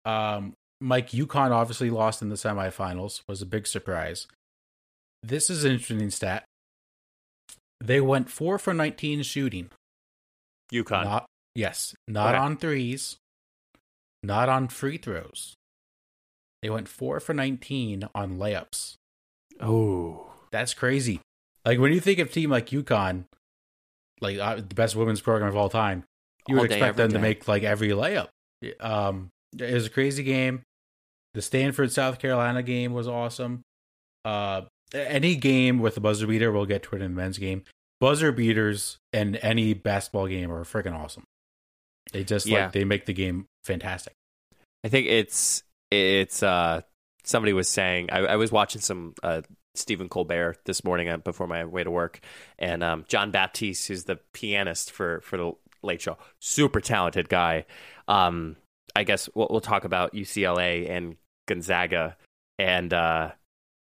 Um, 0.05 0.55
Mike, 0.81 1.11
UConn 1.11 1.51
obviously 1.51 1.91
lost 1.91 2.23
in 2.23 2.29
the 2.29 2.37
semifinals, 2.37 3.23
was 3.29 3.43
a 3.43 3.47
big 3.47 3.67
surprise. 3.67 4.27
This 5.23 5.51
is 5.51 5.65
an 5.65 5.73
interesting 5.73 6.11
stat. 6.11 6.45
They 7.81 8.01
went 8.01 8.31
four 8.31 8.59
for 8.59 8.75
19 8.75 9.23
shooting. 9.23 9.71
UConn. 10.73 11.05
Not, 11.05 11.27
yes, 11.55 11.95
not 12.07 12.35
okay. 12.35 12.45
on 12.45 12.57
threes, 12.57 13.17
not 14.23 14.49
on 14.49 14.69
free 14.69 14.99
throws. 14.99 15.55
They 16.63 16.71
went 16.71 16.89
four 16.89 17.21
for 17.21 17.35
19 17.35 18.09
on 18.15 18.39
layups. 18.39 18.95
Oh, 19.61 20.27
that's 20.51 20.75
crazy. 20.75 21.21
Like 21.65 21.79
when 21.79 21.93
you 21.93 22.01
think 22.01 22.19
of 22.19 22.33
team 22.33 22.51
like 22.51 22.69
UConn, 22.71 23.25
like 24.21 24.39
uh, 24.39 24.57
the 24.57 24.75
best 24.75 24.97
women's 24.97 25.21
program 25.21 25.49
of 25.49 25.57
all 25.57 25.69
time, 25.69 26.05
you 26.49 26.57
all 26.57 26.63
would 26.63 26.71
day, 26.71 26.77
expect 26.77 26.97
them 26.97 27.11
day. 27.11 27.15
to 27.15 27.21
make 27.21 27.49
like 27.49 27.63
every 27.63 27.91
layup. 27.91 28.29
Um, 28.81 29.31
it 29.57 29.73
was 29.73 29.87
a 29.87 29.91
crazy 29.91 30.23
game. 30.23 30.63
The 31.39 31.43
Stanford 31.43 31.93
South 31.93 32.19
Carolina 32.19 32.65
game 32.65 32.93
was 32.93 33.07
awesome. 33.07 33.63
Uh, 34.25 34.63
any 34.93 35.37
game 35.37 35.79
with 35.79 35.97
a 35.97 36.01
buzzer 36.01 36.27
beater, 36.27 36.51
we'll 36.51 36.67
get 36.67 36.83
to 36.83 36.97
it 36.97 37.01
in 37.01 37.15
the 37.15 37.17
men's 37.17 37.39
game. 37.39 37.63
Buzzer 38.01 38.33
beaters 38.33 38.99
in 39.13 39.37
any 39.37 39.73
basketball 39.73 40.27
game 40.27 40.51
are 40.51 40.65
freaking 40.65 40.99
awesome. 40.99 41.23
They 42.13 42.25
just 42.25 42.47
yeah. 42.47 42.65
like 42.65 42.73
they 42.73 42.83
make 42.83 43.07
the 43.07 43.13
game 43.13 43.47
fantastic. 43.63 44.15
I 44.83 44.89
think 44.89 45.07
it's 45.07 45.63
it's 45.93 46.43
uh 46.43 46.81
somebody 47.23 47.53
was 47.53 47.69
saying 47.69 48.09
I, 48.11 48.19
I 48.19 48.35
was 48.35 48.51
watching 48.51 48.81
some 48.81 49.15
uh 49.23 49.43
Stephen 49.77 50.09
Colbert 50.09 50.57
this 50.65 50.83
morning 50.83 51.09
uh, 51.09 51.19
before 51.19 51.47
my 51.47 51.65
way 51.67 51.85
to 51.85 51.91
work, 51.93 52.19
and 52.59 52.83
um, 52.83 53.05
Jon 53.07 53.31
Batiste, 53.31 53.87
who's 53.87 54.03
the 54.03 54.19
pianist 54.33 54.91
for 54.91 55.21
for 55.21 55.37
the 55.37 55.53
Late 55.85 56.01
Show, 56.01 56.19
super 56.41 56.81
talented 56.81 57.29
guy. 57.29 57.65
Um, 58.09 58.57
I 58.97 59.05
guess 59.05 59.29
we'll, 59.37 59.47
we'll 59.49 59.61
talk 59.61 59.85
about 59.85 60.15
UCLA 60.15 60.91
and 60.91 61.15
Gonzaga 61.49 62.17
and 62.59 62.93
uh, 62.93 63.33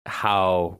how 0.05 0.79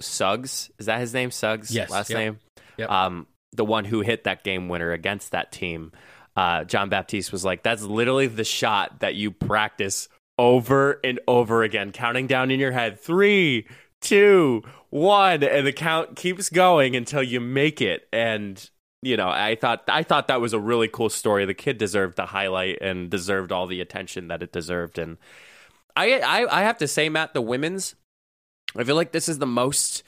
Suggs 0.00 0.70
is 0.78 0.86
that 0.86 1.00
his 1.00 1.12
name? 1.12 1.30
Suggs, 1.30 1.70
yes, 1.70 1.90
last 1.90 2.10
yep. 2.10 2.18
name. 2.18 2.38
Yep. 2.78 2.90
Um, 2.90 3.26
the 3.52 3.64
one 3.64 3.84
who 3.84 4.00
hit 4.00 4.24
that 4.24 4.44
game 4.44 4.68
winner 4.68 4.92
against 4.92 5.32
that 5.32 5.52
team. 5.52 5.92
Uh, 6.34 6.64
Jon 6.64 6.88
Batiste 6.88 7.30
was 7.32 7.44
like, 7.44 7.62
"That's 7.62 7.82
literally 7.82 8.26
the 8.26 8.44
shot 8.44 9.00
that 9.00 9.14
you 9.14 9.30
practice 9.30 10.08
over 10.38 10.98
and 11.04 11.20
over 11.28 11.62
again, 11.62 11.92
counting 11.92 12.26
down 12.26 12.50
in 12.50 12.58
your 12.58 12.72
head 12.72 12.98
three, 12.98 13.66
two, 14.00 14.62
one, 14.88 15.42
and 15.42 15.66
the 15.66 15.72
count 15.72 16.16
keeps 16.16 16.48
going 16.48 16.96
until 16.96 17.22
you 17.22 17.40
make 17.40 17.82
it." 17.82 18.08
And 18.12 18.68
you 19.02 19.16
know, 19.16 19.28
I 19.28 19.56
thought 19.56 19.84
I 19.88 20.02
thought 20.04 20.28
that 20.28 20.40
was 20.40 20.54
a 20.54 20.60
really 20.60 20.88
cool 20.88 21.10
story. 21.10 21.44
The 21.44 21.54
kid 21.54 21.76
deserved 21.76 22.16
the 22.16 22.26
highlight 22.26 22.78
and 22.80 23.10
deserved 23.10 23.52
all 23.52 23.66
the 23.66 23.80
attention 23.80 24.28
that 24.28 24.42
it 24.42 24.52
deserved. 24.52 24.96
And 24.96 25.18
I 25.96 26.20
I, 26.20 26.60
I 26.60 26.62
have 26.62 26.78
to 26.78 26.88
say, 26.88 27.08
Matt, 27.08 27.34
the 27.34 27.42
women's, 27.42 27.94
I 28.76 28.84
feel 28.84 28.96
like 28.96 29.12
this 29.12 29.28
is 29.28 29.38
the 29.38 29.46
most 29.46 30.02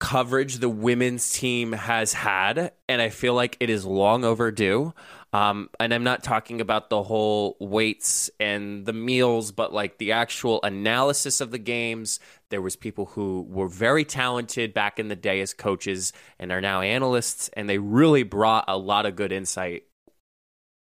coverage 0.00 0.56
the 0.56 0.68
women's 0.68 1.30
team 1.30 1.72
has 1.72 2.12
had, 2.12 2.72
and 2.88 3.00
I 3.00 3.08
feel 3.08 3.34
like 3.34 3.56
it 3.60 3.70
is 3.70 3.84
long 3.84 4.24
overdue. 4.24 4.92
Um, 5.32 5.70
and 5.80 5.94
I'm 5.94 6.04
not 6.04 6.22
talking 6.22 6.60
about 6.60 6.90
the 6.90 7.02
whole 7.02 7.56
weights 7.60 8.28
and 8.38 8.84
the 8.84 8.92
meals, 8.92 9.52
but 9.52 9.72
like 9.72 9.98
the 9.98 10.12
actual 10.12 10.60
analysis 10.62 11.40
of 11.40 11.52
the 11.52 11.58
games. 11.58 12.18
There 12.50 12.60
was 12.60 12.76
people 12.76 13.06
who 13.06 13.46
were 13.48 13.68
very 13.68 14.04
talented 14.04 14.74
back 14.74 14.98
in 14.98 15.08
the 15.08 15.16
day 15.16 15.40
as 15.40 15.54
coaches 15.54 16.12
and 16.38 16.52
are 16.52 16.60
now 16.60 16.80
analysts, 16.80 17.48
and 17.54 17.68
they 17.68 17.78
really 17.78 18.24
brought 18.24 18.64
a 18.68 18.76
lot 18.76 19.06
of 19.06 19.16
good 19.16 19.32
insight 19.32 19.84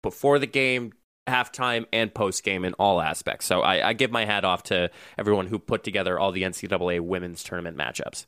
before 0.03 0.37
the 0.39 0.47
game, 0.47 0.93
halftime, 1.27 1.85
and 1.91 2.13
post 2.13 2.43
game 2.43 2.65
in 2.65 2.73
all 2.73 3.01
aspects. 3.01 3.45
So 3.45 3.61
I, 3.61 3.89
I 3.89 3.93
give 3.93 4.11
my 4.11 4.25
hat 4.25 4.45
off 4.45 4.63
to 4.63 4.89
everyone 5.17 5.47
who 5.47 5.59
put 5.59 5.83
together 5.83 6.19
all 6.19 6.31
the 6.31 6.43
NCAA 6.43 7.01
women's 7.01 7.43
tournament 7.43 7.77
matchups. 7.77 8.25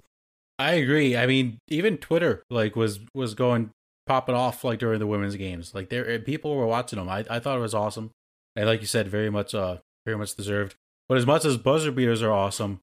I 0.57 0.73
agree. 0.73 1.15
I 1.15 1.25
mean, 1.25 1.59
even 1.69 1.97
Twitter 1.97 2.43
like 2.49 2.75
was 2.75 2.99
was 3.13 3.33
going 3.33 3.71
popping 4.05 4.35
off 4.35 4.63
like 4.63 4.79
during 4.79 4.99
the 4.99 5.07
women's 5.07 5.35
games. 5.37 5.73
Like 5.73 5.89
there, 5.89 6.19
people 6.19 6.55
were 6.55 6.67
watching 6.67 6.99
them. 6.99 7.07
I, 7.07 7.25
I 7.29 7.39
thought 7.39 7.57
it 7.57 7.61
was 7.61 7.73
awesome, 7.73 8.11
and 8.55 8.65
like 8.65 8.81
you 8.81 8.87
said, 8.87 9.07
very 9.07 9.29
much, 9.29 9.55
uh, 9.55 9.77
very 10.05 10.17
much 10.17 10.35
deserved. 10.35 10.75
But 11.07 11.17
as 11.17 11.25
much 11.25 11.45
as 11.45 11.57
buzzer 11.57 11.91
beaters 11.91 12.21
are 12.21 12.31
awesome, 12.31 12.81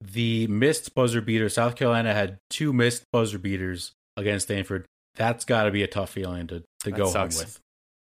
the 0.00 0.46
missed 0.46 0.94
buzzer 0.94 1.20
beater, 1.20 1.48
South 1.48 1.74
Carolina 1.74 2.14
had 2.14 2.38
two 2.48 2.72
missed 2.72 3.04
buzzer 3.12 3.38
beaters 3.38 3.92
against 4.16 4.46
Stanford. 4.46 4.86
That's 5.16 5.44
got 5.44 5.64
to 5.64 5.70
be 5.70 5.82
a 5.82 5.88
tough 5.88 6.10
feeling 6.10 6.46
to 6.46 6.62
to 6.84 6.90
go 6.92 7.06
sucks. 7.06 7.36
home 7.36 7.46
with. 7.46 7.60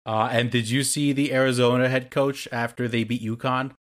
Uh, 0.07 0.29
and 0.31 0.51
did 0.51 0.71
you 0.71 0.85
see 0.85 1.13
the 1.13 1.33
Arizona 1.33 1.89
head 1.89 2.11
coach 2.11 2.47
after 2.53 2.87
they 2.87 3.05
beat 3.05 3.23
UConn? 3.23 3.73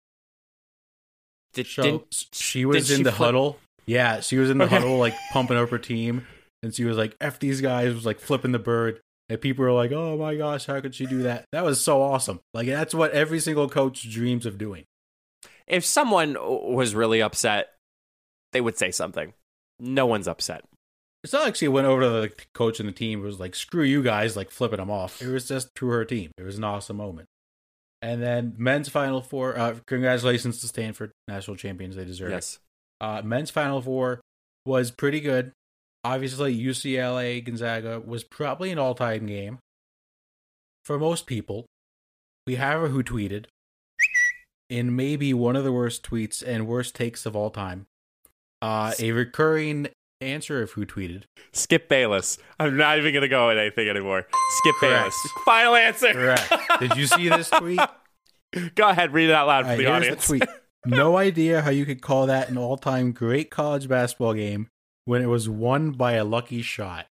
Did, 1.53 1.67
so 1.67 2.05
she 2.33 2.65
was 2.65 2.89
in 2.89 2.97
she 2.97 3.03
the 3.03 3.11
flip? 3.11 3.27
huddle. 3.27 3.59
Yeah, 3.85 4.19
she 4.19 4.37
was 4.37 4.49
in 4.49 4.57
the 4.57 4.65
okay. 4.65 4.75
huddle, 4.75 4.97
like 4.97 5.13
pumping 5.31 5.57
up 5.57 5.69
her 5.69 5.77
team 5.77 6.25
and 6.65 6.73
she 6.73 6.83
was 6.83 6.97
like, 6.97 7.15
"F 7.21 7.39
these 7.39 7.61
guys," 7.61 7.93
was 7.93 8.05
like 8.05 8.19
flipping 8.19 8.51
the 8.51 8.59
bird, 8.59 8.99
and 9.29 9.39
people 9.39 9.63
were 9.63 9.71
like, 9.71 9.91
"Oh 9.91 10.17
my 10.17 10.35
gosh, 10.35 10.65
how 10.65 10.81
could 10.81 10.95
she 10.95 11.05
do 11.05 11.21
that?" 11.21 11.45
That 11.51 11.63
was 11.63 11.79
so 11.79 12.01
awesome. 12.01 12.41
Like 12.53 12.67
that's 12.67 12.93
what 12.93 13.11
every 13.11 13.39
single 13.39 13.69
coach 13.69 14.09
dreams 14.11 14.45
of 14.45 14.57
doing. 14.57 14.85
If 15.67 15.85
someone 15.85 16.35
was 16.35 16.95
really 16.95 17.21
upset, 17.21 17.67
they 18.51 18.61
would 18.61 18.77
say 18.77 18.91
something. 18.91 19.33
No 19.79 20.07
one's 20.07 20.27
upset. 20.27 20.63
It's 21.25 21.33
not 21.33 21.41
like 21.41 21.55
she 21.55 21.67
went 21.67 21.87
over 21.87 22.03
to 22.03 22.09
the 22.09 22.31
coach 22.53 22.79
and 22.79 22.87
the 22.87 22.93
team 22.93 23.23
It 23.23 23.25
was 23.25 23.39
like, 23.39 23.55
"Screw 23.55 23.81
you 23.81 24.03
guys," 24.03 24.37
like 24.37 24.51
flipping 24.51 24.77
them 24.77 24.91
off. 24.91 25.23
It 25.23 25.27
was 25.27 25.47
just 25.47 25.73
to 25.73 25.87
her 25.87 26.05
team. 26.05 26.29
It 26.37 26.43
was 26.43 26.59
an 26.59 26.63
awesome 26.63 26.97
moment. 26.97 27.27
And 27.99 28.21
then 28.21 28.53
men's 28.59 28.89
final 28.89 29.21
four. 29.21 29.57
Uh, 29.57 29.77
congratulations 29.87 30.61
to 30.61 30.67
Stanford, 30.67 31.09
national 31.27 31.57
champions. 31.57 31.95
They 31.95 32.05
deserve 32.05 32.29
yes. 32.29 32.59
it. 33.01 33.03
Uh, 33.03 33.21
men's 33.23 33.49
final 33.49 33.81
four 33.81 34.21
was 34.67 34.91
pretty 34.91 35.19
good. 35.19 35.51
obviously 36.03 36.55
UCLA 36.55 37.43
Gonzaga 37.43 37.99
was 37.99 38.23
probably 38.23 38.71
an 38.71 38.77
all 38.77 38.93
time 38.93 39.25
game 39.25 39.57
for 40.83 40.99
most 40.99 41.25
people. 41.25 41.65
We 42.45 42.53
have 42.57 42.81
her 42.81 42.89
who 42.89 43.01
tweeted 43.01 43.45
in 44.69 44.95
maybe 44.95 45.33
one 45.33 45.55
of 45.55 45.63
the 45.63 45.71
worst 45.71 46.07
tweets 46.07 46.43
and 46.45 46.67
worst 46.67 46.93
takes 46.93 47.25
of 47.25 47.35
all 47.35 47.49
time. 47.49 47.87
Uh, 48.61 48.93
a 48.99 49.11
recurring 49.11 49.87
answer 50.25 50.61
of 50.61 50.71
who 50.71 50.85
tweeted. 50.85 51.23
Skip 51.53 51.87
Bayless. 51.87 52.37
I'm 52.59 52.75
not 52.77 52.97
even 52.97 53.13
going 53.13 53.21
to 53.21 53.27
go 53.27 53.47
with 53.47 53.57
anything 53.57 53.87
anymore. 53.87 54.25
Skip 54.57 54.75
Correct. 54.79 55.01
Bayless. 55.01 55.15
Final 55.45 55.75
answer. 55.75 56.13
Correct. 56.13 56.53
Did 56.79 56.95
you 56.97 57.07
see 57.07 57.29
this 57.29 57.49
tweet? 57.49 57.79
Go 58.75 58.87
ahead, 58.89 59.13
read 59.13 59.29
it 59.29 59.33
out 59.33 59.47
loud 59.47 59.65
for 59.65 59.71
All 59.71 59.77
right, 59.77 59.83
the 59.83 59.91
audience. 59.91 60.27
the 60.27 60.39
tweet. 60.39 60.49
No 60.87 61.17
idea 61.17 61.63
how 61.63 61.71
you 61.71 61.83
could 61.83 62.03
call 62.03 62.27
that 62.27 62.49
an 62.49 62.59
all-time 62.59 63.11
great 63.11 63.49
college 63.49 63.87
basketball 63.89 64.35
game 64.35 64.67
when 65.05 65.23
it 65.23 65.25
was 65.25 65.49
won 65.49 65.89
by 65.93 66.11
a 66.13 66.23
lucky 66.23 66.61
shot. 66.61 67.07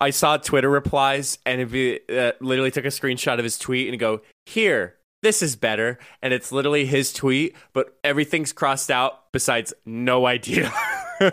I 0.00 0.08
saw 0.08 0.38
Twitter 0.38 0.70
replies, 0.70 1.38
and 1.44 1.60
if 1.60 1.70
he 1.72 2.00
uh, 2.08 2.32
literally 2.40 2.70
took 2.70 2.86
a 2.86 2.88
screenshot 2.88 3.36
of 3.36 3.44
his 3.44 3.58
tweet 3.58 3.90
and 3.90 3.98
go, 3.98 4.22
"Here, 4.46 4.96
this 5.22 5.42
is 5.42 5.54
better," 5.54 5.98
and 6.22 6.32
it's 6.32 6.50
literally 6.50 6.86
his 6.86 7.12
tweet, 7.12 7.54
but 7.74 7.98
everything's 8.02 8.54
crossed 8.54 8.90
out 8.90 9.30
besides 9.32 9.74
no 9.84 10.24
idea. 10.26 10.72
uh, 11.20 11.30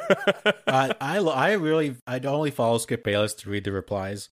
I 0.67 1.17
I 1.17 1.51
really 1.53 1.95
I 2.05 2.19
only 2.19 2.51
follow 2.51 2.77
Skip 2.77 3.03
Bayless 3.03 3.33
to 3.35 3.49
read 3.49 3.63
the 3.63 3.71
replies. 3.71 4.29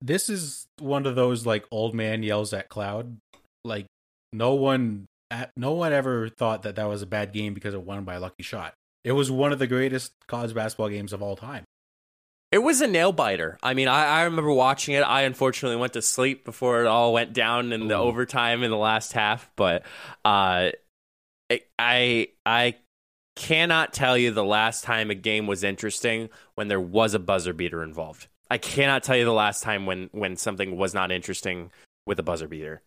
This 0.00 0.28
is 0.28 0.66
one 0.78 1.06
of 1.06 1.14
those 1.14 1.46
like 1.46 1.64
old 1.70 1.94
man 1.94 2.22
yells 2.22 2.52
at 2.52 2.68
cloud. 2.68 3.18
Like 3.64 3.86
no 4.32 4.54
one 4.54 5.06
no 5.56 5.72
one 5.72 5.92
ever 5.92 6.28
thought 6.28 6.62
that 6.62 6.76
that 6.76 6.88
was 6.88 7.02
a 7.02 7.06
bad 7.06 7.32
game 7.32 7.54
because 7.54 7.74
it 7.74 7.82
won 7.82 8.04
by 8.04 8.14
a 8.14 8.20
lucky 8.20 8.42
shot. 8.42 8.74
It 9.04 9.12
was 9.12 9.30
one 9.30 9.52
of 9.52 9.58
the 9.58 9.66
greatest 9.66 10.12
college 10.26 10.54
basketball 10.54 10.88
games 10.88 11.12
of 11.12 11.22
all 11.22 11.36
time. 11.36 11.64
It 12.50 12.58
was 12.58 12.80
a 12.80 12.86
nail 12.86 13.12
biter. 13.12 13.58
I 13.62 13.74
mean, 13.74 13.88
I, 13.88 14.06
I 14.06 14.22
remember 14.22 14.52
watching 14.52 14.94
it. 14.94 15.00
I 15.00 15.22
unfortunately 15.22 15.76
went 15.76 15.92
to 15.92 16.02
sleep 16.02 16.46
before 16.46 16.80
it 16.80 16.86
all 16.86 17.12
went 17.12 17.34
down 17.34 17.72
in 17.72 17.88
the 17.88 17.94
overtime 17.94 18.62
in 18.62 18.70
the 18.70 18.76
last 18.76 19.12
half. 19.12 19.50
But 19.54 19.82
uh, 20.24 20.70
I 21.78 22.28
I 22.46 22.74
cannot 23.38 23.92
tell 23.92 24.18
you 24.18 24.32
the 24.32 24.44
last 24.44 24.82
time 24.82 25.10
a 25.10 25.14
game 25.14 25.46
was 25.46 25.62
interesting 25.62 26.28
when 26.56 26.66
there 26.66 26.80
was 26.80 27.14
a 27.14 27.18
buzzer 27.20 27.52
beater 27.52 27.84
involved. 27.84 28.26
I 28.50 28.58
cannot 28.58 29.04
tell 29.04 29.16
you 29.16 29.24
the 29.24 29.32
last 29.32 29.62
time 29.62 29.86
when 29.86 30.10
when 30.12 30.36
something 30.36 30.76
was 30.76 30.92
not 30.92 31.12
interesting 31.12 31.70
with 32.04 32.18
a 32.18 32.22
buzzer 32.22 32.48
beater. 32.48 32.82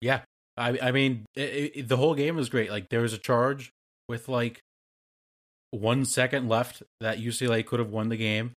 Yeah, 0.00 0.20
I 0.56 0.78
I 0.82 0.92
mean 0.92 1.24
it, 1.34 1.72
it, 1.74 1.88
the 1.88 1.96
whole 1.96 2.14
game 2.14 2.36
was 2.36 2.50
great. 2.50 2.70
Like 2.70 2.90
there 2.90 3.00
was 3.00 3.14
a 3.14 3.18
charge 3.18 3.72
with 4.08 4.28
like 4.28 4.60
one 5.70 6.04
second 6.04 6.48
left 6.48 6.82
that 7.00 7.18
UCLA 7.18 7.64
could 7.64 7.78
have 7.78 7.90
won 7.90 8.10
the 8.10 8.16
game, 8.16 8.52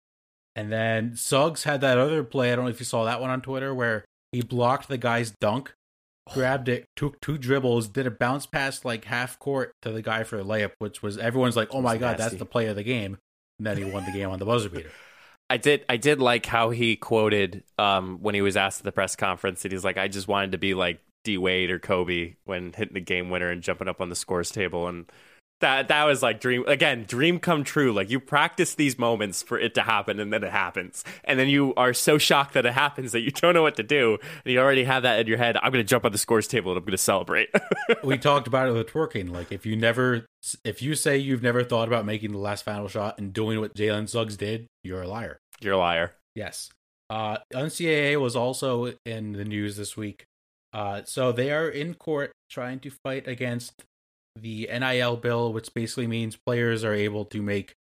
and 0.56 0.72
then 0.72 1.16
Suggs 1.16 1.64
had 1.64 1.82
that 1.82 1.98
other 1.98 2.24
play. 2.24 2.52
I 2.52 2.56
don't 2.56 2.64
know 2.64 2.70
if 2.70 2.80
you 2.80 2.86
saw 2.86 3.04
that 3.04 3.20
one 3.20 3.30
on 3.30 3.42
Twitter 3.42 3.74
where 3.74 4.04
he 4.32 4.40
blocked 4.40 4.88
the 4.88 4.98
guy's 4.98 5.32
dunk, 5.40 5.74
grabbed 6.32 6.68
it, 6.68 6.86
took 6.96 7.20
two 7.20 7.38
dribbles, 7.38 7.88
did 7.88 8.06
a 8.06 8.10
bounce 8.10 8.46
pass 8.46 8.84
like 8.84 9.04
half 9.04 9.38
court 9.38 9.74
to 9.82 9.92
the 9.92 10.02
guy 10.02 10.24
for 10.24 10.38
a 10.38 10.44
layup, 10.44 10.72
which 10.78 11.02
was 11.02 11.18
everyone's 11.18 11.56
like, 11.56 11.68
"Oh 11.72 11.80
my 11.80 11.96
god, 11.96 12.18
that's 12.18 12.36
the 12.36 12.46
play 12.46 12.66
of 12.66 12.76
the 12.76 12.82
game." 12.82 13.18
And 13.58 13.66
then 13.66 13.76
he 13.76 13.84
won 13.84 14.04
the 14.04 14.12
game 14.12 14.30
on 14.30 14.38
the 14.38 14.46
buzzer 14.46 14.68
beater. 14.68 14.90
I 15.50 15.56
did 15.56 15.84
I 15.88 15.96
did 15.96 16.20
like 16.20 16.46
how 16.46 16.70
he 16.70 16.94
quoted 16.94 17.64
um, 17.76 18.18
when 18.22 18.36
he 18.36 18.40
was 18.40 18.56
asked 18.56 18.80
at 18.80 18.84
the 18.84 18.92
press 18.92 19.16
conference 19.16 19.62
that 19.62 19.72
he's 19.72 19.84
like, 19.84 19.98
I 19.98 20.06
just 20.06 20.28
wanted 20.28 20.52
to 20.52 20.58
be 20.58 20.74
like 20.74 21.00
D 21.24 21.38
Wade 21.38 21.72
or 21.72 21.80
Kobe 21.80 22.36
when 22.44 22.72
hitting 22.72 22.94
the 22.94 23.00
game 23.00 23.30
winner 23.30 23.50
and 23.50 23.60
jumping 23.60 23.88
up 23.88 24.00
on 24.00 24.08
the 24.08 24.14
scores 24.14 24.50
table 24.52 24.86
and 24.86 25.10
that 25.60 25.88
that 25.88 26.04
was 26.04 26.22
like 26.22 26.40
dream 26.40 26.64
again, 26.66 27.04
dream 27.06 27.38
come 27.38 27.64
true. 27.64 27.92
Like 27.92 28.10
you 28.10 28.20
practice 28.20 28.74
these 28.74 28.98
moments 28.98 29.42
for 29.42 29.58
it 29.58 29.74
to 29.74 29.82
happen 29.82 30.20
and 30.20 30.32
then 30.32 30.42
it 30.42 30.50
happens. 30.50 31.04
And 31.24 31.38
then 31.38 31.48
you 31.48 31.74
are 31.76 31.94
so 31.94 32.18
shocked 32.18 32.54
that 32.54 32.66
it 32.66 32.72
happens 32.72 33.12
that 33.12 33.20
you 33.20 33.30
don't 33.30 33.54
know 33.54 33.62
what 33.62 33.76
to 33.76 33.82
do. 33.82 34.18
And 34.44 34.52
you 34.52 34.60
already 34.60 34.84
have 34.84 35.02
that 35.04 35.20
in 35.20 35.26
your 35.26 35.38
head. 35.38 35.56
I'm 35.56 35.70
gonna 35.72 35.84
jump 35.84 36.04
on 36.04 36.12
the 36.12 36.18
scores 36.18 36.48
table 36.48 36.72
and 36.72 36.78
I'm 36.78 36.84
gonna 36.84 36.98
celebrate. 36.98 37.48
we 38.04 38.18
talked 38.18 38.46
about 38.46 38.68
it 38.68 38.72
with 38.72 38.88
twerking. 38.88 39.30
Like 39.30 39.52
if 39.52 39.64
you 39.64 39.76
never, 39.76 40.26
if 40.64 40.82
you 40.82 40.94
say 40.94 41.18
you've 41.18 41.42
never 41.42 41.62
thought 41.62 41.88
about 41.88 42.04
making 42.04 42.32
the 42.32 42.38
last 42.38 42.64
final 42.64 42.88
shot 42.88 43.18
and 43.18 43.32
doing 43.32 43.60
what 43.60 43.74
Jalen 43.74 44.08
Suggs 44.08 44.36
did, 44.36 44.66
you're 44.82 45.02
a 45.02 45.08
liar. 45.08 45.38
You're 45.60 45.74
a 45.74 45.78
liar. 45.78 46.14
Yes. 46.34 46.70
Uh, 47.08 47.38
NCAA 47.52 48.20
was 48.20 48.36
also 48.36 48.94
in 49.04 49.32
the 49.32 49.44
news 49.44 49.76
this 49.76 49.96
week. 49.96 50.24
Uh, 50.72 51.02
so 51.04 51.32
they 51.32 51.50
are 51.50 51.68
in 51.68 51.94
court 51.94 52.32
trying 52.48 52.78
to 52.80 52.90
fight 52.90 53.26
against 53.26 53.84
the 54.40 54.68
NIL 54.72 55.16
bill, 55.16 55.52
which 55.52 55.72
basically 55.74 56.06
means 56.06 56.36
players 56.36 56.84
are 56.84 56.94
able 56.94 57.24
to 57.26 57.42
make 57.42 57.74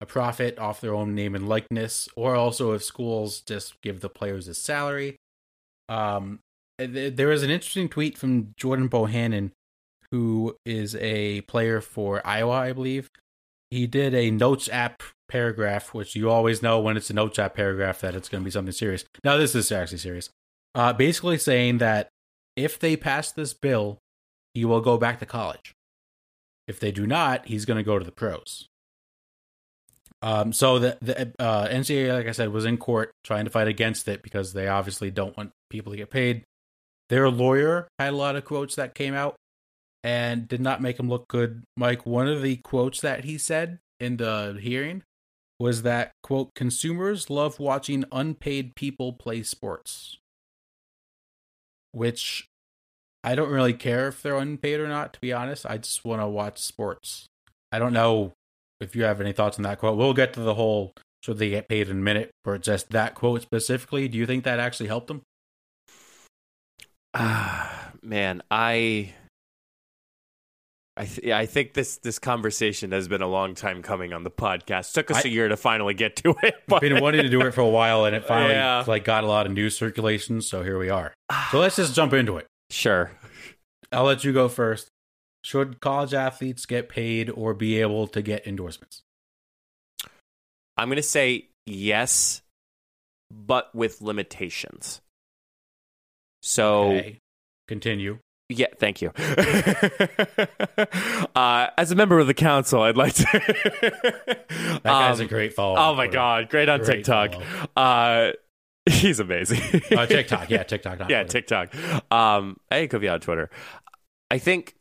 a 0.00 0.06
profit 0.06 0.58
off 0.58 0.80
their 0.80 0.94
own 0.94 1.14
name 1.14 1.34
and 1.34 1.48
likeness, 1.48 2.08
or 2.16 2.34
also 2.34 2.72
if 2.72 2.82
schools 2.82 3.40
just 3.40 3.80
give 3.80 4.00
the 4.00 4.08
players 4.08 4.48
a 4.48 4.54
salary. 4.54 5.16
Um, 5.88 6.40
there 6.78 7.28
was 7.28 7.42
an 7.42 7.50
interesting 7.50 7.88
tweet 7.88 8.18
from 8.18 8.54
Jordan 8.56 8.88
Bohannon, 8.88 9.52
who 10.10 10.56
is 10.64 10.96
a 10.96 11.42
player 11.42 11.80
for 11.80 12.26
Iowa, 12.26 12.52
I 12.52 12.72
believe. 12.72 13.10
He 13.70 13.86
did 13.86 14.14
a 14.14 14.30
Notes 14.30 14.68
app 14.68 15.02
paragraph, 15.28 15.94
which 15.94 16.14
you 16.14 16.30
always 16.30 16.62
know 16.62 16.80
when 16.80 16.96
it's 16.96 17.10
a 17.10 17.14
Notes 17.14 17.38
app 17.38 17.54
paragraph 17.54 18.00
that 18.00 18.14
it's 18.14 18.28
going 18.28 18.42
to 18.42 18.44
be 18.44 18.50
something 18.50 18.72
serious. 18.72 19.04
Now, 19.22 19.36
this 19.36 19.54
is 19.54 19.70
actually 19.72 19.98
serious. 19.98 20.30
Uh, 20.74 20.92
basically 20.92 21.38
saying 21.38 21.78
that 21.78 22.08
if 22.56 22.78
they 22.78 22.96
pass 22.96 23.32
this 23.32 23.54
bill, 23.54 23.98
he 24.52 24.64
will 24.64 24.80
go 24.80 24.96
back 24.96 25.18
to 25.20 25.26
college. 25.26 25.74
If 26.66 26.80
they 26.80 26.92
do 26.92 27.06
not, 27.06 27.46
he's 27.46 27.64
going 27.64 27.76
to 27.76 27.82
go 27.82 27.98
to 27.98 28.04
the 28.04 28.12
pros. 28.12 28.68
Um, 30.22 30.52
so 30.52 30.78
the 30.78 30.96
the 31.02 31.32
uh, 31.38 31.68
NCAA, 31.68 32.14
like 32.14 32.26
I 32.26 32.32
said, 32.32 32.48
was 32.48 32.64
in 32.64 32.78
court 32.78 33.10
trying 33.24 33.44
to 33.44 33.50
fight 33.50 33.68
against 33.68 34.08
it 34.08 34.22
because 34.22 34.52
they 34.52 34.68
obviously 34.68 35.10
don't 35.10 35.36
want 35.36 35.52
people 35.68 35.92
to 35.92 35.98
get 35.98 36.10
paid. 36.10 36.44
Their 37.10 37.28
lawyer 37.28 37.88
had 37.98 38.14
a 38.14 38.16
lot 38.16 38.36
of 38.36 38.44
quotes 38.44 38.76
that 38.76 38.94
came 38.94 39.14
out 39.14 39.36
and 40.02 40.48
did 40.48 40.60
not 40.60 40.80
make 40.80 40.98
him 40.98 41.10
look 41.10 41.28
good. 41.28 41.62
Mike, 41.76 42.06
one 42.06 42.28
of 42.28 42.40
the 42.40 42.56
quotes 42.56 43.00
that 43.02 43.24
he 43.24 43.36
said 43.36 43.78
in 44.00 44.16
the 44.16 44.58
hearing 44.60 45.02
was 45.58 45.82
that 45.82 46.12
quote 46.22 46.54
consumers 46.54 47.28
love 47.28 47.60
watching 47.60 48.04
unpaid 48.10 48.74
people 48.74 49.12
play 49.12 49.42
sports 49.42 50.18
which 51.94 52.48
i 53.24 53.34
don't 53.34 53.50
really 53.50 53.72
care 53.72 54.06
if 54.08 54.22
they're 54.22 54.36
unpaid 54.36 54.78
or 54.80 54.86
not 54.88 55.12
to 55.12 55.20
be 55.20 55.32
honest 55.32 55.66
i 55.66 55.76
just 55.78 56.04
want 56.04 56.20
to 56.22 56.26
watch 56.28 56.58
sports 56.58 57.26
i 57.72 57.78
don't 57.78 57.92
know 57.92 58.32
if 58.80 58.94
you 58.94 59.02
have 59.04 59.20
any 59.20 59.32
thoughts 59.32 59.56
on 59.58 59.62
that 59.62 59.78
quote 59.78 59.96
we'll 59.96 60.14
get 60.14 60.32
to 60.32 60.40
the 60.40 60.54
whole 60.54 60.92
should 61.24 61.38
they 61.38 61.48
get 61.50 61.68
paid 61.68 61.88
in 61.88 61.96
a 61.96 62.00
minute 62.00 62.30
but 62.44 62.60
just 62.62 62.90
that 62.90 63.14
quote 63.14 63.42
specifically 63.42 64.06
do 64.08 64.16
you 64.18 64.26
think 64.26 64.44
that 64.44 64.60
actually 64.60 64.86
helped 64.88 65.08
them 65.08 65.22
Ah, 67.16 67.92
man, 68.02 68.42
I, 68.50 69.12
I, 70.96 71.04
th- 71.06 71.30
I 71.32 71.46
think 71.46 71.74
this 71.74 71.98
this 71.98 72.18
conversation 72.18 72.90
has 72.90 73.06
been 73.06 73.22
a 73.22 73.28
long 73.28 73.54
time 73.54 73.82
coming 73.82 74.12
on 74.12 74.24
the 74.24 74.30
podcast. 74.32 74.92
Took 74.94 75.12
us 75.12 75.24
I- 75.24 75.28
a 75.28 75.30
year 75.30 75.48
to 75.48 75.56
finally 75.56 75.94
get 75.94 76.16
to 76.16 76.34
it. 76.42 76.56
But 76.66 76.76
I've 76.76 76.80
been 76.80 77.00
wanting 77.00 77.22
to 77.22 77.28
do 77.28 77.40
it 77.42 77.52
for 77.54 77.60
a 77.60 77.68
while 77.68 78.04
and 78.04 78.16
it 78.16 78.24
finally 78.28 78.54
Yeah. 78.54 78.82
like 78.86 79.04
got 79.04 79.22
a 79.22 79.28
lot 79.28 79.46
of 79.46 79.52
news 79.52 79.76
circulation 79.78 80.40
so 80.40 80.62
here 80.64 80.76
we 80.78 80.90
are 80.90 81.14
so 81.52 81.58
let's 81.60 81.76
just 81.76 81.94
jump 81.94 82.12
into 82.14 82.36
it 82.36 82.46
sure. 82.74 83.10
i'll 83.92 84.04
let 84.04 84.24
you 84.24 84.32
go 84.32 84.48
first 84.48 84.88
should 85.44 85.80
college 85.80 86.14
athletes 86.14 86.66
get 86.66 86.88
paid 86.88 87.30
or 87.30 87.54
be 87.54 87.80
able 87.80 88.06
to 88.06 88.22
get 88.22 88.46
endorsements 88.46 89.02
I'm 90.76 90.88
going 90.88 90.96
to 90.96 91.02
say 91.02 91.48
yes, 91.66 92.42
but 93.30 93.72
with 93.74 94.02
limitations. 94.02 95.00
So, 96.42 96.92
okay 96.92 97.18
continue 97.66 98.18
yeah, 98.50 98.66
thank 98.78 99.00
you. 99.00 99.08
uh, 101.34 101.68
as 101.78 101.90
a 101.90 101.94
member 101.94 102.18
of 102.18 102.26
the 102.26 102.34
council, 102.34 102.82
I'd 102.82 102.96
like 102.96 103.14
to. 103.14 103.22
that 103.22 104.80
guy's 104.84 105.20
a 105.20 105.22
Um, 105.22 105.28
great 105.28 105.54
follow 105.54 105.76
Oh 105.78 105.94
my 105.94 106.08
god, 106.08 106.50
great 106.50 106.68
on 106.68 106.80
Great 106.80 107.06
TikTok. 107.06 107.42
Uh, 107.74 108.32
he's 108.90 109.20
amazing. 109.20 109.60
uh, 109.96 110.06
tiktok 110.06 110.50
yeah 110.50 110.62
tiktok 110.62 110.98
yeah, 111.08 111.22
Twitter. 111.24 111.68
TikTok. 111.68 112.12
Um, 112.12 112.58
hey, 112.70 112.86
could 112.88 113.00
be 113.00 113.08
on 113.08 113.20
Twitter. 113.20 113.50
I 114.30 114.38
think 114.38 114.74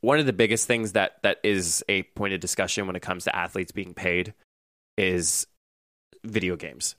one 0.00 0.18
of 0.18 0.26
the 0.26 0.32
biggest 0.32 0.66
things 0.66 0.92
that 0.92 1.22
that 1.22 1.38
is 1.42 1.84
a 1.88 2.02
point 2.02 2.34
of 2.34 2.40
discussion 2.40 2.86
when 2.86 2.96
it 2.96 3.02
comes 3.02 3.24
to 3.24 3.36
athletes 3.36 3.72
being 3.72 3.94
paid 3.94 4.34
is 4.96 5.46
video 6.24 6.56
games. 6.56 6.96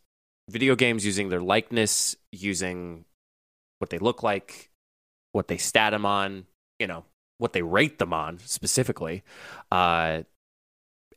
Video 0.49 0.75
games 0.75 1.05
using 1.05 1.29
their 1.29 1.41
likeness, 1.41 2.15
using 2.31 3.05
what 3.79 3.89
they 3.89 3.99
look 3.99 4.23
like, 4.23 4.71
what 5.31 5.47
they 5.47 5.57
stat 5.57 5.91
them 5.91 6.05
on, 6.05 6.45
you 6.79 6.87
know, 6.87 7.05
what 7.37 7.53
they 7.53 7.61
rate 7.61 7.99
them 7.99 8.13
on 8.13 8.39
specifically, 8.39 9.23
uh, 9.71 10.21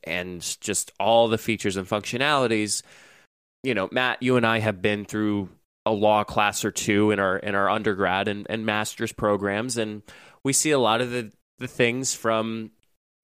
and 0.03 0.57
just 0.61 0.91
all 0.99 1.27
the 1.27 1.37
features 1.37 1.77
and 1.77 1.87
functionalities. 1.87 2.81
You 3.65 3.73
know, 3.73 3.89
Matt, 3.91 4.21
you 4.21 4.37
and 4.37 4.45
I 4.45 4.59
have 4.59 4.81
been 4.81 5.05
through 5.05 5.49
a 5.85 5.91
law 5.91 6.23
class 6.23 6.63
or 6.63 6.71
two 6.71 7.11
in 7.11 7.19
our 7.19 7.37
in 7.37 7.55
our 7.55 7.69
undergrad 7.69 8.27
and, 8.27 8.45
and 8.49 8.65
master's 8.65 9.11
programs, 9.11 9.77
and 9.77 10.03
we 10.43 10.53
see 10.53 10.71
a 10.71 10.79
lot 10.79 11.01
of 11.01 11.09
the, 11.09 11.31
the 11.57 11.67
things 11.67 12.13
from 12.13 12.71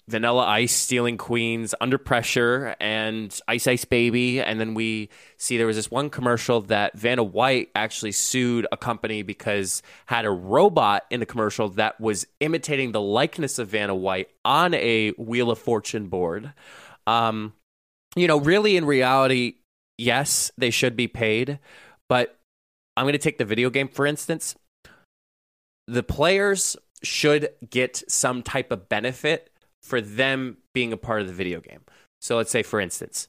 Vanilla 0.07 0.45
Ice 0.45 0.73
stealing 0.73 1.17
Queens 1.17 1.75
under 1.79 1.97
pressure 1.97 2.75
and 2.79 3.39
Ice 3.47 3.67
Ice 3.67 3.85
Baby. 3.85 4.41
And 4.41 4.59
then 4.59 4.73
we 4.73 5.09
see 5.37 5.57
there 5.57 5.67
was 5.67 5.75
this 5.75 5.91
one 5.91 6.09
commercial 6.09 6.61
that 6.61 6.97
Vanna 6.97 7.23
White 7.23 7.69
actually 7.75 8.11
sued 8.11 8.65
a 8.71 8.77
company 8.77 9.21
because 9.21 9.83
had 10.07 10.25
a 10.25 10.31
robot 10.31 11.05
in 11.11 11.19
the 11.19 11.25
commercial 11.25 11.69
that 11.69 12.01
was 12.01 12.25
imitating 12.39 12.91
the 12.91 13.01
likeness 13.01 13.59
of 13.59 13.69
Vanna 13.69 13.95
White 13.95 14.29
on 14.43 14.73
a 14.73 15.11
Wheel 15.11 15.51
of 15.51 15.59
Fortune 15.59 16.07
board. 16.07 16.51
Um, 17.05 17.53
you 18.15 18.27
know, 18.27 18.39
really 18.39 18.75
in 18.75 18.85
reality, 18.85 19.55
yes, 19.97 20.51
they 20.57 20.69
should 20.69 20.95
be 20.95 21.07
paid. 21.07 21.59
But 22.09 22.37
I'm 22.97 23.05
going 23.05 23.13
to 23.13 23.19
take 23.19 23.37
the 23.37 23.45
video 23.45 23.69
game, 23.69 23.87
for 23.87 24.05
instance. 24.05 24.55
The 25.87 26.03
players 26.03 26.77
should 27.03 27.49
get 27.69 28.03
some 28.07 28.43
type 28.43 28.71
of 28.71 28.89
benefit 28.89 29.49
for 29.81 30.01
them 30.01 30.57
being 30.73 30.93
a 30.93 30.97
part 30.97 31.21
of 31.21 31.27
the 31.27 31.33
video 31.33 31.59
game. 31.59 31.81
So 32.19 32.37
let's 32.37 32.51
say, 32.51 32.63
for 32.63 32.79
instance, 32.79 33.27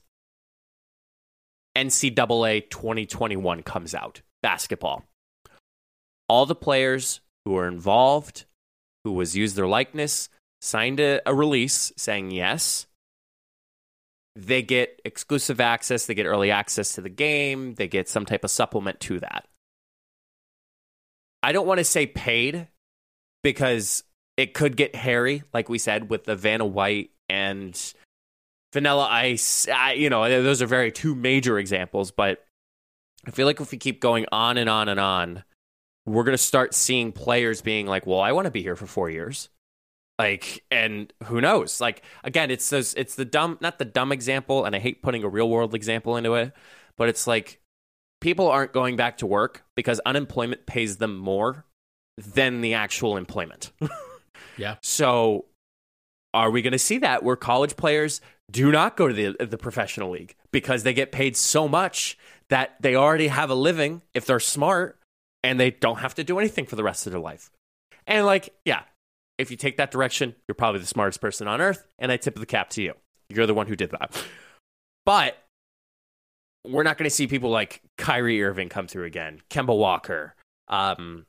NCAA 1.76 2.68
2021 2.68 3.62
comes 3.62 3.94
out, 3.94 4.20
basketball. 4.42 5.04
All 6.28 6.46
the 6.46 6.54
players 6.54 7.20
who 7.44 7.52
were 7.52 7.66
involved, 7.66 8.44
who 9.04 9.12
was 9.12 9.36
used 9.36 9.56
their 9.56 9.66
likeness, 9.66 10.28
signed 10.60 11.00
a, 11.00 11.20
a 11.26 11.34
release 11.34 11.92
saying 11.96 12.30
yes. 12.30 12.86
They 14.34 14.62
get 14.62 15.00
exclusive 15.04 15.60
access, 15.60 16.06
they 16.06 16.14
get 16.14 16.26
early 16.26 16.50
access 16.50 16.94
to 16.94 17.00
the 17.00 17.10
game, 17.10 17.74
they 17.74 17.86
get 17.86 18.08
some 18.08 18.24
type 18.24 18.44
of 18.44 18.50
supplement 18.50 18.98
to 19.00 19.20
that. 19.20 19.46
I 21.42 21.52
don't 21.52 21.66
want 21.66 21.78
to 21.78 21.84
say 21.84 22.06
paid 22.06 22.68
because 23.42 24.04
it 24.36 24.54
could 24.54 24.76
get 24.76 24.94
hairy, 24.94 25.42
like 25.52 25.68
we 25.68 25.78
said, 25.78 26.08
with 26.08 26.24
the 26.24 26.36
Vanna 26.36 26.64
White 26.64 27.10
and 27.28 27.78
Vanilla 28.72 29.06
Ice. 29.10 29.68
I, 29.68 29.92
you 29.92 30.08
know, 30.08 30.42
those 30.42 30.62
are 30.62 30.66
very 30.66 30.90
two 30.90 31.14
major 31.14 31.58
examples, 31.58 32.10
but 32.10 32.44
I 33.26 33.30
feel 33.30 33.46
like 33.46 33.60
if 33.60 33.70
we 33.70 33.78
keep 33.78 34.00
going 34.00 34.26
on 34.32 34.56
and 34.56 34.70
on 34.70 34.88
and 34.88 34.98
on, 34.98 35.44
we're 36.06 36.24
going 36.24 36.36
to 36.36 36.42
start 36.42 36.74
seeing 36.74 37.12
players 37.12 37.60
being 37.60 37.86
like, 37.86 38.06
well, 38.06 38.20
I 38.20 38.32
want 38.32 38.46
to 38.46 38.50
be 38.50 38.62
here 38.62 38.76
for 38.76 38.86
four 38.86 39.10
years. 39.10 39.48
Like, 40.18 40.64
and 40.70 41.12
who 41.24 41.40
knows? 41.40 41.80
Like, 41.80 42.02
again, 42.22 42.50
it's 42.50 42.68
those, 42.70 42.94
it's 42.94 43.14
the 43.14 43.24
dumb, 43.24 43.58
not 43.60 43.78
the 43.78 43.84
dumb 43.84 44.12
example, 44.12 44.64
and 44.64 44.76
I 44.76 44.78
hate 44.78 45.02
putting 45.02 45.24
a 45.24 45.28
real 45.28 45.48
world 45.48 45.74
example 45.74 46.16
into 46.16 46.34
it, 46.34 46.52
but 46.96 47.08
it's 47.08 47.26
like 47.26 47.60
people 48.20 48.48
aren't 48.48 48.72
going 48.72 48.96
back 48.96 49.18
to 49.18 49.26
work 49.26 49.64
because 49.74 50.00
unemployment 50.06 50.66
pays 50.66 50.98
them 50.98 51.16
more 51.16 51.64
than 52.18 52.60
the 52.60 52.74
actual 52.74 53.16
employment. 53.16 53.72
Yeah. 54.56 54.76
So 54.82 55.46
are 56.34 56.50
we 56.50 56.62
going 56.62 56.72
to 56.72 56.78
see 56.78 56.98
that 56.98 57.22
where 57.22 57.36
college 57.36 57.76
players 57.76 58.20
do 58.50 58.70
not 58.70 58.96
go 58.96 59.08
to 59.08 59.14
the 59.14 59.46
the 59.46 59.58
professional 59.58 60.10
league 60.10 60.34
because 60.50 60.82
they 60.82 60.92
get 60.92 61.12
paid 61.12 61.36
so 61.36 61.68
much 61.68 62.18
that 62.48 62.76
they 62.80 62.94
already 62.94 63.28
have 63.28 63.50
a 63.50 63.54
living 63.54 64.02
if 64.14 64.26
they're 64.26 64.40
smart 64.40 64.98
and 65.42 65.58
they 65.58 65.70
don't 65.70 66.00
have 66.00 66.14
to 66.14 66.24
do 66.24 66.38
anything 66.38 66.66
for 66.66 66.76
the 66.76 66.82
rest 66.82 67.06
of 67.06 67.12
their 67.12 67.20
life. 67.20 67.50
And 68.06 68.26
like, 68.26 68.54
yeah, 68.64 68.82
if 69.42 69.50
you 69.50 69.56
take 69.56 69.76
that 69.76 69.90
direction, 69.90 70.34
you're 70.48 70.54
probably 70.54 70.80
the 70.80 70.86
smartest 70.86 71.20
person 71.20 71.46
on 71.48 71.60
earth 71.60 71.86
and 71.98 72.10
I 72.10 72.16
tip 72.16 72.36
the 72.36 72.46
cap 72.46 72.70
to 72.70 72.82
you. 72.82 72.94
You're 73.28 73.46
the 73.46 73.54
one 73.54 73.66
who 73.66 73.76
did 73.76 73.90
that. 73.90 74.24
But 75.04 75.36
we're 76.66 76.84
not 76.84 76.96
going 76.96 77.08
to 77.08 77.14
see 77.14 77.26
people 77.26 77.50
like 77.50 77.82
Kyrie 77.98 78.42
Irving 78.42 78.68
come 78.68 78.86
through 78.86 79.04
again, 79.04 79.40
Kemba 79.50 79.76
Walker, 79.76 80.34
um, 80.68 81.26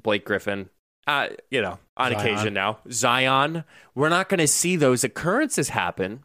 Blake 0.00 0.24
Griffin, 0.24 0.70
uh, 1.06 1.28
you 1.50 1.62
know, 1.62 1.78
on 1.96 2.12
Zion. 2.12 2.20
occasion 2.20 2.54
now, 2.54 2.78
Zion. 2.90 3.64
We're 3.94 4.08
not 4.08 4.28
going 4.28 4.38
to 4.38 4.46
see 4.46 4.76
those 4.76 5.04
occurrences 5.04 5.70
happen. 5.70 6.20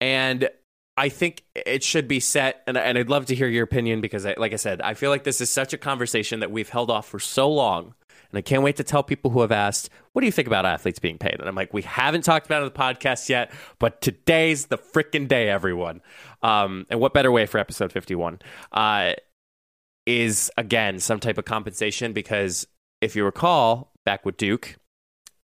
And 0.00 0.48
I 0.96 1.08
think 1.08 1.44
it 1.54 1.82
should 1.82 2.08
be 2.08 2.20
set, 2.20 2.62
and, 2.66 2.76
and 2.76 2.98
I'd 2.98 3.08
love 3.08 3.26
to 3.26 3.34
hear 3.34 3.48
your 3.48 3.64
opinion 3.64 4.00
because, 4.00 4.26
I, 4.26 4.34
like 4.36 4.52
I 4.52 4.56
said, 4.56 4.82
I 4.82 4.94
feel 4.94 5.10
like 5.10 5.24
this 5.24 5.40
is 5.40 5.48
such 5.48 5.72
a 5.72 5.78
conversation 5.78 6.40
that 6.40 6.50
we've 6.50 6.68
held 6.68 6.90
off 6.90 7.06
for 7.06 7.18
so 7.18 7.50
long. 7.50 7.94
And 8.32 8.38
I 8.38 8.42
can't 8.42 8.62
wait 8.62 8.76
to 8.76 8.84
tell 8.84 9.02
people 9.02 9.30
who 9.30 9.42
have 9.42 9.52
asked, 9.52 9.90
what 10.12 10.20
do 10.20 10.26
you 10.26 10.32
think 10.32 10.48
about 10.48 10.64
athletes 10.64 10.98
being 10.98 11.18
paid? 11.18 11.36
And 11.38 11.48
I'm 11.48 11.54
like, 11.54 11.74
we 11.74 11.82
haven't 11.82 12.22
talked 12.22 12.46
about 12.46 12.62
it 12.62 12.64
on 12.64 12.72
the 12.72 12.96
podcast 12.96 13.28
yet, 13.28 13.52
but 13.78 14.00
today's 14.00 14.66
the 14.66 14.78
freaking 14.78 15.28
day, 15.28 15.50
everyone. 15.50 16.00
Um, 16.42 16.86
and 16.88 16.98
what 16.98 17.12
better 17.12 17.30
way 17.30 17.44
for 17.44 17.58
episode 17.58 17.92
51? 17.92 18.40
Uh, 18.72 19.12
is 20.06 20.50
again 20.56 20.98
some 20.98 21.20
type 21.20 21.38
of 21.38 21.44
compensation 21.44 22.12
because 22.12 22.66
if 23.00 23.14
you 23.14 23.24
recall, 23.24 23.92
back 24.04 24.24
with 24.24 24.36
Duke, 24.36 24.76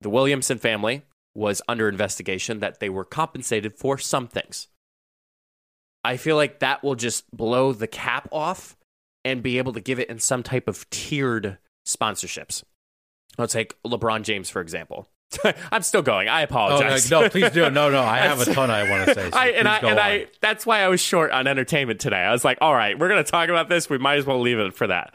the 0.02 0.10
Williamson 0.10 0.58
family 0.58 1.02
was 1.36 1.62
under 1.68 1.90
investigation 1.90 2.60
that 2.60 2.80
they 2.80 2.90
were 2.90 3.06
compensated 3.06 3.76
for 3.76 3.98
some 3.98 4.28
things. 4.28 4.68
I 6.04 6.18
feel 6.18 6.36
like 6.36 6.60
that 6.60 6.84
will 6.84 6.96
just 6.96 7.30
blow 7.36 7.74
the 7.74 7.88
cap 7.88 8.30
off 8.32 8.78
and 9.26 9.44
be 9.44 9.58
able 9.58 9.74
to 9.74 9.82
give 9.82 10.00
it 10.00 10.10
in 10.10 10.20
some 10.20 10.44
type 10.44 10.68
of 10.68 10.90
tiered 10.90 11.58
sponsorships. 11.88 12.64
Let's 13.38 13.54
take 13.54 13.82
LeBron 13.84 14.24
James, 14.24 14.50
for 14.50 14.62
example. 14.62 15.10
I'm 15.72 15.82
still 15.82 16.02
going. 16.02 16.28
I 16.28 16.42
oh, 16.42 16.44
apologize. 16.46 17.12
Oh, 17.12 17.20
no, 17.20 17.24
no, 17.24 17.30
please 17.30 17.52
do. 17.52 17.70
No, 17.70 17.90
no, 17.90 18.02
I 18.02 18.20
have 18.20 18.42
a 18.42 18.46
ton 18.54 18.70
I 18.70 18.90
want 18.90 19.08
to 19.08 19.14
say. 19.14 19.30
So 19.32 19.38
I, 19.38 19.48
and 19.48 19.68
I, 19.68 19.78
and 19.78 19.88
on. 19.88 20.00
I, 20.00 20.28
that's 20.42 20.66
why 20.66 20.82
I 20.82 20.88
was 20.88 21.02
short 21.02 21.32
on 21.32 21.48
entertainment 21.48 22.00
today. 22.00 22.18
I 22.18 22.32
was 22.32 22.46
like, 22.46 22.58
all 22.62 22.74
right, 22.74 22.98
we're 22.98 23.10
going 23.10 23.24
to 23.24 23.30
talk 23.30 23.50
about 23.50 23.70
this. 23.70 23.90
We 23.90 23.98
might 23.98 24.18
as 24.18 24.26
well 24.26 24.40
leave 24.40 24.60
it 24.60 24.74
for 24.74 24.88
that. 24.88 25.14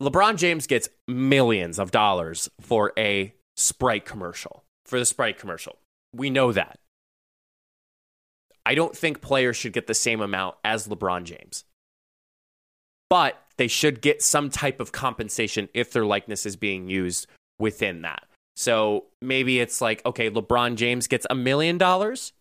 LeBron 0.00 0.36
James 0.36 0.66
gets 0.66 0.88
millions 1.06 1.78
of 1.78 1.90
dollars 1.90 2.50
for 2.60 2.92
a 2.98 3.34
Sprite 3.56 4.04
commercial, 4.04 4.64
for 4.84 4.98
the 4.98 5.04
Sprite 5.04 5.38
commercial. 5.38 5.76
We 6.12 6.30
know 6.30 6.52
that. 6.52 6.78
I 8.64 8.74
don't 8.74 8.96
think 8.96 9.20
players 9.20 9.56
should 9.56 9.72
get 9.72 9.86
the 9.86 9.94
same 9.94 10.20
amount 10.20 10.56
as 10.64 10.88
LeBron 10.88 11.24
James. 11.24 11.64
But 13.12 13.42
they 13.58 13.68
should 13.68 14.00
get 14.00 14.22
some 14.22 14.48
type 14.48 14.80
of 14.80 14.90
compensation 14.90 15.68
if 15.74 15.92
their 15.92 16.06
likeness 16.06 16.46
is 16.46 16.56
being 16.56 16.88
used 16.88 17.26
within 17.58 18.00
that. 18.00 18.24
So 18.56 19.04
maybe 19.20 19.60
it's 19.60 19.82
like, 19.82 20.00
okay, 20.06 20.30
LeBron 20.30 20.76
James 20.76 21.08
gets 21.08 21.26
a 21.28 21.34
million 21.34 21.76
dollars. 21.76 22.32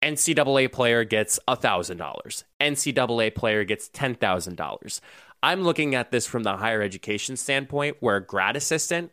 NCAA 0.00 0.70
player 0.70 1.02
gets 1.02 1.40
a 1.48 1.56
$1,000. 1.56 2.44
NCAA 2.60 3.34
player 3.34 3.64
gets 3.64 3.88
$10,000. 3.88 5.00
I'm 5.42 5.62
looking 5.64 5.96
at 5.96 6.12
this 6.12 6.24
from 6.24 6.44
the 6.44 6.58
higher 6.58 6.80
education 6.80 7.36
standpoint 7.36 7.96
where 7.98 8.14
a 8.14 8.24
grad 8.24 8.54
assistant 8.54 9.10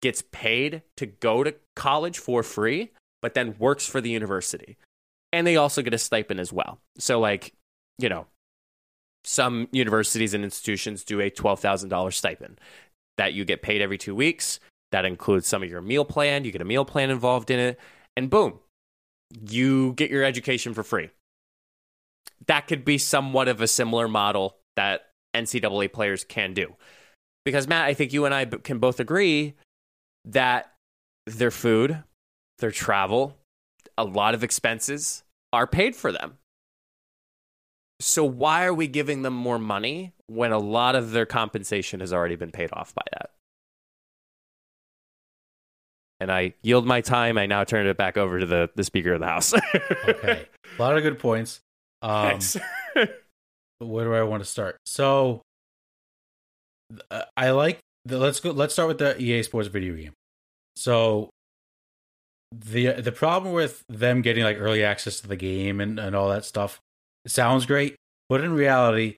gets 0.00 0.22
paid 0.30 0.82
to 0.96 1.06
go 1.06 1.42
to 1.42 1.56
college 1.74 2.20
for 2.20 2.44
free, 2.44 2.92
but 3.20 3.34
then 3.34 3.56
works 3.58 3.88
for 3.88 4.00
the 4.00 4.10
university. 4.10 4.76
And 5.32 5.44
they 5.44 5.56
also 5.56 5.82
get 5.82 5.92
a 5.92 5.98
stipend 5.98 6.38
as 6.38 6.52
well. 6.52 6.78
So, 6.98 7.18
like, 7.18 7.52
you 7.98 8.08
know, 8.08 8.28
some 9.28 9.68
universities 9.72 10.32
and 10.32 10.42
institutions 10.42 11.04
do 11.04 11.20
a 11.20 11.30
$12,000 11.30 12.14
stipend 12.14 12.58
that 13.18 13.34
you 13.34 13.44
get 13.44 13.60
paid 13.60 13.82
every 13.82 13.98
two 13.98 14.14
weeks. 14.14 14.58
That 14.90 15.04
includes 15.04 15.46
some 15.46 15.62
of 15.62 15.68
your 15.68 15.82
meal 15.82 16.06
plan. 16.06 16.44
You 16.44 16.52
get 16.52 16.62
a 16.62 16.64
meal 16.64 16.86
plan 16.86 17.10
involved 17.10 17.50
in 17.50 17.60
it. 17.60 17.78
And 18.16 18.30
boom, 18.30 18.58
you 19.46 19.92
get 19.92 20.10
your 20.10 20.24
education 20.24 20.72
for 20.72 20.82
free. 20.82 21.10
That 22.46 22.66
could 22.68 22.86
be 22.86 22.96
somewhat 22.96 23.48
of 23.48 23.60
a 23.60 23.66
similar 23.66 24.08
model 24.08 24.56
that 24.76 25.10
NCAA 25.36 25.92
players 25.92 26.24
can 26.24 26.54
do. 26.54 26.74
Because, 27.44 27.68
Matt, 27.68 27.84
I 27.84 27.92
think 27.92 28.14
you 28.14 28.24
and 28.24 28.34
I 28.34 28.46
can 28.46 28.78
both 28.78 28.98
agree 28.98 29.54
that 30.24 30.72
their 31.26 31.50
food, 31.50 32.02
their 32.60 32.70
travel, 32.70 33.36
a 33.98 34.04
lot 34.04 34.34
of 34.34 34.42
expenses 34.42 35.22
are 35.52 35.66
paid 35.66 35.94
for 35.94 36.12
them. 36.12 36.38
So, 38.00 38.24
why 38.24 38.64
are 38.64 38.74
we 38.74 38.86
giving 38.86 39.22
them 39.22 39.34
more 39.34 39.58
money 39.58 40.12
when 40.26 40.52
a 40.52 40.58
lot 40.58 40.94
of 40.94 41.10
their 41.10 41.26
compensation 41.26 42.00
has 42.00 42.12
already 42.12 42.36
been 42.36 42.52
paid 42.52 42.70
off 42.72 42.94
by 42.94 43.02
that? 43.12 43.30
And 46.20 46.30
I 46.30 46.54
yield 46.62 46.86
my 46.86 47.00
time. 47.00 47.38
I 47.38 47.46
now 47.46 47.64
turn 47.64 47.86
it 47.86 47.96
back 47.96 48.16
over 48.16 48.40
to 48.40 48.46
the, 48.46 48.70
the 48.74 48.84
Speaker 48.84 49.14
of 49.14 49.20
the 49.20 49.26
House. 49.26 49.54
okay. 50.08 50.46
A 50.78 50.82
lot 50.82 50.96
of 50.96 51.02
good 51.02 51.18
points. 51.18 51.60
Um, 52.02 52.40
Thanks. 52.40 52.56
where 53.78 54.04
do 54.04 54.14
I 54.14 54.22
want 54.22 54.42
to 54.42 54.48
start? 54.48 54.76
So 54.86 55.42
uh, 57.10 57.22
I 57.36 57.50
like 57.50 57.78
the, 58.04 58.18
let's 58.18 58.40
go 58.40 58.50
let's 58.50 58.72
start 58.72 58.88
with 58.88 58.98
the 58.98 59.20
EA 59.20 59.42
Sports 59.42 59.68
video 59.68 59.94
game. 59.94 60.12
So 60.76 61.30
the 62.52 62.92
the 62.92 63.12
problem 63.12 63.52
with 63.52 63.82
them 63.88 64.22
getting 64.22 64.44
like 64.44 64.56
early 64.58 64.82
access 64.82 65.20
to 65.20 65.28
the 65.28 65.36
game 65.36 65.80
and, 65.80 65.98
and 65.98 66.16
all 66.16 66.28
that 66.30 66.44
stuff 66.44 66.80
it 67.24 67.30
sounds 67.30 67.66
great, 67.66 67.96
but 68.28 68.42
in 68.42 68.52
reality, 68.52 69.16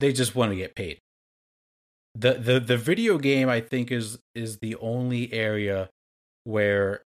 they 0.00 0.12
just 0.12 0.34
want 0.34 0.52
to 0.52 0.56
get 0.56 0.74
paid. 0.74 0.98
The 2.14 2.34
the 2.34 2.60
the 2.60 2.76
video 2.76 3.18
game 3.18 3.48
I 3.48 3.60
think 3.60 3.90
is 3.90 4.18
is 4.34 4.58
the 4.58 4.76
only 4.76 5.32
area 5.32 5.88
where 6.44 7.02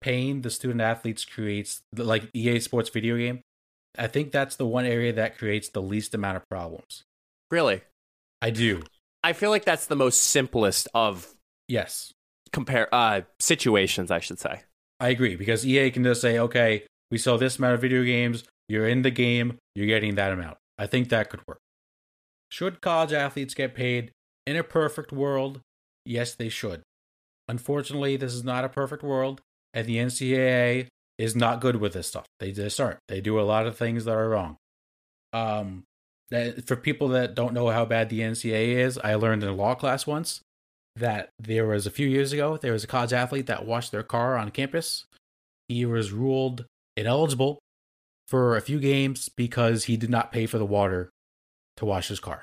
paying 0.00 0.42
the 0.42 0.50
student 0.50 0.80
athletes 0.80 1.24
creates 1.24 1.80
like 1.96 2.28
EA 2.34 2.60
Sports 2.60 2.90
video 2.90 3.16
game 3.16 3.40
I 3.98 4.06
think 4.06 4.32
that's 4.32 4.56
the 4.56 4.66
one 4.66 4.84
area 4.84 5.12
that 5.12 5.38
creates 5.38 5.68
the 5.68 5.82
least 5.82 6.14
amount 6.14 6.36
of 6.36 6.48
problems. 6.48 7.04
Really? 7.50 7.82
I 8.42 8.50
do. 8.50 8.82
I 9.22 9.32
feel 9.32 9.50
like 9.50 9.64
that's 9.64 9.86
the 9.86 9.96
most 9.96 10.20
simplest 10.20 10.88
of 10.94 11.28
yes 11.68 12.12
compare 12.52 12.92
uh 12.94 13.22
situations, 13.40 14.10
I 14.10 14.20
should 14.20 14.38
say. 14.38 14.62
I 15.00 15.08
agree 15.08 15.36
because 15.36 15.66
EA 15.66 15.90
can 15.90 16.04
just 16.04 16.20
say, 16.20 16.38
okay, 16.38 16.84
we 17.10 17.18
sell 17.18 17.38
this 17.38 17.58
amount 17.58 17.74
of 17.74 17.80
video 17.80 18.02
games. 18.04 18.44
You're 18.68 18.88
in 18.88 19.02
the 19.02 19.10
game. 19.10 19.58
You're 19.74 19.86
getting 19.86 20.14
that 20.14 20.32
amount. 20.32 20.58
I 20.78 20.86
think 20.86 21.08
that 21.08 21.30
could 21.30 21.46
work. 21.46 21.58
Should 22.50 22.80
college 22.80 23.12
athletes 23.12 23.54
get 23.54 23.74
paid 23.74 24.12
in 24.46 24.56
a 24.56 24.62
perfect 24.62 25.12
world? 25.12 25.60
Yes, 26.04 26.34
they 26.34 26.48
should. 26.48 26.82
Unfortunately, 27.48 28.16
this 28.16 28.32
is 28.32 28.44
not 28.44 28.64
a 28.64 28.68
perfect 28.68 29.02
world, 29.02 29.40
and 29.72 29.86
the 29.86 29.96
NCAA 29.96 30.88
is 31.18 31.36
not 31.36 31.60
good 31.60 31.76
with 31.76 31.92
this 31.92 32.06
stuff. 32.06 32.26
They 32.40 32.52
just 32.52 32.80
aren't. 32.80 32.98
They 33.08 33.20
do 33.20 33.38
a 33.38 33.42
lot 33.42 33.66
of 33.66 33.76
things 33.76 34.04
that 34.04 34.16
are 34.16 34.28
wrong. 34.28 34.56
Um, 35.32 35.84
that, 36.30 36.66
for 36.66 36.76
people 36.76 37.08
that 37.08 37.34
don't 37.34 37.54
know 37.54 37.68
how 37.68 37.84
bad 37.84 38.08
the 38.08 38.20
NCAA 38.20 38.76
is, 38.76 38.98
I 38.98 39.14
learned 39.14 39.42
in 39.42 39.48
a 39.48 39.54
law 39.54 39.74
class 39.74 40.06
once 40.06 40.40
that 40.96 41.30
there 41.38 41.66
was 41.66 41.86
a 41.86 41.90
few 41.90 42.06
years 42.06 42.32
ago 42.32 42.56
there 42.56 42.72
was 42.72 42.84
a 42.84 42.86
college 42.86 43.12
athlete 43.12 43.46
that 43.46 43.66
washed 43.66 43.90
their 43.92 44.02
car 44.02 44.36
on 44.36 44.50
campus. 44.50 45.06
He 45.68 45.84
was 45.84 46.12
ruled 46.12 46.66
ineligible 46.96 47.58
for 48.26 48.56
a 48.56 48.60
few 48.60 48.80
games 48.80 49.28
because 49.28 49.84
he 49.84 49.96
did 49.96 50.10
not 50.10 50.32
pay 50.32 50.46
for 50.46 50.58
the 50.58 50.66
water 50.66 51.10
to 51.76 51.84
wash 51.84 52.08
his 52.08 52.20
car. 52.20 52.42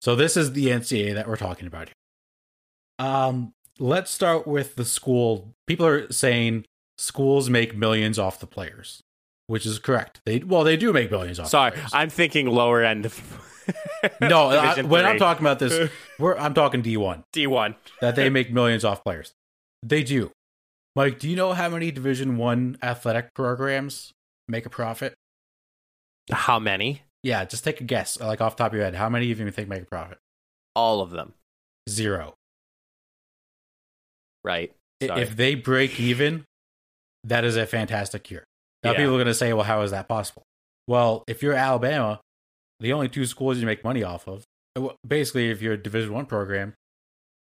So 0.00 0.14
this 0.14 0.36
is 0.36 0.52
the 0.52 0.66
NCAA 0.66 1.14
that 1.14 1.26
we're 1.26 1.36
talking 1.36 1.66
about 1.66 1.88
here. 1.88 3.06
Um, 3.06 3.54
let's 3.78 4.10
start 4.10 4.46
with 4.46 4.76
the 4.76 4.84
school. 4.84 5.54
People 5.66 5.86
are 5.86 6.10
saying 6.12 6.66
schools 6.98 7.50
make 7.50 7.76
millions 7.76 8.18
off 8.18 8.38
the 8.38 8.46
players, 8.46 9.00
which 9.46 9.66
is 9.66 9.78
correct. 9.78 10.20
They 10.24 10.38
well, 10.40 10.62
they 10.62 10.76
do 10.76 10.92
make 10.92 11.10
millions 11.10 11.40
off. 11.40 11.48
Sorry, 11.48 11.72
I'm 11.92 12.10
thinking 12.10 12.46
lower 12.46 12.82
end. 12.82 13.06
Of 13.06 13.64
no, 14.20 14.48
I, 14.48 14.82
when 14.82 15.06
I'm 15.06 15.18
talking 15.18 15.42
about 15.42 15.58
this, 15.58 15.90
we're, 16.18 16.36
I'm 16.36 16.54
talking 16.54 16.82
D1. 16.82 17.24
D1 17.32 17.74
that 18.00 18.14
they 18.14 18.28
make 18.28 18.52
millions 18.52 18.84
off 18.84 19.02
players. 19.02 19.32
They 19.82 20.02
do. 20.02 20.30
Mike, 20.94 21.18
do 21.18 21.28
you 21.28 21.34
know 21.34 21.54
how 21.54 21.68
many 21.68 21.90
Division 21.90 22.36
One 22.36 22.78
athletic 22.82 23.34
programs 23.34 24.12
make 24.48 24.66
a 24.66 24.70
profit? 24.70 25.14
How 26.30 26.58
many? 26.58 27.02
Yeah, 27.22 27.44
just 27.44 27.64
take 27.64 27.80
a 27.80 27.84
guess, 27.84 28.20
like 28.20 28.40
off 28.40 28.56
top 28.56 28.72
of 28.72 28.74
your 28.74 28.84
head. 28.84 28.94
How 28.94 29.08
many 29.08 29.30
of 29.30 29.40
you 29.40 29.50
think 29.50 29.68
make 29.68 29.82
a 29.82 29.86
profit? 29.86 30.18
All 30.76 31.00
of 31.00 31.10
them. 31.10 31.32
Zero. 31.88 32.34
Right. 34.42 34.72
Sorry. 35.02 35.22
If 35.22 35.36
they 35.36 35.54
break 35.54 35.98
even, 35.98 36.44
that 37.24 37.44
is 37.44 37.56
a 37.56 37.66
fantastic 37.66 38.30
year. 38.30 38.44
Now 38.82 38.92
yeah. 38.92 38.98
people 38.98 39.14
are 39.14 39.18
going 39.18 39.26
to 39.26 39.34
say, 39.34 39.52
"Well, 39.52 39.64
how 39.64 39.80
is 39.82 39.90
that 39.90 40.08
possible?" 40.08 40.42
Well, 40.86 41.24
if 41.26 41.42
you're 41.42 41.54
Alabama, 41.54 42.20
the 42.80 42.92
only 42.92 43.08
two 43.08 43.24
schools 43.24 43.58
you 43.58 43.66
make 43.66 43.82
money 43.82 44.02
off 44.02 44.28
of, 44.28 44.44
uh, 44.76 44.90
basically, 45.06 45.50
if 45.50 45.62
you're 45.62 45.72
a 45.74 45.82
Division 45.82 46.12
One 46.12 46.26
program, 46.26 46.74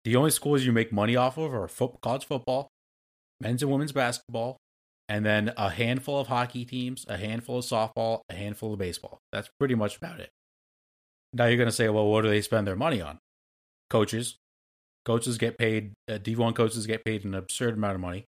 the 0.05 0.15
only 0.15 0.31
schools 0.31 0.63
you 0.63 0.71
make 0.71 0.93
money 0.93 1.17
off 1.17 1.38
of 1.38 1.53
are 1.53 1.67
football, 1.67 1.99
college 2.01 2.25
football, 2.25 2.69
men's 3.41 3.61
and 3.61 3.71
women's 3.71 3.91
basketball, 3.91 4.57
and 5.10 5.26
then 5.26 5.53
a 5.58 5.70
handful 5.70 6.20
of 6.20 6.28
hockey 6.28 6.66
teams, 6.66 7.05
a 7.08 7.18
handful 7.18 7.60
of 7.60 7.66
softball, 7.66 8.22
a 8.30 8.34
handful 8.34 8.74
of 8.74 8.80
baseball. 8.80 9.20
That's 9.32 9.49
pretty 9.60 9.76
much 9.76 9.97
about 9.97 10.20
it. 10.20 10.30
Now 11.34 11.45
you're 11.45 11.58
going 11.58 11.70
to 11.70 11.76
say, 11.76 11.89
well, 11.89 12.08
what 12.08 12.22
do 12.22 12.30
they 12.30 12.41
spend 12.41 12.68
their 12.68 12.76
money 12.76 13.01
on? 13.01 13.20
Coaches. 13.89 14.38
Coaches 15.05 15.38
get 15.38 15.58
paid, 15.58 15.93
uh, 16.10 16.18
D1 16.18 16.55
coaches 16.55 16.86
get 16.86 17.05
paid 17.05 17.24
an 17.24 17.34
absurd 17.34 17.76
amount 17.76 17.95
of 17.95 18.01
money. 18.01 18.26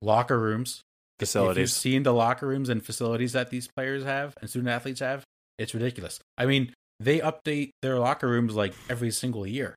Locker 0.00 0.38
rooms. 0.38 0.82
Facilities. 1.18 1.56
If 1.56 1.60
you've 1.60 1.70
seen 1.70 2.02
the 2.04 2.12
locker 2.12 2.46
rooms 2.46 2.68
and 2.68 2.84
facilities 2.84 3.32
that 3.32 3.50
these 3.50 3.68
players 3.68 4.04
have 4.04 4.34
and 4.40 4.48
student 4.48 4.70
athletes 4.70 5.00
have, 5.00 5.24
it's 5.58 5.74
ridiculous. 5.74 6.20
I 6.38 6.46
mean, 6.46 6.72
they 7.00 7.18
update 7.18 7.70
their 7.82 7.98
locker 7.98 8.28
rooms 8.28 8.54
like 8.54 8.74
every 8.88 9.10
single 9.10 9.46
year. 9.46 9.74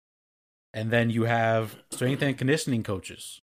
And 0.73 0.91
then 0.91 1.09
you 1.09 1.23
have 1.23 1.75
strength 1.91 2.21
and 2.21 2.37
conditioning 2.37 2.83
coaches 2.83 3.39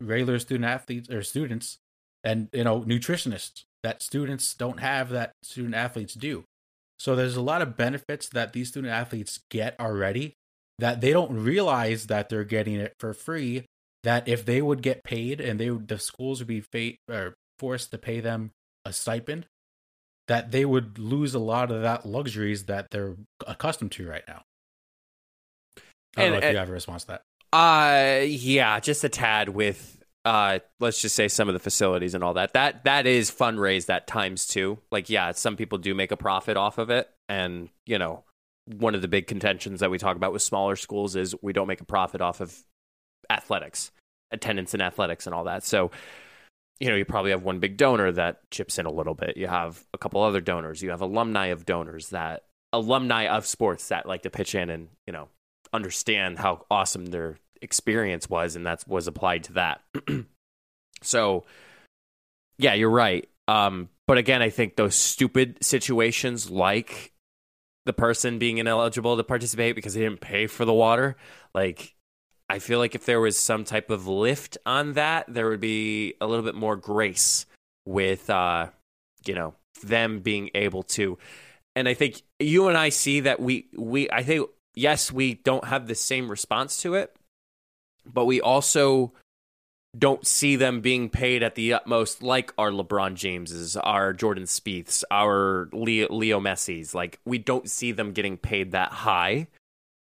regular 0.00 0.38
student 0.38 0.64
athletes 0.64 1.10
or 1.10 1.22
students 1.22 1.78
and 2.24 2.48
you 2.52 2.64
know 2.64 2.82
nutritionists 2.82 3.64
that 3.82 4.02
students 4.02 4.54
don't 4.54 4.80
have 4.80 5.10
that 5.10 5.32
student 5.42 5.74
athletes 5.74 6.14
do. 6.14 6.44
So 6.98 7.14
there's 7.14 7.36
a 7.36 7.42
lot 7.42 7.62
of 7.62 7.76
benefits 7.76 8.28
that 8.30 8.52
these 8.52 8.68
student 8.68 8.92
athletes 8.92 9.40
get 9.50 9.78
already 9.78 10.34
that 10.78 11.00
they 11.00 11.12
don't 11.12 11.32
realize 11.32 12.06
that 12.06 12.28
they're 12.28 12.44
getting 12.44 12.74
it 12.74 12.94
for 12.98 13.12
free 13.12 13.66
that 14.04 14.28
if 14.28 14.44
they 14.44 14.62
would 14.62 14.82
get 14.82 15.02
paid 15.02 15.40
and 15.40 15.58
they 15.58 15.70
would, 15.70 15.88
the 15.88 15.98
schools 15.98 16.40
would 16.40 16.48
be 16.48 16.60
fa- 16.60 16.96
or 17.08 17.34
forced 17.58 17.90
to 17.90 17.98
pay 17.98 18.20
them 18.20 18.52
a 18.84 18.92
stipend 18.92 19.46
that 20.28 20.50
they 20.50 20.64
would 20.64 20.98
lose 20.98 21.34
a 21.34 21.38
lot 21.38 21.70
of 21.70 21.82
that 21.82 22.06
luxuries 22.06 22.64
that 22.66 22.86
they're 22.90 23.16
accustomed 23.46 23.92
to 23.92 24.08
right 24.08 24.22
now. 24.28 24.42
I 26.16 26.22
don't 26.22 26.24
and, 26.24 26.32
know 26.32 26.38
if 26.38 26.44
and, 26.44 26.52
you 26.52 26.58
have 26.58 26.68
a 26.68 26.72
response 26.72 27.02
to 27.02 27.08
that. 27.08 27.22
Uh, 27.52 28.20
yeah, 28.24 28.78
just 28.80 29.04
a 29.04 29.08
tad 29.08 29.48
with 29.48 30.02
uh, 30.24 30.58
let's 30.80 31.00
just 31.00 31.14
say 31.14 31.28
some 31.28 31.48
of 31.48 31.54
the 31.54 31.60
facilities 31.60 32.14
and 32.14 32.22
all 32.22 32.34
that. 32.34 32.52
That 32.52 32.84
that 32.84 33.06
is 33.06 33.30
fundraise 33.30 33.86
that 33.86 34.06
times 34.06 34.46
two. 34.46 34.78
Like, 34.90 35.08
yeah, 35.08 35.32
some 35.32 35.56
people 35.56 35.78
do 35.78 35.94
make 35.94 36.12
a 36.12 36.16
profit 36.16 36.56
off 36.56 36.78
of 36.78 36.90
it, 36.90 37.08
and 37.28 37.70
you 37.86 37.98
know, 37.98 38.24
one 38.66 38.94
of 38.94 39.02
the 39.02 39.08
big 39.08 39.26
contentions 39.26 39.80
that 39.80 39.90
we 39.90 39.98
talk 39.98 40.16
about 40.16 40.32
with 40.32 40.42
smaller 40.42 40.76
schools 40.76 41.16
is 41.16 41.34
we 41.40 41.52
don't 41.52 41.68
make 41.68 41.80
a 41.80 41.86
profit 41.86 42.20
off 42.20 42.40
of 42.40 42.54
athletics, 43.30 43.90
attendance 44.30 44.74
in 44.74 44.82
athletics, 44.82 45.26
and 45.26 45.34
all 45.34 45.44
that. 45.44 45.64
So 45.64 45.90
you 46.80 46.88
know, 46.88 46.96
you 46.96 47.04
probably 47.04 47.32
have 47.32 47.42
one 47.42 47.58
big 47.58 47.76
donor 47.76 48.12
that 48.12 48.50
chips 48.50 48.78
in 48.78 48.86
a 48.86 48.92
little 48.92 49.14
bit. 49.14 49.36
You 49.36 49.48
have 49.48 49.84
a 49.92 49.98
couple 49.98 50.22
other 50.22 50.40
donors. 50.40 50.82
You 50.82 50.90
have 50.90 51.00
alumni 51.00 51.46
of 51.46 51.66
donors 51.66 52.10
that 52.10 52.44
alumni 52.72 53.26
of 53.26 53.46
sports 53.46 53.88
that 53.88 54.06
like 54.06 54.22
to 54.22 54.30
pitch 54.30 54.54
in 54.54 54.70
and, 54.70 54.88
you 55.06 55.12
know, 55.12 55.28
understand 55.72 56.38
how 56.38 56.64
awesome 56.70 57.06
their 57.06 57.38
experience 57.60 58.28
was 58.28 58.56
and 58.56 58.66
that 58.66 58.84
was 58.86 59.06
applied 59.06 59.44
to 59.44 59.52
that. 59.54 59.80
so 61.02 61.44
yeah, 62.58 62.74
you're 62.74 62.90
right. 62.90 63.28
Um, 63.46 63.88
but 64.06 64.18
again, 64.18 64.42
I 64.42 64.50
think 64.50 64.76
those 64.76 64.94
stupid 64.94 65.58
situations 65.62 66.50
like 66.50 67.12
the 67.86 67.92
person 67.92 68.38
being 68.38 68.58
ineligible 68.58 69.16
to 69.16 69.24
participate 69.24 69.74
because 69.74 69.94
they 69.94 70.00
didn't 70.00 70.20
pay 70.20 70.46
for 70.46 70.64
the 70.64 70.74
water, 70.74 71.16
like 71.54 71.94
I 72.48 72.58
feel 72.58 72.78
like 72.78 72.94
if 72.94 73.04
there 73.04 73.20
was 73.20 73.36
some 73.36 73.64
type 73.64 73.90
of 73.90 74.06
lift 74.06 74.58
on 74.64 74.94
that, 74.94 75.26
there 75.28 75.48
would 75.48 75.60
be 75.60 76.14
a 76.20 76.26
little 76.26 76.44
bit 76.44 76.54
more 76.54 76.76
grace 76.76 77.46
with, 77.84 78.28
uh, 78.30 78.68
you 79.26 79.34
know, 79.34 79.54
them 79.82 80.20
being 80.20 80.50
able 80.54 80.82
to. 80.82 81.18
And 81.76 81.88
I 81.88 81.94
think 81.94 82.22
you 82.38 82.68
and 82.68 82.76
I 82.76 82.88
see 82.88 83.20
that 83.20 83.40
we 83.40 83.68
we 83.76 84.10
I 84.10 84.22
think 84.22 84.48
yes 84.74 85.12
we 85.12 85.34
don't 85.34 85.64
have 85.64 85.86
the 85.86 85.94
same 85.94 86.30
response 86.30 86.78
to 86.82 86.94
it, 86.94 87.14
but 88.06 88.24
we 88.24 88.40
also 88.40 89.12
don't 89.96 90.26
see 90.26 90.54
them 90.54 90.80
being 90.80 91.08
paid 91.08 91.42
at 91.42 91.54
the 91.54 91.72
utmost 91.72 92.22
like 92.22 92.52
our 92.58 92.70
LeBron 92.70 93.14
Jameses, 93.14 93.76
our 93.82 94.12
Jordan 94.12 94.44
Spieths, 94.44 95.02
our 95.10 95.68
Leo, 95.72 96.12
Leo 96.12 96.40
Messi's. 96.40 96.94
Like 96.94 97.20
we 97.24 97.38
don't 97.38 97.68
see 97.70 97.92
them 97.92 98.12
getting 98.12 98.36
paid 98.36 98.72
that 98.72 98.92
high 98.92 99.48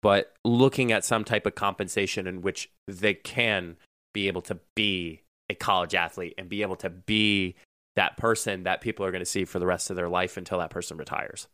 but 0.06 0.32
looking 0.44 0.92
at 0.92 1.04
some 1.04 1.24
type 1.24 1.46
of 1.46 1.56
compensation 1.56 2.28
in 2.28 2.40
which 2.40 2.70
they 2.86 3.12
can 3.12 3.76
be 4.14 4.28
able 4.28 4.40
to 4.42 4.56
be 4.76 5.20
a 5.50 5.54
college 5.56 5.96
athlete 5.96 6.34
and 6.38 6.48
be 6.48 6.62
able 6.62 6.76
to 6.76 6.88
be 6.88 7.56
that 7.96 8.16
person 8.16 8.62
that 8.62 8.80
people 8.80 9.04
are 9.04 9.10
going 9.10 9.20
to 9.20 9.26
see 9.26 9.44
for 9.44 9.58
the 9.58 9.66
rest 9.66 9.90
of 9.90 9.96
their 9.96 10.08
life 10.08 10.36
until 10.36 10.60
that 10.60 10.70
person 10.70 10.96
retires. 10.96 11.48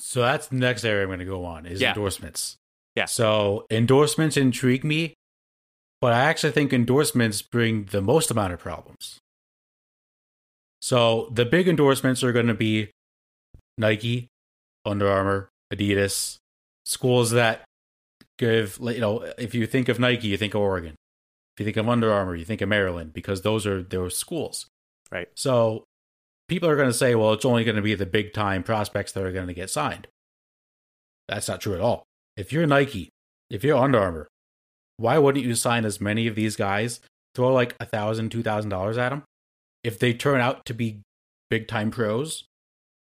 So 0.00 0.20
that's 0.22 0.48
the 0.48 0.56
next 0.56 0.84
area 0.84 1.02
I'm 1.02 1.08
going 1.08 1.18
to 1.20 1.24
go 1.24 1.44
on 1.44 1.66
is 1.66 1.80
yeah. 1.80 1.90
endorsements. 1.90 2.56
Yeah. 2.96 3.04
So 3.04 3.66
endorsements 3.70 4.36
intrigue 4.36 4.84
me, 4.84 5.14
but 6.00 6.12
I 6.12 6.20
actually 6.20 6.52
think 6.52 6.72
endorsements 6.72 7.42
bring 7.42 7.84
the 7.84 8.00
most 8.00 8.30
amount 8.30 8.52
of 8.52 8.58
problems. 8.58 9.18
So 10.80 11.28
the 11.32 11.44
big 11.44 11.68
endorsements 11.68 12.24
are 12.24 12.32
going 12.32 12.46
to 12.46 12.54
be 12.54 12.90
Nike, 13.76 14.28
Under 14.84 15.08
Armour, 15.08 15.50
Adidas, 15.72 16.36
schools 16.84 17.30
that 17.32 17.62
give 18.38 18.78
you 18.80 19.00
know 19.00 19.30
if 19.38 19.54
you 19.54 19.66
think 19.66 19.88
of 19.88 20.00
Nike, 20.00 20.28
you 20.28 20.36
think 20.36 20.54
of 20.54 20.60
Oregon. 20.60 20.94
If 21.56 21.60
you 21.60 21.64
think 21.66 21.76
of 21.76 21.88
Under 21.88 22.12
Armour, 22.12 22.34
you 22.34 22.44
think 22.44 22.62
of 22.62 22.68
Maryland 22.68 23.12
because 23.12 23.42
those 23.42 23.66
are 23.66 23.82
those 23.82 24.16
schools. 24.16 24.66
Right. 25.12 25.28
So 25.34 25.84
people 26.50 26.68
are 26.68 26.76
going 26.76 26.88
to 26.88 26.92
say, 26.92 27.14
well, 27.14 27.32
it's 27.32 27.44
only 27.44 27.62
going 27.62 27.76
to 27.76 27.82
be 27.82 27.94
the 27.94 28.04
big 28.04 28.34
time 28.34 28.64
prospects 28.64 29.12
that 29.12 29.24
are 29.24 29.30
going 29.30 29.46
to 29.46 29.54
get 29.54 29.70
signed. 29.70 30.08
That's 31.28 31.46
not 31.46 31.60
true 31.60 31.74
at 31.74 31.80
all. 31.80 32.02
If 32.36 32.52
you're 32.52 32.66
Nike, 32.66 33.08
if 33.48 33.62
you're 33.62 33.78
Under 33.78 34.00
Armour, 34.00 34.26
why 34.96 35.16
wouldn't 35.16 35.44
you 35.44 35.54
sign 35.54 35.84
as 35.84 36.00
many 36.00 36.26
of 36.26 36.34
these 36.34 36.56
guys? 36.56 36.98
Throw 37.36 37.52
like 37.52 37.76
a 37.78 37.86
thousand, 37.86 38.30
two 38.30 38.42
thousand 38.42 38.70
dollars 38.70 38.98
at 38.98 39.10
them. 39.10 39.22
If 39.84 40.00
they 40.00 40.12
turn 40.12 40.40
out 40.40 40.66
to 40.66 40.74
be 40.74 41.00
big 41.48 41.68
time 41.68 41.92
pros, 41.92 42.44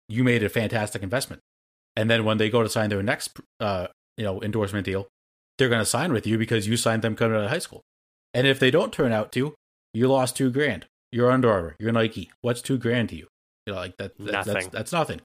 you 0.10 0.24
made 0.24 0.44
a 0.44 0.50
fantastic 0.50 1.04
investment. 1.04 1.42
And 1.96 2.10
then 2.10 2.26
when 2.26 2.40
they 2.40 2.50
go 2.50 2.64
to 2.64 2.70
sign 2.70 2.90
their 2.90 3.04
next, 3.04 3.40
uh, 3.60 3.88
you 4.18 4.26
know, 4.26 4.42
endorsement 4.42 4.86
deal, 4.86 5.08
they're 5.58 5.70
going 5.70 5.82
to 5.82 5.86
sign 5.86 6.12
with 6.12 6.26
you 6.26 6.40
because 6.40 6.68
you 6.68 6.78
signed 6.78 7.04
them 7.04 7.16
coming 7.16 7.38
out 7.38 7.44
of 7.44 7.52
high 7.52 7.60
school. 7.60 7.84
And 8.34 8.48
if 8.48 8.60
they 8.60 8.72
don't 8.72 8.92
turn 8.92 9.12
out 9.12 9.32
to, 9.34 9.54
you 9.94 10.08
lost 10.08 10.36
two 10.36 10.50
grand. 10.50 10.88
You're 11.12 11.32
Under 11.32 11.52
Armour. 11.52 11.76
You're 11.80 11.94
Nike. 11.94 12.32
What's 12.42 12.62
two 12.62 12.80
grand 12.80 13.10
to 13.10 13.16
you? 13.16 13.28
You 13.66 13.74
know, 13.74 13.80
like 13.80 13.98
that. 13.98 14.18
that 14.18 14.32
nothing. 14.32 14.54
That's, 14.54 14.68
that's 14.68 14.92
nothing. 14.92 15.22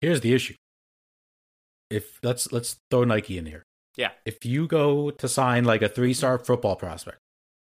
Here's 0.00 0.20
the 0.20 0.34
issue. 0.34 0.54
If 1.90 2.18
let's 2.22 2.52
let's 2.52 2.76
throw 2.90 3.04
Nike 3.04 3.38
in 3.38 3.46
here. 3.46 3.62
Yeah. 3.96 4.10
If 4.24 4.44
you 4.44 4.66
go 4.66 5.10
to 5.10 5.28
sign 5.28 5.64
like 5.64 5.82
a 5.82 5.88
three 5.88 6.14
star 6.14 6.38
football 6.38 6.76
prospect, 6.76 7.18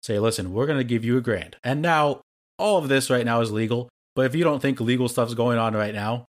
say, 0.02 0.20
listen, 0.20 0.54
we're 0.54 0.66
going 0.66 0.80
to 0.80 0.84
give 0.84 1.06
you 1.06 1.18
a 1.18 1.22
grand. 1.22 1.58
And 1.64 1.82
now 1.82 2.22
all 2.58 2.78
of 2.78 2.90
this 2.90 3.10
right 3.10 3.26
now 3.26 3.42
is 3.42 3.52
legal. 3.52 3.90
But 4.16 4.26
if 4.26 4.36
you 4.36 4.44
don't 4.44 4.62
think 4.62 4.80
legal 4.80 5.08
stuff's 5.08 5.36
going 5.36 5.60
on 5.60 5.76
right 5.76 5.94
now, 5.94 6.26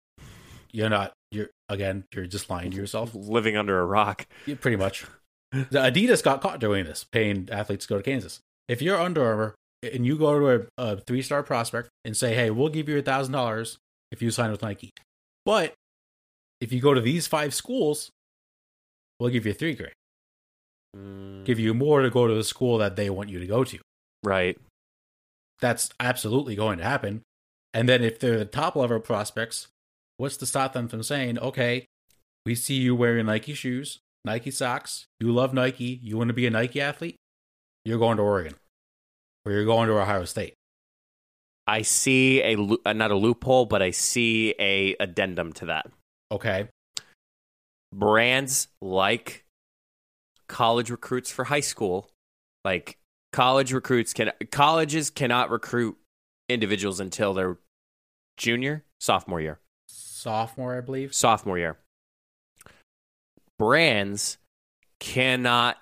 you're 0.72 0.89
not, 0.89 1.11
you're, 1.32 1.49
again, 1.68 2.05
you're 2.14 2.26
just 2.26 2.49
lying 2.49 2.72
to 2.72 2.78
yourself. 2.78 3.14
Living 3.14 3.57
under 3.57 3.80
a 3.80 3.86
rock. 3.86 4.26
Yeah, 4.45 4.55
pretty 4.59 4.78
much. 4.78 5.05
The 5.53 5.78
Adidas 5.78 6.24
got 6.24 6.41
caught 6.41 6.59
doing 6.59 6.84
this, 6.84 7.03
paying 7.03 7.47
athletes 7.51 7.86
to 7.86 7.93
go 7.93 7.97
to 7.97 8.03
Kansas. 8.03 8.39
If 8.68 8.82
you're 8.82 8.99
Under 8.99 9.24
Armour 9.24 9.53
and 9.84 10.06
you 10.06 10.18
go 10.18 10.40
to 10.40 10.68
a, 10.78 10.84
a 10.84 10.98
three 11.02 11.22
star 11.22 11.44
prospect 11.44 11.90
and 12.06 12.16
say, 12.16 12.34
hey, 12.34 12.50
we'll 12.50 12.70
give 12.70 12.88
you 12.90 12.98
a 12.98 13.02
thousand 13.02 13.34
dollars 13.34 13.78
if 14.12 14.22
you 14.22 14.32
sign 14.32 14.52
with 14.52 14.62
Nike. 14.62 14.92
But 15.46 15.74
if 16.62 16.72
you 16.72 16.80
go 16.80 16.94
to 16.94 17.02
these 17.02 17.28
five 17.28 17.54
schools, 17.54 18.10
we'll 19.20 19.30
give 19.30 19.46
you 19.46 19.54
three 19.54 19.74
grand. 19.74 19.94
Mm, 20.96 21.44
Give 21.44 21.60
you 21.60 21.74
more 21.74 22.02
to 22.02 22.10
go 22.10 22.28
to 22.28 22.34
the 22.34 22.44
school 22.44 22.78
that 22.78 22.96
they 22.96 23.10
want 23.10 23.30
you 23.30 23.40
to 23.40 23.48
go 23.48 23.64
to. 23.64 23.80
right. 24.24 24.58
That's 25.60 25.90
absolutely 26.00 26.56
going 26.56 26.78
to 26.80 26.84
happen. 26.84 27.22
And 27.74 27.88
then 27.88 28.04
if 28.04 28.20
they're 28.20 28.38
the 28.38 28.46
top 28.46 28.76
level 28.76 29.00
prospects, 29.00 29.68
what's 30.18 30.36
to 30.38 30.46
stop 30.46 30.74
them 30.74 30.90
from 30.90 31.04
saying, 31.04 31.40
okay, 31.40 31.86
we 32.46 32.54
see 32.54 32.76
you 32.76 32.96
wearing 32.96 33.28
Nike 33.28 33.54
shoes, 33.54 34.00
Nike 34.26 34.52
socks, 34.52 35.06
you 35.22 35.32
love 35.32 35.54
Nike, 35.54 36.00
you 36.04 36.18
want 36.18 36.28
to 36.28 36.34
be 36.34 36.46
a 36.46 36.50
Nike 36.50 36.82
athlete, 36.82 37.16
you're 37.86 37.98
going 37.98 38.18
to 38.18 38.24
Oregon 38.24 38.56
or 39.46 39.52
you're 39.52 39.66
going 39.66 39.88
to 39.88 40.00
Ohio 40.00 40.26
State. 40.26 40.56
I 41.66 41.82
see 41.82 42.41
a 42.41 42.58
uh, 42.86 42.94
not 42.94 43.12
a 43.12 43.16
loophole, 43.16 43.66
but 43.66 43.82
I 43.82 43.91
see 43.91 44.54
a 44.60 44.96
addendum 45.00 45.54
to 45.54 45.66
that. 45.68 45.88
Okay. 46.32 46.68
Brands 47.94 48.68
like 48.82 49.46
college 50.48 50.89
recruits 50.89 51.32
for 51.32 51.46
high 51.46 51.62
school, 51.62 52.10
like 52.66 52.98
college 53.32 53.72
recruits 53.72 54.14
can 54.14 54.32
colleges 54.52 55.10
cannot 55.10 55.50
recruit 55.50 55.98
individuals 56.50 57.00
until 57.00 57.34
their 57.34 57.58
junior, 58.38 58.84
sophomore 59.00 59.41
year. 59.41 59.60
Sophomore, 59.88 60.78
I 60.78 60.82
believe. 60.82 61.14
sophomore 61.14 61.58
year. 61.58 61.78
Brands 63.60 64.38
cannot 65.00 65.78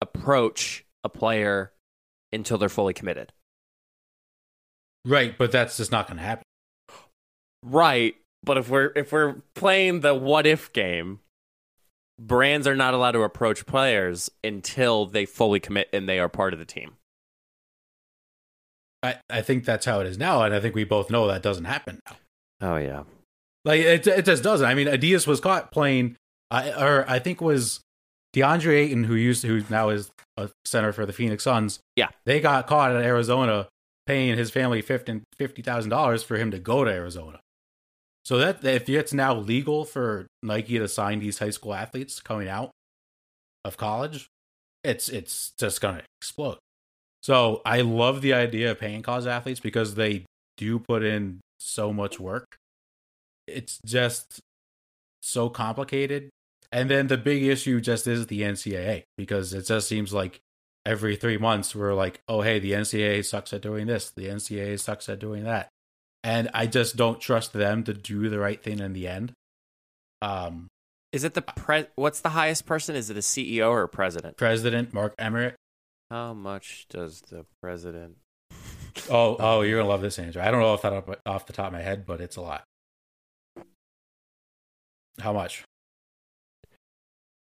approach 0.00 0.84
a 1.02 1.08
player 1.08 1.72
until 2.32 2.58
they're 2.58 2.68
fully 2.68 2.94
committed. 2.94 3.32
Right, 5.04 5.36
but 5.38 5.52
that's 5.52 5.76
just 5.76 5.92
not 5.92 6.08
going 6.08 6.18
to 6.18 6.22
happen. 6.24 6.42
Right, 7.62 8.16
but 8.42 8.58
if 8.58 8.68
we're 8.68 8.92
if 8.96 9.12
we're 9.12 9.36
playing 9.54 10.00
the 10.00 10.14
what 10.14 10.46
if 10.46 10.72
game, 10.72 11.20
brands 12.18 12.66
are 12.66 12.76
not 12.76 12.94
allowed 12.94 13.12
to 13.12 13.22
approach 13.22 13.66
players 13.66 14.30
until 14.42 15.06
they 15.06 15.26
fully 15.26 15.60
commit 15.60 15.88
and 15.92 16.08
they 16.08 16.18
are 16.18 16.28
part 16.28 16.52
of 16.52 16.58
the 16.58 16.64
team. 16.64 16.96
I, 19.02 19.16
I 19.30 19.42
think 19.42 19.64
that's 19.64 19.86
how 19.86 20.00
it 20.00 20.06
is 20.06 20.18
now, 20.18 20.42
and 20.42 20.54
I 20.54 20.60
think 20.60 20.74
we 20.74 20.84
both 20.84 21.10
know 21.10 21.26
that 21.28 21.42
doesn't 21.42 21.66
happen 21.66 22.00
now. 22.08 22.16
Oh 22.60 22.76
yeah. 22.76 23.04
Like 23.64 23.80
it, 23.80 24.06
it 24.06 24.24
just 24.24 24.42
doesn't. 24.42 24.66
I 24.66 24.74
mean, 24.74 24.86
Adidas 24.86 25.26
was 25.26 25.40
caught 25.40 25.70
playing, 25.70 26.16
I 26.50 26.70
or 26.70 27.04
I 27.08 27.18
think 27.18 27.40
was 27.40 27.80
DeAndre 28.34 28.76
Ayton, 28.76 29.04
who 29.04 29.14
used 29.14 29.44
who 29.44 29.62
now 29.70 29.88
is 29.88 30.10
a 30.36 30.50
center 30.64 30.92
for 30.92 31.04
the 31.06 31.12
Phoenix 31.12 31.44
Suns. 31.44 31.80
Yeah. 31.96 32.08
They 32.26 32.40
got 32.40 32.66
caught 32.66 32.94
in 32.94 33.02
Arizona 33.02 33.68
paying 34.06 34.36
his 34.36 34.50
family 34.50 34.82
$50,000 34.82 36.24
for 36.24 36.36
him 36.36 36.50
to 36.50 36.58
go 36.58 36.84
to 36.84 36.90
Arizona. 36.90 37.40
So 38.24 38.38
that 38.38 38.64
if 38.64 38.88
it's 38.88 39.12
now 39.12 39.34
legal 39.34 39.84
for 39.84 40.26
Nike 40.42 40.78
to 40.78 40.88
sign 40.88 41.20
these 41.20 41.38
high 41.38 41.50
school 41.50 41.72
athletes 41.72 42.20
coming 42.20 42.48
out 42.48 42.72
of 43.64 43.76
college, 43.76 44.26
it's 44.82 45.08
it's 45.08 45.52
just 45.58 45.80
gonna 45.80 46.02
explode. 46.20 46.58
So 47.22 47.62
I 47.64 47.82
love 47.82 48.22
the 48.22 48.32
idea 48.32 48.72
of 48.72 48.80
paying 48.80 49.02
college 49.02 49.26
athletes 49.26 49.60
because 49.60 49.94
they 49.94 50.24
do 50.56 50.80
put 50.80 51.04
in 51.04 51.40
so 51.60 51.92
much 51.92 52.18
work. 52.18 52.56
It's 53.46 53.78
just 53.86 54.40
so 55.20 55.48
complicated. 55.48 56.30
And 56.72 56.90
then 56.90 57.06
the 57.06 57.16
big 57.16 57.44
issue 57.44 57.80
just 57.80 58.08
is 58.08 58.26
the 58.26 58.42
NCAA 58.42 59.04
because 59.16 59.54
it 59.54 59.66
just 59.66 59.88
seems 59.88 60.12
like 60.12 60.40
every 60.86 61.16
three 61.16 61.36
months 61.36 61.74
we're 61.74 61.92
like, 61.92 62.20
oh, 62.28 62.40
hey, 62.40 62.58
the 62.58 62.72
NCAA 62.72 63.24
sucks 63.24 63.52
at 63.52 63.60
doing 63.60 63.86
this, 63.86 64.10
the 64.10 64.28
NCAA 64.28 64.78
sucks 64.80 65.08
at 65.08 65.18
doing 65.18 65.44
that. 65.44 65.68
And 66.24 66.48
I 66.54 66.66
just 66.66 66.96
don't 66.96 67.20
trust 67.20 67.52
them 67.52 67.84
to 67.84 67.92
do 67.92 68.28
the 68.28 68.38
right 68.38 68.62
thing 68.62 68.78
in 68.78 68.92
the 68.94 69.06
end. 69.06 69.32
Um, 70.22 70.68
Is 71.12 71.24
it 71.24 71.34
the 71.34 71.42
pre- 71.42 71.86
what's 71.96 72.20
the 72.20 72.30
highest 72.30 72.66
person? 72.66 72.96
Is 72.96 73.10
it 73.10 73.16
a 73.16 73.20
CEO 73.20 73.68
or 73.68 73.82
a 73.82 73.88
president? 73.88 74.36
President 74.36 74.94
Mark 74.94 75.14
Emmert. 75.18 75.56
How 76.10 76.32
much 76.32 76.86
does 76.88 77.20
the 77.28 77.44
president 77.60 78.16
Oh, 79.10 79.36
oh, 79.38 79.60
you're 79.60 79.78
gonna 79.78 79.88
love 79.88 80.00
this 80.00 80.18
answer. 80.18 80.40
I 80.40 80.50
don't 80.50 80.60
know 80.60 80.74
if 80.74 80.82
that 80.82 81.20
off 81.26 81.46
the 81.46 81.52
top 81.52 81.66
of 81.66 81.72
my 81.72 81.82
head, 81.82 82.06
but 82.06 82.20
it's 82.20 82.36
a 82.36 82.40
lot. 82.40 82.64
How 85.20 85.32
much? 85.32 85.64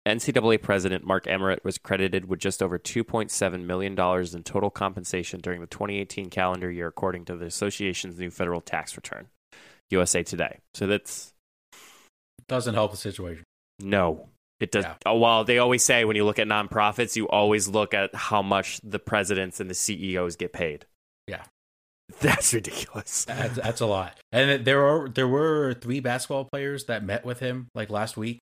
NCAA 0.06 0.60
President 0.60 1.04
Mark 1.04 1.26
Emmert 1.28 1.64
was 1.64 1.78
credited 1.78 2.26
with 2.26 2.40
just 2.40 2.62
over 2.62 2.78
$2.7 2.78 3.64
million 3.64 3.92
in 3.92 4.42
total 4.42 4.70
compensation 4.70 5.40
during 5.40 5.60
the 5.60 5.66
2018 5.68 6.28
calendar 6.28 6.70
year, 6.70 6.88
according 6.88 7.24
to 7.26 7.36
the 7.36 7.46
association's 7.46 8.18
new 8.18 8.30
federal 8.30 8.60
tax 8.60 8.96
return, 8.96 9.28
USA 9.90 10.22
Today. 10.22 10.58
So 10.74 10.86
that's 10.86 11.32
Doesn't 12.48 12.74
help 12.74 12.90
the 12.90 12.96
situation. 12.96 13.44
no. 13.80 14.28
It 14.60 14.70
does. 14.70 14.84
Yeah. 14.84 14.94
Oh, 15.04 15.18
well, 15.18 15.42
they 15.42 15.58
always 15.58 15.82
say 15.82 16.04
when 16.04 16.14
you 16.14 16.24
look 16.24 16.38
at 16.38 16.46
nonprofits, 16.46 17.16
you 17.16 17.28
always 17.28 17.66
look 17.66 17.94
at 17.94 18.14
how 18.14 18.42
much 18.42 18.80
the 18.84 19.00
presidents 19.00 19.58
and 19.58 19.68
the 19.68 19.74
CEOs 19.74 20.36
get 20.36 20.52
paid. 20.52 20.86
Yeah. 21.26 21.42
That's 22.20 22.54
ridiculous. 22.54 23.24
That's, 23.24 23.56
that's 23.56 23.80
a 23.80 23.86
lot. 23.86 24.20
And 24.30 24.64
there 24.64 24.86
are 24.86 25.08
there 25.08 25.26
were 25.26 25.74
three 25.74 25.98
basketball 25.98 26.44
players 26.44 26.84
that 26.84 27.02
met 27.02 27.24
with 27.24 27.40
him 27.40 27.66
like 27.74 27.90
last 27.90 28.16
week 28.16 28.38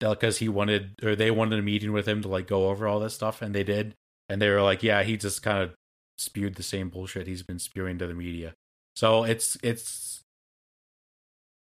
because 0.00 0.38
he 0.38 0.48
wanted 0.48 0.94
or 1.02 1.16
they 1.16 1.30
wanted 1.30 1.58
a 1.58 1.62
meeting 1.62 1.92
with 1.92 2.06
him 2.06 2.22
to 2.22 2.28
like 2.28 2.46
go 2.46 2.68
over 2.68 2.86
all 2.86 3.00
this 3.00 3.14
stuff, 3.14 3.42
and 3.42 3.54
they 3.54 3.64
did. 3.64 3.94
And 4.28 4.42
they 4.42 4.50
were 4.50 4.62
like, 4.62 4.82
"Yeah, 4.82 5.02
he 5.02 5.16
just 5.16 5.42
kind 5.42 5.62
of 5.62 5.74
spewed 6.18 6.56
the 6.56 6.62
same 6.62 6.88
bullshit 6.88 7.26
he's 7.26 7.42
been 7.42 7.58
spewing 7.58 7.98
to 7.98 8.06
the 8.06 8.14
media." 8.14 8.54
So 8.96 9.24
it's 9.24 9.56
it's 9.62 10.22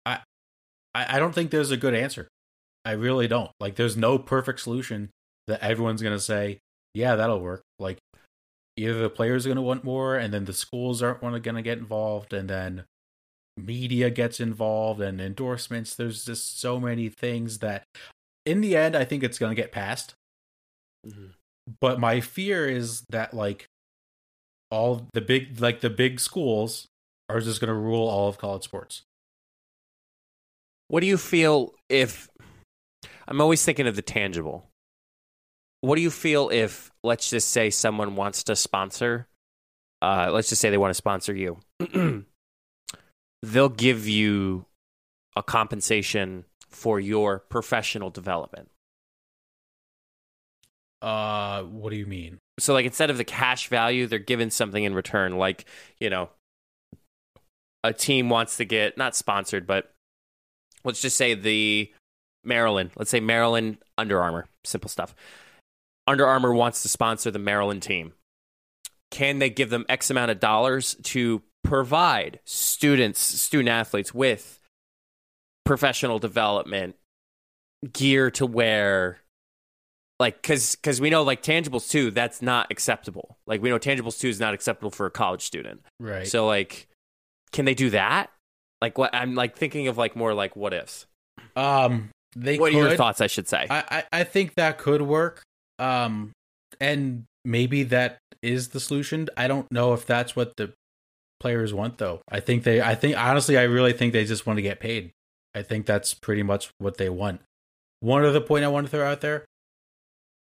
I 0.07 0.20
I 0.95 1.18
don't 1.18 1.35
think 1.35 1.51
there's 1.51 1.70
a 1.70 1.76
good 1.76 1.95
answer. 1.95 2.28
I 2.85 2.93
really 2.93 3.28
don't. 3.28 3.51
Like, 3.61 3.76
there's 3.76 3.97
no 3.97 4.18
perfect 4.18 4.61
solution 4.61 5.11
that 5.47 5.62
everyone's 5.62 6.03
gonna 6.03 6.18
say, 6.20 6.59
"Yeah, 6.95 7.16
that'll 7.16 7.41
work." 7.41 7.62
Like, 7.78 7.99
either 8.76 9.01
the 9.01 9.11
players 9.11 9.47
are 9.47 9.55
to 9.55 9.62
want 9.62 9.85
more 9.85 10.16
and 10.16 10.32
then 10.32 10.45
the 10.45 10.53
schools 10.53 11.03
aren't 11.03 11.20
to 11.20 11.62
get 11.62 11.78
involved 11.78 12.32
and 12.32 12.49
then 12.51 12.85
media 13.57 14.11
gets 14.11 14.41
involved 14.41 15.01
and 15.01 15.20
endorsements 15.20 15.95
there's 15.95 16.24
just 16.24 16.59
so 16.59 16.80
many 16.80 17.09
things 17.09 17.61
that 17.61 17.85
in 18.47 18.61
the 18.61 18.76
end 18.76 18.97
i 18.97 19.05
think 19.05 19.22
it's 19.22 19.38
going 19.38 19.51
to 19.55 19.61
get 19.61 19.72
passed 19.72 20.14
Mhm. 21.07 21.34
but 21.80 22.01
my 22.01 22.20
fear 22.20 22.66
is 22.68 23.03
that 23.11 23.34
like 23.34 23.68
all 24.70 25.07
the 25.12 25.20
big 25.20 25.61
like 25.61 25.80
the 25.80 25.90
big 25.90 26.18
schools 26.20 26.86
are 27.28 27.40
just 27.40 27.61
going 27.61 27.68
to 27.68 27.74
rule 27.74 28.09
all 28.09 28.28
of 28.28 28.38
college 28.38 28.64
sports 28.64 29.03
What 30.88 31.01
do 31.01 31.07
you 31.07 31.16
feel 31.18 31.74
if 31.88 32.28
I'm 33.26 33.40
always 33.40 33.64
thinking 33.64 33.86
of 33.86 33.97
the 33.97 34.03
tangible? 34.03 34.68
What 35.80 35.97
do 35.97 36.03
you 36.03 36.11
feel 36.11 36.51
if 36.51 36.90
let's 37.03 37.30
just 37.30 37.49
say 37.51 37.70
someone 37.70 38.16
wants 38.16 38.45
to 38.45 38.57
sponsor 38.57 39.26
uh 40.03 40.30
let's 40.32 40.49
just 40.51 40.61
say 40.61 40.70
they 40.70 40.78
want 40.78 40.90
to 40.90 40.95
sponsor 40.95 41.34
you. 41.34 41.59
They'll 43.42 43.68
give 43.68 44.09
you 44.09 44.66
a 45.36 45.42
compensation 45.42 46.45
for 46.75 47.01
your 47.01 47.39
professional 47.39 48.11
development. 48.11 48.70
uh 51.03 51.62
what 51.62 51.91
do 51.91 51.97
you 51.97 52.07
mean 52.07 52.39
So 52.59 52.72
like 52.72 52.87
instead 52.87 53.11
of 53.11 53.18
the 53.18 53.25
cash 53.25 53.68
value, 53.68 54.07
they're 54.07 54.18
given 54.18 54.51
something 54.51 54.85
in 54.85 54.95
return 54.95 55.37
like, 55.39 55.64
you 55.99 56.11
know, 56.11 56.31
a 57.83 57.93
team 57.93 58.29
wants 58.31 58.57
to 58.57 58.64
get 58.64 58.97
not 58.97 59.14
sponsored, 59.14 59.66
but 59.66 59.93
let's 60.85 61.03
just 61.03 61.16
say 61.16 61.35
the 61.35 61.93
Maryland, 62.45 62.91
let's 62.97 63.11
say 63.11 63.20
Maryland 63.20 63.79
Under 63.99 64.20
Armour, 64.20 64.47
simple 64.64 64.89
stuff. 64.89 65.14
Under 66.07 66.27
Armour 66.27 66.55
wants 66.55 66.83
to 66.83 66.89
sponsor 66.89 67.31
the 67.31 67.39
Maryland 67.39 67.83
team. 67.83 68.12
Can 69.11 69.39
they 69.39 69.51
give 69.51 69.70
them 69.70 69.85
X 69.89 70.11
amount 70.11 70.31
of 70.31 70.41
dollars 70.41 70.97
to 71.05 71.43
provide 71.62 72.41
students, 72.45 73.20
student 73.20 73.68
athletes 73.68 74.12
with 74.12 74.61
professional 75.65 76.19
development, 76.19 76.97
gear 77.93 78.31
to 78.33 78.47
wear, 78.47 79.19
like 80.21 80.41
because 80.41 80.77
because 80.77 81.01
we 81.01 81.11
know 81.11 81.23
like 81.23 81.43
tangibles 81.43 81.91
too 81.91 82.11
that's 82.11 82.41
not 82.41 82.71
acceptable 82.71 83.37
like 83.47 83.61
we 83.61 83.69
know 83.69 83.79
tangibles 83.81 84.19
too 84.19 84.29
is 84.29 84.39
not 84.39 84.55
acceptable 84.55 84.91
for 84.91 85.07
a 85.07 85.11
college 85.11 85.43
student 85.43 85.83
right 85.99 86.29
so 86.29 86.47
like 86.47 86.87
can 87.51 87.65
they 87.65 87.75
do 87.75 87.91
that 87.91 88.31
like 88.81 88.97
what 88.97 89.12
i'm 89.12 89.35
like 89.35 89.57
thinking 89.57 89.89
of 89.89 89.99
like 89.99 90.15
more 90.15 90.33
like 90.33 90.55
what 90.55 90.73
ifs 90.73 91.07
Um, 91.57 92.11
they 92.37 92.59
what 92.59 92.71
could. 92.73 92.79
are 92.85 92.89
your 92.89 92.97
thoughts? 92.97 93.21
I 93.21 93.27
should 93.27 93.49
say. 93.49 93.67
I, 93.69 93.85
I 93.91 94.21
I 94.21 94.25
think 94.25 94.55
that 94.55 94.79
could 94.79 95.03
work. 95.03 95.43
Um, 95.81 96.31
and 96.81 97.25
maybe 97.45 97.83
that 97.85 98.19
is 98.43 98.69
the 98.69 98.81
solution. 98.81 99.29
I 99.37 99.47
don't 99.49 99.71
know 99.73 99.95
if 99.95 100.05
that's 100.07 100.35
what 100.37 100.57
the 100.57 100.73
players 101.41 101.73
want, 101.75 101.99
though. 101.99 102.23
I 102.29 102.41
think 102.41 102.62
they. 102.65 102.81
I 102.81 102.95
think 102.95 103.17
honestly, 103.17 103.57
I 103.59 103.62
really 103.65 103.93
think 103.93 104.12
they 104.12 104.25
just 104.25 104.47
want 104.47 104.57
to 104.59 104.62
get 104.62 104.81
paid. 104.81 105.11
I 105.55 105.63
think 105.63 105.87
that's 105.87 106.15
pretty 106.15 106.43
much 106.43 106.71
what 106.79 106.97
they 106.97 107.09
want. 107.09 107.41
One 108.01 108.25
other 108.25 108.41
point 108.41 108.65
I 108.65 108.69
want 108.69 108.87
to 108.87 108.91
throw 108.91 109.07
out 109.07 109.21
there: 109.21 109.45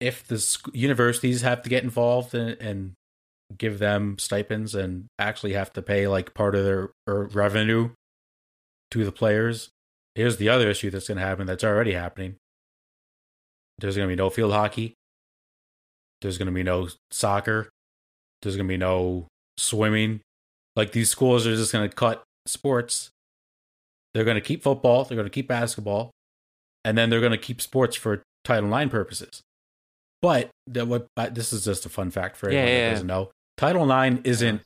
if 0.01 0.27
the 0.27 0.39
sc- 0.39 0.75
universities 0.75 1.43
have 1.43 1.63
to 1.63 1.69
get 1.69 1.85
involved 1.85 2.35
and, 2.35 2.61
and 2.61 2.93
give 3.57 3.79
them 3.79 4.17
stipends 4.19 4.75
and 4.75 5.07
actually 5.19 5.53
have 5.55 5.73
to 5.73 5.83
pay 5.83 6.07
like 6.07 6.35
part 6.35 6.55
of 6.55 6.65
their 6.65 6.91
er, 7.09 7.25
revenue 7.33 7.91
to 8.91 9.05
the 9.05 9.13
players, 9.13 9.71
here's 10.15 10.37
the 10.37 10.49
other 10.49 10.71
issue 10.71 10.91
that's 10.91 11.09
going 11.09 11.19
to 11.19 11.25
happen. 11.25 11.47
That's 11.47 11.65
already 11.65 11.93
happening. 11.93 12.37
There's 13.79 13.97
going 13.97 14.09
to 14.09 14.13
be 14.13 14.21
no 14.21 14.31
field 14.31 14.53
hockey. 14.53 14.95
There's 16.21 16.39
going 16.39 16.47
to 16.47 16.53
be 16.53 16.63
no 16.63 16.89
soccer. 17.11 17.71
There's 18.43 18.57
going 18.57 18.67
to 18.67 18.73
be 18.73 18.77
no 18.77 19.27
swimming. 19.57 20.21
Like 20.77 20.93
these 20.93 21.11
schools 21.11 21.47
are 21.47 21.57
just 21.57 21.73
going 21.73 21.89
to 21.89 21.95
cut 21.95 22.23
sports. 22.47 23.11
They're 24.15 24.25
going 24.25 24.37
to 24.37 24.41
keep 24.41 24.63
football. 24.63 25.05
They're 25.05 25.17
going 25.17 25.27
to 25.27 25.31
keep 25.31 25.49
basketball, 25.49 26.11
and 26.85 26.97
then 26.99 27.11
they're 27.11 27.21
going 27.21 27.33
to 27.33 27.39
keep 27.39 27.61
sports 27.61 27.97
for 27.97 28.23
Title 28.45 28.75
IX 28.77 28.91
purposes. 28.91 29.43
But 30.23 30.51
the, 30.67 30.85
what, 30.85 31.07
this 31.35 31.53
is 31.53 31.65
just 31.65 31.87
a 31.87 31.89
fun 31.89 32.11
fact 32.11 32.37
for 32.37 32.49
anyone 32.49 32.67
Yeah, 32.67 32.73
yeah, 32.73 32.85
that 32.85 32.91
doesn't 32.91 33.07
know. 33.07 33.31
Title 33.57 33.91
IX 33.91 34.21
isn't 34.25 34.63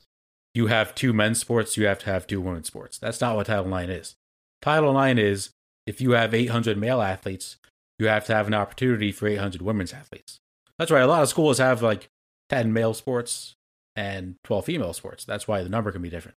you 0.54 0.68
have 0.68 0.94
two 0.94 1.12
men's 1.12 1.40
sports, 1.40 1.76
you 1.76 1.86
have 1.86 1.98
to 2.00 2.06
have 2.06 2.26
two 2.26 2.40
women's 2.40 2.68
sports. 2.68 2.98
That's 2.98 3.20
not 3.20 3.36
what 3.36 3.46
Title 3.46 3.76
IX 3.76 3.90
is. 3.90 4.14
Title 4.62 4.98
IX 4.98 5.18
is 5.20 5.50
if 5.86 6.00
you 6.00 6.12
have 6.12 6.32
800 6.32 6.78
male 6.78 7.02
athletes, 7.02 7.56
you 7.98 8.06
have 8.06 8.24
to 8.26 8.34
have 8.34 8.46
an 8.46 8.54
opportunity 8.54 9.12
for 9.12 9.26
800 9.26 9.62
women's 9.62 9.92
athletes. 9.92 10.38
That's 10.78 10.90
why 10.90 11.00
a 11.00 11.06
lot 11.06 11.22
of 11.22 11.28
schools 11.28 11.58
have 11.58 11.82
like 11.82 12.08
10 12.48 12.72
male 12.72 12.94
sports 12.94 13.54
and 13.96 14.36
12 14.44 14.64
female 14.64 14.92
sports. 14.92 15.24
That's 15.24 15.46
why 15.46 15.62
the 15.62 15.68
number 15.68 15.92
can 15.92 16.02
be 16.02 16.10
different. 16.10 16.36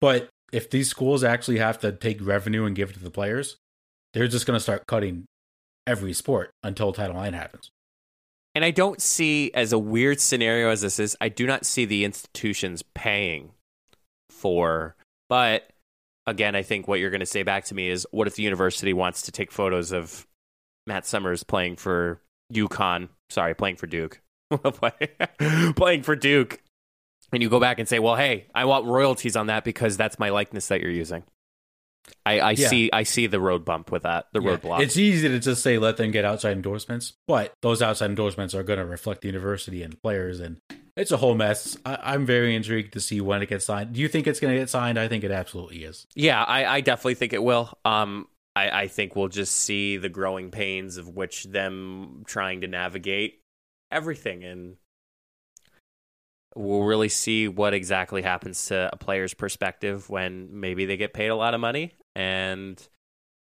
But 0.00 0.28
if 0.52 0.70
these 0.70 0.88
schools 0.88 1.24
actually 1.24 1.58
have 1.58 1.78
to 1.80 1.92
take 1.92 2.24
revenue 2.24 2.64
and 2.64 2.76
give 2.76 2.90
it 2.90 2.94
to 2.94 3.02
the 3.02 3.10
players, 3.10 3.56
they're 4.12 4.28
just 4.28 4.46
going 4.46 4.56
to 4.56 4.62
start 4.62 4.86
cutting 4.86 5.24
every 5.86 6.12
sport 6.12 6.50
until 6.62 6.92
Title 6.92 7.20
IX 7.20 7.34
happens. 7.34 7.70
And 8.54 8.64
I 8.64 8.70
don't 8.70 9.00
see, 9.00 9.50
as 9.54 9.72
a 9.72 9.78
weird 9.78 10.20
scenario 10.20 10.68
as 10.68 10.82
this 10.82 10.98
is, 10.98 11.16
I 11.20 11.30
do 11.30 11.46
not 11.46 11.64
see 11.64 11.86
the 11.86 12.04
institutions 12.04 12.82
paying 12.94 13.52
for. 14.28 14.94
But 15.30 15.70
again, 16.26 16.54
I 16.54 16.62
think 16.62 16.86
what 16.86 17.00
you're 17.00 17.10
going 17.10 17.20
to 17.20 17.26
say 17.26 17.42
back 17.42 17.64
to 17.66 17.74
me 17.74 17.88
is 17.88 18.06
what 18.10 18.26
if 18.26 18.34
the 18.34 18.42
university 18.42 18.92
wants 18.92 19.22
to 19.22 19.32
take 19.32 19.50
photos 19.50 19.90
of 19.90 20.26
Matt 20.86 21.06
Summers 21.06 21.42
playing 21.42 21.76
for 21.76 22.20
UConn? 22.52 23.08
Sorry, 23.30 23.54
playing 23.54 23.76
for 23.76 23.86
Duke. 23.86 24.20
playing 25.76 26.02
for 26.02 26.14
Duke. 26.14 26.61
And 27.32 27.42
you 27.42 27.48
go 27.48 27.58
back 27.60 27.78
and 27.78 27.88
say, 27.88 27.98
well, 27.98 28.16
hey, 28.16 28.46
I 28.54 28.66
want 28.66 28.84
royalties 28.86 29.36
on 29.36 29.46
that 29.46 29.64
because 29.64 29.96
that's 29.96 30.18
my 30.18 30.28
likeness 30.28 30.68
that 30.68 30.80
you're 30.80 30.90
using. 30.90 31.24
I, 32.26 32.40
I 32.40 32.50
Yeah. 32.52 32.68
see 32.68 32.90
I 32.92 33.04
see 33.04 33.26
the 33.26 33.40
road 33.40 33.64
bump 33.64 33.90
with 33.90 34.02
that, 34.02 34.26
the 34.32 34.40
Yeah, 34.42 34.56
roadblock. 34.56 34.80
It's 34.80 34.96
easy 34.96 35.28
to 35.28 35.38
just 35.38 35.62
say 35.62 35.78
let 35.78 35.96
them 35.96 36.10
get 36.10 36.24
outside 36.24 36.52
endorsements, 36.52 37.14
but 37.26 37.54
those 37.62 37.80
outside 37.80 38.10
endorsements 38.10 38.54
are 38.54 38.62
going 38.62 38.78
to 38.78 38.84
reflect 38.84 39.22
the 39.22 39.28
university 39.28 39.82
and 39.82 39.92
the 39.92 39.96
players, 39.96 40.40
and 40.40 40.58
it's 40.96 41.10
a 41.12 41.16
whole 41.16 41.34
mess. 41.34 41.76
I, 41.86 41.98
I'm 42.02 42.26
very 42.26 42.54
intrigued 42.54 42.92
to 42.94 43.00
see 43.00 43.20
when 43.20 43.40
it 43.40 43.48
gets 43.48 43.64
signed. 43.66 43.92
Do 43.94 44.00
you 44.00 44.08
think 44.08 44.26
it's 44.26 44.40
going 44.40 44.52
to 44.52 44.58
get 44.60 44.68
signed? 44.68 44.98
I 44.98 45.08
think 45.08 45.22
it 45.24 45.30
absolutely 45.30 45.84
is. 45.84 46.06
Yeah, 46.14 46.42
I, 46.42 46.66
I 46.66 46.80
definitely 46.80 47.14
think 47.14 47.32
it 47.32 47.42
will. 47.42 47.72
Um, 47.84 48.26
I, 48.56 48.82
I 48.82 48.88
think 48.88 49.14
we'll 49.16 49.28
just 49.28 49.54
see 49.54 49.96
the 49.96 50.08
growing 50.08 50.50
pains 50.50 50.96
of 50.96 51.08
which 51.08 51.44
them 51.44 52.24
trying 52.26 52.60
to 52.62 52.66
navigate 52.66 53.40
everything, 53.90 54.42
and 54.44 54.76
we'll 56.54 56.82
really 56.82 57.08
see 57.08 57.48
what 57.48 57.74
exactly 57.74 58.22
happens 58.22 58.66
to 58.66 58.90
a 58.92 58.96
player's 58.96 59.34
perspective 59.34 60.08
when 60.08 60.48
maybe 60.60 60.84
they 60.84 60.96
get 60.96 61.12
paid 61.12 61.28
a 61.28 61.36
lot 61.36 61.54
of 61.54 61.60
money, 61.60 61.94
and 62.14 62.80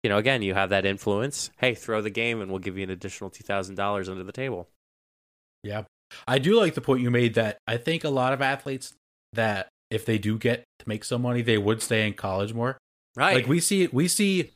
you 0.03 0.09
know, 0.09 0.17
again, 0.17 0.41
you 0.41 0.53
have 0.53 0.69
that 0.69 0.85
influence. 0.85 1.49
Hey, 1.57 1.73
throw 1.73 2.01
the 2.01 2.09
game, 2.09 2.41
and 2.41 2.51
we'll 2.51 2.59
give 2.59 2.77
you 2.77 2.83
an 2.83 2.89
additional 2.89 3.29
two 3.29 3.43
thousand 3.43 3.75
dollars 3.75 4.09
under 4.09 4.23
the 4.23 4.31
table. 4.31 4.69
Yeah, 5.63 5.83
I 6.27 6.39
do 6.39 6.59
like 6.59 6.73
the 6.75 6.81
point 6.81 7.01
you 7.01 7.11
made 7.11 7.33
that 7.35 7.57
I 7.67 7.77
think 7.77 8.03
a 8.03 8.09
lot 8.09 8.33
of 8.33 8.41
athletes 8.41 8.93
that 9.33 9.69
if 9.89 10.05
they 10.05 10.17
do 10.17 10.37
get 10.37 10.63
to 10.79 10.89
make 10.89 11.03
some 11.03 11.21
money, 11.21 11.41
they 11.41 11.57
would 11.57 11.81
stay 11.81 12.07
in 12.07 12.13
college 12.13 12.53
more. 12.53 12.77
Right? 13.15 13.35
Like 13.35 13.47
we 13.47 13.59
see, 13.59 13.87
we 13.87 14.07
see. 14.07 14.51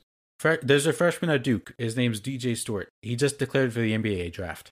There's 0.64 0.88
a 0.88 0.94
freshman 0.94 1.30
at 1.30 1.44
Duke. 1.44 1.74
His 1.78 1.96
name's 1.96 2.20
DJ 2.20 2.58
Steward. 2.58 2.88
He 3.04 3.16
just 3.16 3.38
declared 3.38 3.74
for 3.74 3.80
the 3.80 3.96
NBA 3.96 4.32
draft. 4.32 4.72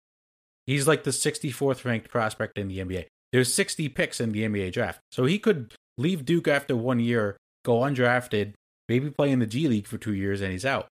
He's 0.65 0.88
like 0.88 1.03
the 1.03 1.11
64th 1.11 1.86
ranked 1.86 2.09
prospect 2.09 2.57
in 2.57 2.67
the 2.67 2.80
NBA. 2.80 3.05
There's 3.32 3.53
60 3.53 3.89
picks 3.89 4.19
in 4.19 4.32
the 4.32 4.43
NBA 4.43 4.71
draft, 4.71 4.99
so 5.11 5.25
he 5.25 5.39
could 5.39 5.73
leave 5.97 6.25
Duke 6.25 6.47
after 6.47 6.75
one 6.75 6.99
year, 6.99 7.38
go 7.63 7.80
undrafted, 7.80 8.53
maybe 8.88 9.11
play 9.11 9.32
in 9.32 9.39
the 9.39 9.45
G 9.45 9.67
League 9.67 9.88
for 9.88 9.97
two 9.97 10.13
years, 10.13 10.41
and 10.41 10.51
he's 10.51 10.65
out. 10.65 10.88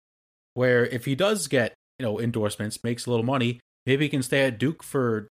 Where 0.54 0.86
if 0.86 1.04
he 1.04 1.14
does 1.14 1.48
get 1.48 1.74
you 1.98 2.06
know 2.06 2.20
endorsements, 2.20 2.84
makes 2.84 3.06
a 3.06 3.10
little 3.10 3.24
money, 3.24 3.60
maybe 3.86 4.04
he 4.04 4.08
can 4.08 4.22
stay 4.22 4.44
at 4.44 4.58
Duke 4.58 4.82
for 4.82 5.28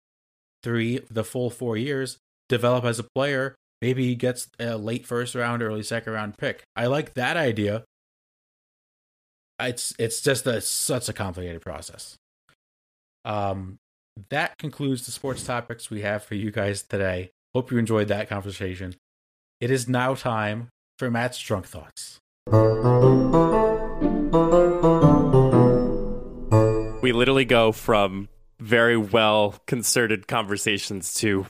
three, 0.63 1.01
the 1.11 1.25
full 1.25 1.51
four 1.51 1.77
years, 1.77 2.19
develop 2.49 2.85
as 2.85 2.99
a 2.99 3.05
player. 3.15 3.55
Maybe 3.81 4.05
he 4.05 4.15
gets 4.15 4.49
a 4.59 4.77
late 4.77 5.07
first 5.07 5.35
round, 5.35 5.63
early 5.63 5.83
second 5.83 6.13
round 6.13 6.37
pick. 6.37 6.63
I 6.77 6.87
like 6.87 7.15
that 7.15 7.37
idea. 7.37 7.85
It's 9.59 9.95
it's 9.99 10.21
just 10.21 10.47
a 10.47 10.61
such 10.61 11.09
a 11.09 11.13
complicated 11.13 11.63
process. 11.63 12.17
Um, 13.25 13.79
that 14.31 14.59
concludes 14.59 15.07
the 15.07 15.13
sports 15.13 15.45
topics 15.45 15.91
we 15.91 16.03
have 16.03 16.23
for 16.23 16.35
you 16.35 16.51
guys 16.51 16.83
today. 16.83 17.31
Hope 17.55 17.71
you 17.71 17.79
enjoyed 17.79 18.09
that 18.09 18.29
conversation. 18.29 18.95
It 19.61 19.71
is 19.71 19.89
now 19.89 20.15
time 20.15 20.69
for 20.99 21.11
Matt's 21.11 21.39
drunk 21.39 21.67
thoughts. 21.67 22.21
we 27.03 27.13
literally 27.13 27.45
go 27.45 27.73
from 27.73 28.29
very 28.61 28.97
well 28.97 29.57
concerted 29.67 30.29
conversations 30.29 31.15
to 31.15 31.47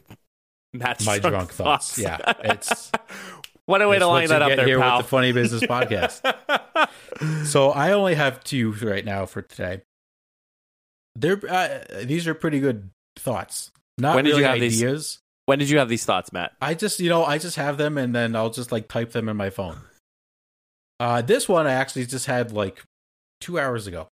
Matt's 0.72 1.04
My 1.04 1.18
drunk 1.18 1.52
thoughts. 1.52 1.98
Yeah, 1.98 2.18
it's 2.44 2.90
what 3.66 3.82
a 3.82 3.88
way 3.88 3.98
to 3.98 4.06
line 4.06 4.28
that 4.28 4.42
up 4.42 4.48
get 4.48 4.56
there, 4.56 4.66
here 4.66 4.80
pal. 4.80 4.98
with 4.98 5.06
the 5.06 5.10
Funny 5.10 5.32
Business 5.32 5.62
Podcast. 5.62 6.22
so 7.46 7.70
I 7.70 7.92
only 7.92 8.14
have 8.14 8.42
two 8.44 8.72
right 8.72 9.04
now 9.04 9.26
for 9.26 9.42
today. 9.42 9.82
They're 11.20 11.40
uh, 11.48 12.04
these 12.04 12.26
are 12.26 12.34
pretty 12.34 12.60
good 12.60 12.90
thoughts. 13.16 13.70
Not 13.98 14.14
When 14.14 14.24
did 14.24 14.30
really 14.30 14.42
you 14.42 14.48
have 14.48 14.60
these? 14.60 14.82
ideas. 14.82 15.18
when 15.46 15.58
did 15.58 15.68
you 15.68 15.78
have 15.78 15.88
these 15.88 16.04
thoughts, 16.04 16.32
Matt? 16.32 16.52
I 16.60 16.74
just 16.74 17.00
you 17.00 17.08
know 17.10 17.24
I 17.24 17.38
just 17.38 17.56
have 17.56 17.76
them 17.76 17.98
and 17.98 18.14
then 18.14 18.34
I'll 18.34 18.50
just 18.50 18.72
like 18.72 18.88
type 18.88 19.12
them 19.12 19.28
in 19.28 19.36
my 19.36 19.50
phone. 19.50 19.76
Uh, 20.98 21.22
this 21.22 21.48
one 21.48 21.66
I 21.66 21.72
actually 21.72 22.06
just 22.06 22.26
had 22.26 22.52
like 22.52 22.82
two 23.40 23.58
hours 23.58 23.86
ago. 23.86 24.08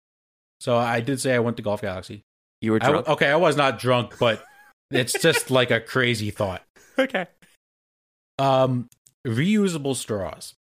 So 0.60 0.76
I 0.78 1.00
did 1.02 1.20
say 1.22 1.36
I 1.36 1.40
went 1.40 1.58
to 1.58 1.64
Golf 1.64 1.82
Galaxy. 1.82 2.24
You 2.62 2.72
were 2.72 2.80
I, 2.82 2.90
drunk. 2.90 3.08
okay, 3.10 3.28
I 3.30 3.36
was 3.36 3.56
not 3.56 3.78
drunk, 3.80 4.18
but 4.20 4.44
it's 4.90 5.14
just 5.14 5.52
like 5.52 5.70
a 5.72 5.80
crazy 5.80 6.32
thought. 6.32 6.64
okay. 7.00 7.28
Um, 8.40 8.88
reusable 9.28 9.96
straws. 9.96 10.54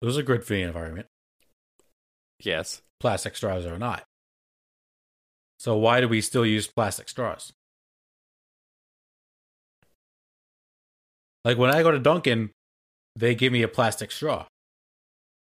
Those 0.00 0.18
are 0.18 0.22
good 0.22 0.44
for 0.44 0.52
the 0.54 0.62
environment. 0.62 1.06
Yes. 2.42 2.82
Plastic 3.04 3.36
straws 3.36 3.66
or 3.66 3.78
not. 3.78 4.04
So 5.58 5.76
why 5.76 6.00
do 6.00 6.08
we 6.08 6.22
still 6.22 6.46
use 6.46 6.66
plastic 6.66 7.10
straws? 7.10 7.52
Like 11.44 11.58
when 11.58 11.68
I 11.68 11.82
go 11.82 11.90
to 11.90 11.98
Dunkin', 11.98 12.48
they 13.14 13.34
give 13.34 13.52
me 13.52 13.60
a 13.60 13.68
plastic 13.68 14.10
straw. 14.10 14.46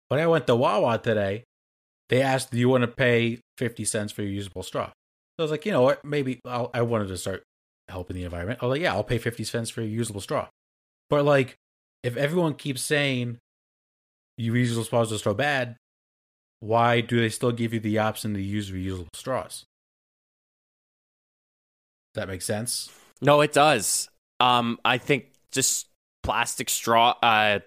When 0.09 0.19
I 0.19 0.27
went 0.27 0.45
to 0.45 0.55
Wawa 0.55 0.99
today, 0.99 1.45
they 2.09 2.21
asked, 2.21 2.51
"Do 2.51 2.59
you 2.59 2.69
want 2.69 2.83
to 2.83 2.87
pay 2.87 3.39
fifty 3.57 3.85
cents 3.85 4.11
for 4.11 4.21
your 4.21 4.31
usable 4.31 4.61
straw?" 4.61 4.89
So 4.89 5.39
I 5.39 5.41
was 5.41 5.49
like, 5.49 5.65
you 5.65 5.71
know 5.71 5.81
what? 5.81 6.05
Maybe 6.05 6.39
I'll, 6.45 6.69
I 6.75 6.83
wanted 6.83 7.07
to 7.07 7.17
start 7.17 7.41
helping 7.89 8.17
the 8.17 8.23
environment. 8.23 8.59
I 8.61 8.67
was 8.67 8.75
like, 8.75 8.83
yeah, 8.83 8.93
I'll 8.93 9.03
pay 9.03 9.17
fifty 9.17 9.43
cents 9.43 9.71
for 9.71 9.81
your 9.81 9.89
usable 9.89 10.21
straw. 10.21 10.47
But 11.09 11.25
like, 11.25 11.55
if 12.03 12.17
everyone 12.17 12.53
keeps 12.53 12.83
saying 12.83 13.39
you 14.37 14.53
reusable 14.53 14.85
straws 14.85 15.11
are 15.11 15.17
so 15.17 15.33
bad, 15.33 15.75
why 16.59 17.01
do 17.01 17.19
they 17.19 17.29
still 17.29 17.51
give 17.51 17.73
you 17.73 17.79
the 17.79 17.99
option 17.99 18.33
to 18.33 18.41
use 18.41 18.71
reusable 18.71 19.15
straws? 19.15 19.65
Does 22.13 22.21
that 22.21 22.27
make 22.27 22.41
sense? 22.41 22.89
No, 23.21 23.41
it 23.41 23.53
does. 23.53 24.09
Um, 24.39 24.79
I 24.83 24.97
think 24.97 25.25
just 25.51 25.87
plastic 26.23 26.69
straw. 26.69 27.15
Uh, 27.21 27.59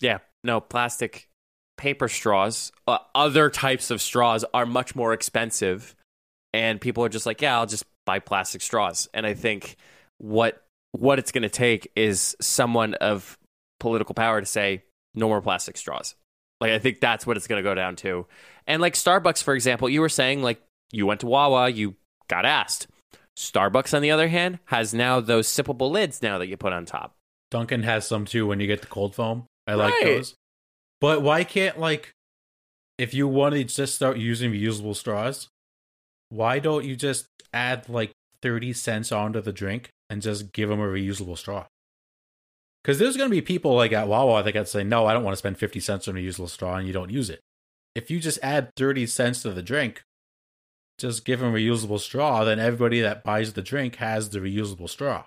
yeah, 0.00 0.18
no 0.44 0.60
plastic 0.60 1.28
paper 1.76 2.08
straws. 2.08 2.72
Uh, 2.86 2.98
other 3.14 3.50
types 3.50 3.90
of 3.90 4.00
straws 4.00 4.44
are 4.54 4.66
much 4.66 4.94
more 4.94 5.12
expensive, 5.12 5.94
and 6.52 6.80
people 6.80 7.04
are 7.04 7.08
just 7.08 7.26
like, 7.26 7.42
yeah, 7.42 7.56
I'll 7.58 7.66
just 7.66 7.84
buy 8.04 8.18
plastic 8.18 8.62
straws. 8.62 9.08
And 9.14 9.26
I 9.26 9.34
think 9.34 9.76
what 10.18 10.62
what 10.92 11.18
it's 11.18 11.32
going 11.32 11.42
to 11.42 11.48
take 11.50 11.90
is 11.94 12.36
someone 12.40 12.94
of 12.94 13.38
political 13.80 14.14
power 14.14 14.40
to 14.40 14.46
say 14.46 14.84
no 15.14 15.28
more 15.28 15.42
plastic 15.42 15.76
straws. 15.76 16.14
Like 16.60 16.72
I 16.72 16.78
think 16.78 17.00
that's 17.00 17.26
what 17.26 17.36
it's 17.36 17.46
going 17.46 17.62
to 17.62 17.68
go 17.68 17.74
down 17.74 17.96
to. 17.96 18.26
And 18.66 18.80
like 18.82 18.94
Starbucks, 18.94 19.42
for 19.42 19.54
example, 19.54 19.88
you 19.88 20.00
were 20.00 20.08
saying 20.08 20.42
like 20.42 20.60
you 20.90 21.06
went 21.06 21.20
to 21.20 21.26
Wawa, 21.26 21.68
you 21.68 21.96
got 22.28 22.44
asked. 22.44 22.86
Starbucks, 23.36 23.94
on 23.94 24.00
the 24.00 24.10
other 24.10 24.28
hand, 24.28 24.58
has 24.66 24.94
now 24.94 25.20
those 25.20 25.46
sippable 25.46 25.90
lids 25.90 26.22
now 26.22 26.38
that 26.38 26.46
you 26.46 26.56
put 26.56 26.72
on 26.72 26.86
top. 26.86 27.14
Dunkin' 27.50 27.82
has 27.82 28.06
some 28.06 28.24
too 28.24 28.46
when 28.46 28.60
you 28.60 28.66
get 28.66 28.80
the 28.80 28.86
cold 28.86 29.14
foam. 29.14 29.44
I 29.66 29.74
like 29.74 29.94
those. 30.02 30.34
But 31.00 31.22
why 31.22 31.44
can't 31.44 31.78
like 31.78 32.12
if 32.98 33.12
you 33.12 33.28
want 33.28 33.54
to 33.54 33.64
just 33.64 33.94
start 33.94 34.16
using 34.16 34.52
reusable 34.52 34.96
straws, 34.96 35.48
why 36.30 36.58
don't 36.58 36.84
you 36.84 36.96
just 36.96 37.26
add 37.52 37.88
like 37.88 38.12
30 38.42 38.72
cents 38.72 39.12
onto 39.12 39.40
the 39.40 39.52
drink 39.52 39.90
and 40.08 40.22
just 40.22 40.52
give 40.52 40.68
them 40.68 40.80
a 40.80 40.86
reusable 40.86 41.36
straw? 41.36 41.66
Because 42.86 43.00
there's 43.00 43.16
going 43.16 43.28
to 43.28 43.34
be 43.34 43.42
people 43.42 43.74
like 43.74 43.90
at 43.90 44.06
Wawa 44.06 44.44
that 44.44 44.52
got 44.52 44.68
say, 44.68 44.84
no, 44.84 45.06
I 45.06 45.12
don't 45.12 45.24
want 45.24 45.32
to 45.32 45.38
spend 45.38 45.58
50 45.58 45.80
cents 45.80 46.06
on 46.06 46.16
a 46.16 46.20
reusable 46.20 46.48
straw 46.48 46.76
and 46.76 46.86
you 46.86 46.92
don't 46.92 47.10
use 47.10 47.28
it. 47.28 47.40
If 47.96 48.12
you 48.12 48.20
just 48.20 48.38
add 48.44 48.70
30 48.76 49.08
cents 49.08 49.42
to 49.42 49.50
the 49.50 49.60
drink, 49.60 50.04
just 50.96 51.24
give 51.24 51.40
them 51.40 51.52
a 51.52 51.58
reusable 51.58 51.98
straw, 51.98 52.44
then 52.44 52.60
everybody 52.60 53.00
that 53.00 53.24
buys 53.24 53.54
the 53.54 53.60
drink 53.62 53.96
has 53.96 54.30
the 54.30 54.38
reusable 54.38 54.88
straw. 54.88 55.24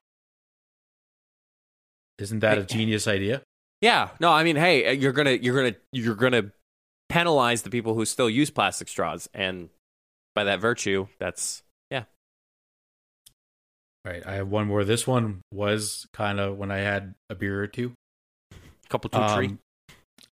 Isn't 2.18 2.40
that 2.40 2.58
a 2.58 2.64
genius 2.64 3.10
idea? 3.10 3.42
Yeah, 3.82 4.12
no, 4.22 4.32
I 4.32 4.46
mean, 4.46 4.56
hey, 4.56 4.88
uh, 4.88 4.92
you're 4.92 5.12
gonna 5.12 5.32
you're 5.32 5.56
gonna 5.56 5.76
you're 5.92 6.16
gonna 6.16 6.52
penalize 7.10 7.64
the 7.64 7.70
people 7.70 7.94
who 7.94 8.06
still 8.06 8.30
use 8.30 8.50
plastic 8.50 8.88
straws, 8.88 9.30
and 9.34 9.70
by 10.34 10.46
that 10.46 10.60
virtue, 10.60 11.08
that's 11.18 11.64
yeah. 14.06 14.12
Right. 14.12 14.24
I 14.26 14.36
have 14.36 14.48
one 14.48 14.68
more. 14.68 14.84
This 14.84 15.06
one 15.06 15.42
was 15.52 16.08
kind 16.14 16.40
of 16.40 16.58
when 16.58 16.72
I 16.72 16.78
had 16.78 17.14
a 17.30 17.36
beer 17.36 17.62
or 17.62 17.68
two. 17.68 17.94
Couple 18.90 19.10
two. 19.10 19.18
Um, 19.20 19.60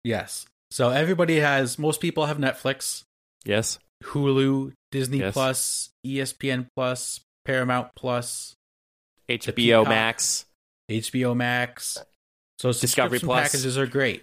yes. 0.04 0.46
So 0.70 0.90
everybody 0.90 1.40
has, 1.40 1.78
most 1.78 2.00
people 2.00 2.26
have 2.26 2.38
Netflix, 2.38 3.04
Yes. 3.44 3.78
Hulu, 4.04 4.72
Disney 4.90 5.18
Yes. 5.18 5.32
Plus, 5.34 5.90
ESPN 6.06 6.66
Plus, 6.76 7.20
Paramount 7.44 7.88
Plus, 7.94 8.54
HBO 9.28 9.86
Max. 9.86 10.44
HBO 10.90 11.36
Max. 11.36 11.98
So 12.58 12.72
Discovery 12.72 13.18
Plus. 13.20 13.42
packages 13.52 13.78
are 13.78 13.86
great. 13.86 14.22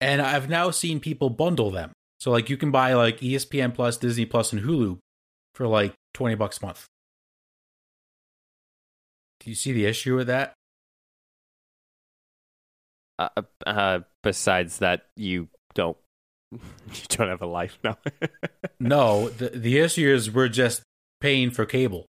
And 0.00 0.22
I've 0.22 0.48
now 0.48 0.70
seen 0.70 1.00
people 1.00 1.30
bundle 1.30 1.70
them. 1.70 1.92
So 2.20 2.30
like 2.30 2.50
you 2.50 2.56
can 2.56 2.70
buy 2.70 2.94
like 2.94 3.18
ESPN 3.20 3.74
Plus, 3.74 3.96
Disney 3.96 4.24
Plus, 4.26 4.52
and 4.52 4.62
Hulu 4.62 4.98
for 5.54 5.66
like 5.66 5.94
20 6.14 6.34
bucks 6.36 6.58
a 6.62 6.66
month. 6.66 6.86
Do 9.40 9.50
you 9.50 9.54
see 9.56 9.72
the 9.72 9.86
issue 9.86 10.16
with 10.16 10.26
that? 10.26 10.54
Uh, 13.18 13.28
uh, 13.66 14.00
besides 14.22 14.78
that, 14.78 15.06
you 15.16 15.48
don't 15.74 15.96
you 16.52 16.58
don't 17.08 17.28
have 17.28 17.42
a 17.42 17.46
life 17.46 17.78
now. 17.84 17.98
No, 18.80 19.28
the 19.28 19.48
the 19.48 19.78
issue 19.78 20.08
is 20.08 20.30
we're 20.30 20.48
just 20.48 20.82
paying 21.20 21.50
for 21.50 21.66
cable. 21.66 22.06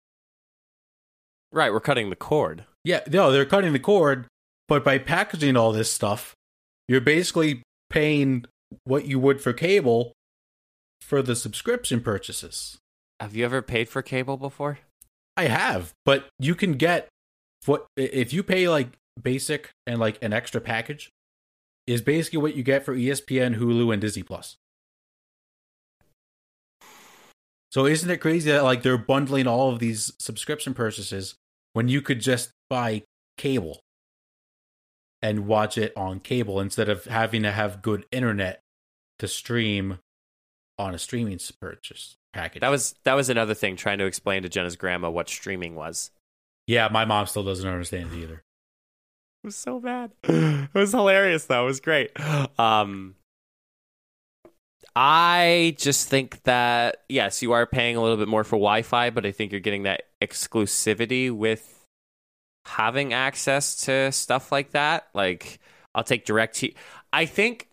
right, 1.51 1.71
we're 1.71 1.80
cutting 1.80 2.09
the 2.09 2.15
cord. 2.15 2.65
Yeah, 2.84 3.01
no, 3.07 3.32
they're 3.32 3.45
cutting 3.45 3.71
the 3.71 3.80
cord, 3.80 4.26
but 4.67 4.84
by 4.84 4.97
packaging 4.97 5.55
all 5.55 5.71
this 5.71 5.91
stuff, 5.91 6.34
you're 6.88 7.01
basically 7.01 7.61
paying 7.91 8.45
what 8.84 9.05
you 9.05 9.19
would 9.19 9.41
for 9.41 9.53
cable 9.53 10.13
for 11.01 11.21
the 11.21 11.36
subscription 11.36 12.01
purchases. 12.01 12.80
Have 13.19 13.36
you 13.36 13.45
ever 13.45 13.61
paid 13.61 13.88
for 13.88 14.01
cable 14.01 14.38
before? 14.38 14.80
I 15.38 15.45
have, 15.45 15.93
but 16.03 16.28
you 16.39 16.55
can 16.55 16.73
get 16.73 17.07
what 17.68 17.88
if 17.95 18.34
you 18.34 18.43
pay 18.43 18.68
like 18.70 18.97
basic 19.22 19.72
and 19.88 19.99
like 19.99 20.22
an 20.22 20.34
extra 20.34 20.61
package 20.61 21.11
is 21.88 22.01
basically 22.01 22.39
what 22.39 22.55
you 22.55 22.63
get 22.63 22.84
for 22.84 22.95
ESPN, 22.95 23.57
Hulu, 23.57 23.93
and 23.93 24.01
Disney 24.01 24.24
Plus. 24.24 24.57
So 27.72 27.86
isn't 27.86 28.09
it 28.09 28.18
crazy 28.18 28.51
that 28.51 28.63
like 28.63 28.84
they're 28.84 28.97
bundling 28.97 29.47
all 29.47 29.72
of 29.72 29.80
these 29.80 30.13
subscription 30.18 30.74
purchases 30.74 31.36
when 31.74 31.89
you 31.89 32.01
could 32.01 32.22
just 32.22 32.51
buy 32.70 33.03
cable 33.38 33.82
and 35.22 35.45
watch 35.45 35.78
it 35.78 35.91
on 35.97 36.22
cable 36.22 36.59
instead 36.59 36.88
of 36.88 37.05
having 37.05 37.43
to 37.43 37.51
have 37.51 37.82
good 37.82 38.05
internet 38.11 38.61
to 39.20 39.28
stream 39.28 39.99
on 40.78 40.95
a 40.95 40.97
streaming 40.97 41.39
purchase 41.59 42.16
package? 42.34 42.61
That 42.61 42.70
was 42.70 42.95
that 43.03 43.13
was 43.13 43.30
another 43.30 43.53
thing 43.53 43.76
trying 43.76 43.97
to 43.97 44.05
explain 44.05 44.43
to 44.43 44.49
Jenna's 44.49 44.78
grandma 44.78 45.09
what 45.09 45.28
streaming 45.28 45.76
was. 45.76 46.11
Yeah, 46.68 46.88
my 46.91 47.05
mom 47.05 47.28
still 47.28 47.43
doesn't 47.43 47.68
understand 47.68 48.11
it 48.13 48.18
either. 48.18 48.43
It 49.43 49.47
was 49.47 49.55
so 49.55 49.80
bad. 49.80 50.11
It 50.28 50.80
was 50.80 50.91
hilarious 50.91 51.45
though. 51.45 51.63
It 51.63 51.68
was 51.68 51.80
great. 51.80 52.11
Um 52.59 53.16
I 54.95 55.76
just 55.78 56.07
think 56.09 56.41
that 56.43 57.03
yes, 57.09 57.41
you 57.41 57.51
are 57.51 57.66
paying 57.66 57.95
a 57.95 58.01
little 58.01 58.18
bit 58.18 58.28
more 58.28 58.43
for 58.43 58.55
Wi-Fi, 58.55 59.09
but 59.09 59.26
I 59.26 59.32
think 59.32 59.51
you're 59.51 59.61
getting 59.61 59.84
that 59.84 60.03
exclusivity 60.22 61.32
with 61.32 61.86
having 62.66 63.13
access 63.13 63.86
to 63.86 64.11
stuff 64.11 64.51
like 64.51 64.72
that. 64.72 65.07
Like 65.13 65.59
I'll 65.93 66.03
take 66.03 66.26
direct 66.26 66.63
I 67.13 67.26
think 67.26 67.70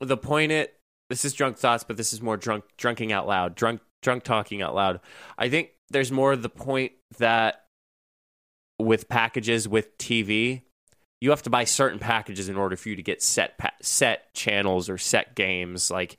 the 0.00 0.16
point 0.16 0.52
it 0.52 0.74
this 1.08 1.24
is 1.24 1.32
drunk 1.34 1.56
thoughts, 1.56 1.84
but 1.84 1.96
this 1.96 2.12
is 2.12 2.20
more 2.22 2.36
drunk 2.36 2.64
drunking 2.78 3.10
out 3.10 3.26
loud. 3.26 3.54
Drunk 3.54 3.80
drunk 4.02 4.24
talking 4.24 4.62
out 4.62 4.74
loud. 4.74 5.00
I 5.36 5.48
think 5.48 5.70
there's 5.90 6.12
more 6.12 6.36
the 6.36 6.48
point 6.48 6.92
that 7.18 7.65
with 8.78 9.08
packages 9.08 9.68
with 9.68 9.96
TV, 9.98 10.62
you 11.20 11.30
have 11.30 11.42
to 11.42 11.50
buy 11.50 11.64
certain 11.64 11.98
packages 11.98 12.48
in 12.48 12.56
order 12.56 12.76
for 12.76 12.88
you 12.88 12.96
to 12.96 13.02
get 13.02 13.22
set 13.22 13.58
pa- 13.58 13.70
set 13.80 14.32
channels 14.34 14.88
or 14.88 14.98
set 14.98 15.34
games. 15.34 15.90
Like 15.90 16.18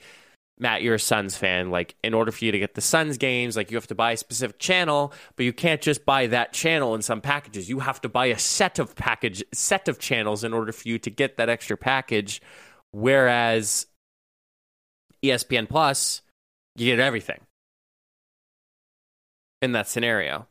Matt, 0.60 0.82
you're 0.82 0.96
a 0.96 1.00
Suns 1.00 1.38
fan. 1.38 1.70
Like 1.70 1.96
in 2.04 2.14
order 2.14 2.32
for 2.32 2.46
you 2.46 2.52
to 2.52 2.60
get 2.60 2.74
the 2.74 2.82
Suns 2.82 3.18
games, 3.18 3.56
like 3.56 3.70
you 3.70 3.78
have 3.78 3.88
to 3.88 3.96
buy 3.96 4.14
a 4.14 4.18
specific 4.18 4.60
channel, 4.60 5.14
but 5.36 5.46
you 5.46 5.54
can't 5.54 5.82
just 5.82 6.06
buy 6.06 6.28
that 6.28 6.52
channel 6.52 6.96
in 6.96 7.02
some 7.02 7.22
packages. 7.22 7.70
You 7.70 7.80
have 7.80 8.02
to 8.02 8.10
buy 8.10 8.28
a 8.28 8.40
set 8.40 8.80
of 8.80 8.96
package 8.96 9.44
set 9.54 9.88
of 9.88 10.00
channels 10.00 10.44
in 10.44 10.54
order 10.54 10.72
for 10.72 10.88
you 10.88 10.98
to 11.00 11.10
get 11.10 11.38
that 11.38 11.50
extra 11.50 11.78
package. 11.78 12.42
Whereas 12.92 13.86
ESPN 15.24 15.70
Plus, 15.70 16.22
you 16.76 16.88
get 16.88 17.00
everything 17.00 17.42
in 19.62 19.74
that 19.74 19.88
scenario. 19.88 20.48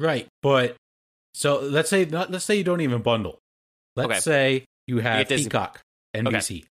Right, 0.00 0.26
but 0.42 0.76
so 1.34 1.60
let's 1.60 1.90
say 1.90 2.04
not, 2.06 2.30
let's 2.30 2.44
say 2.44 2.56
you 2.56 2.64
don't 2.64 2.80
even 2.80 3.02
bundle. 3.02 3.38
Let's 3.96 4.10
Okay. 4.10 4.20
say 4.20 4.64
you 4.86 4.98
have 4.98 5.28
Disney- 5.28 5.44
Peacock, 5.44 5.80
NBC, 6.14 6.64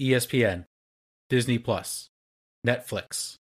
ESPN, 0.00 0.64
Disney 1.28 1.58
Plus, 1.58 2.08
Netflix. 2.66 3.36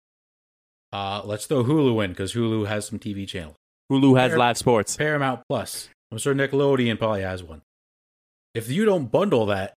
Uh, 0.93 1.23
let's 1.25 1.47
throw 1.47 1.65
Hulu 1.65 2.03
in 2.05 2.11
because 2.13 2.33
Hulu 2.33 2.67
has 2.67 2.87
some 2.87 2.99
TV 2.99 3.29
channels. 3.29 3.57
Hulu 3.93 4.19
has 4.19 4.35
live 4.35 4.57
sports. 4.57 4.97
Paramount 4.97 5.43
Plus. 5.49 5.89
I'm 6.11 6.19
sure 6.19 6.35
Nickelodeon 6.35 6.99
probably 6.99 7.23
has 7.23 7.43
one. 7.43 7.61
If 8.55 8.71
you 8.71 8.87
don't 8.87 9.11
bundle 9.11 9.47
that, 9.47 9.75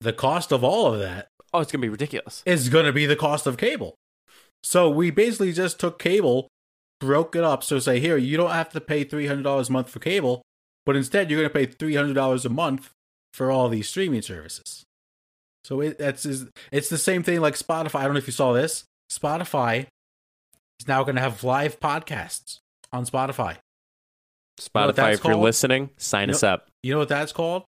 the 0.00 0.14
cost 0.14 0.50
of 0.50 0.64
all 0.64 0.94
of 0.94 1.00
that 1.00 1.28
Oh, 1.52 1.58
it's 1.60 1.72
gonna 1.72 1.82
be 1.82 1.88
ridiculous. 1.88 2.42
It's 2.46 2.68
going 2.68 2.84
to 2.86 2.92
be 2.92 3.06
the 3.06 3.16
cost 3.16 3.46
of 3.46 3.56
cable. 3.56 3.96
So 4.62 4.88
we 4.88 5.10
basically 5.10 5.52
just 5.52 5.80
took 5.80 5.98
cable, 5.98 6.48
broke 7.00 7.34
it 7.34 7.42
up. 7.44 7.64
So 7.64 7.78
say 7.78 7.98
here, 8.00 8.16
you 8.16 8.36
don't 8.36 8.50
have 8.50 8.70
to 8.70 8.80
pay 8.80 9.04
three 9.04 9.26
hundred 9.26 9.42
dollars 9.42 9.68
a 9.68 9.72
month 9.72 9.90
for 9.90 9.98
cable, 9.98 10.42
but 10.86 10.96
instead 10.96 11.30
you're 11.30 11.40
going 11.40 11.50
to 11.50 11.54
pay 11.54 11.66
three 11.66 11.94
hundred 11.96 12.14
dollars 12.14 12.44
a 12.44 12.48
month 12.50 12.90
for 13.34 13.50
all 13.50 13.68
these 13.68 13.88
streaming 13.88 14.22
services. 14.22 14.84
So 15.64 15.80
it, 15.80 15.98
that's 15.98 16.24
is 16.24 16.46
it's 16.72 16.88
the 16.88 16.98
same 16.98 17.22
thing 17.22 17.40
like 17.40 17.54
Spotify. 17.54 17.96
I 18.00 18.04
don't 18.04 18.14
know 18.14 18.18
if 18.18 18.26
you 18.26 18.32
saw 18.32 18.52
this. 18.52 18.84
Spotify 19.10 19.86
is 20.80 20.88
now 20.88 21.02
going 21.02 21.16
to 21.16 21.20
have 21.22 21.42
live 21.44 21.80
podcasts 21.80 22.58
on 22.92 23.04
Spotify. 23.04 23.54
know 23.54 23.58
Spotify, 24.60 24.94
that's 24.94 25.18
if 25.18 25.24
you're 25.24 25.36
listening, 25.36 25.90
sign 25.96 26.28
You 26.28 26.34
us 26.34 26.42
know- 26.42 26.48
up. 26.50 26.68
You 26.82 26.92
know 26.94 26.98
what 27.00 27.08
that's 27.08 27.32
called? 27.32 27.64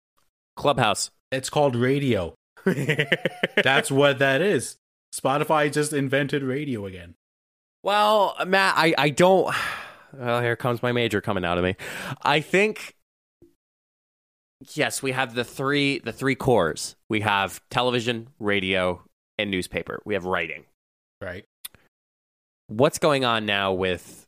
Clubhouse. 0.57 1.11
It's 1.31 1.49
called 1.51 1.75
radio. 1.77 2.35
That's 2.65 3.91
what 3.91 4.19
that 4.21 4.41
is. 4.43 4.77
Spotify 5.15 5.73
just 5.73 5.93
invented 5.93 6.43
radio 6.43 6.87
again. 6.87 7.15
Well, 7.83 8.37
Matt, 8.47 8.75
I, 8.77 8.95
I 8.97 9.11
don't. 9.11 9.55
Well, 10.15 10.43
here 10.43 10.57
comes 10.57 10.83
my 10.83 10.93
major 10.93 11.23
coming 11.23 11.43
out 11.43 11.57
of 11.57 11.65
me. 11.65 11.75
I 12.21 12.43
think. 12.43 12.97
Yes, 14.75 15.03
we 15.03 15.13
have 15.13 15.35
the 15.35 15.43
three 15.43 16.01
the 16.01 16.13
three 16.13 16.35
cores. 16.35 16.97
We 17.09 17.23
have 17.23 17.63
television, 17.71 18.29
radio, 18.39 19.03
and 19.39 19.51
newspaper. 19.51 20.03
We 20.05 20.13
have 20.13 20.27
writing. 20.27 20.67
Right. 21.23 21.47
What's 22.67 22.99
going 22.99 23.25
on 23.25 23.47
now 23.47 23.73
with 23.73 24.27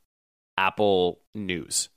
Apple 0.57 1.20
News? 1.34 1.90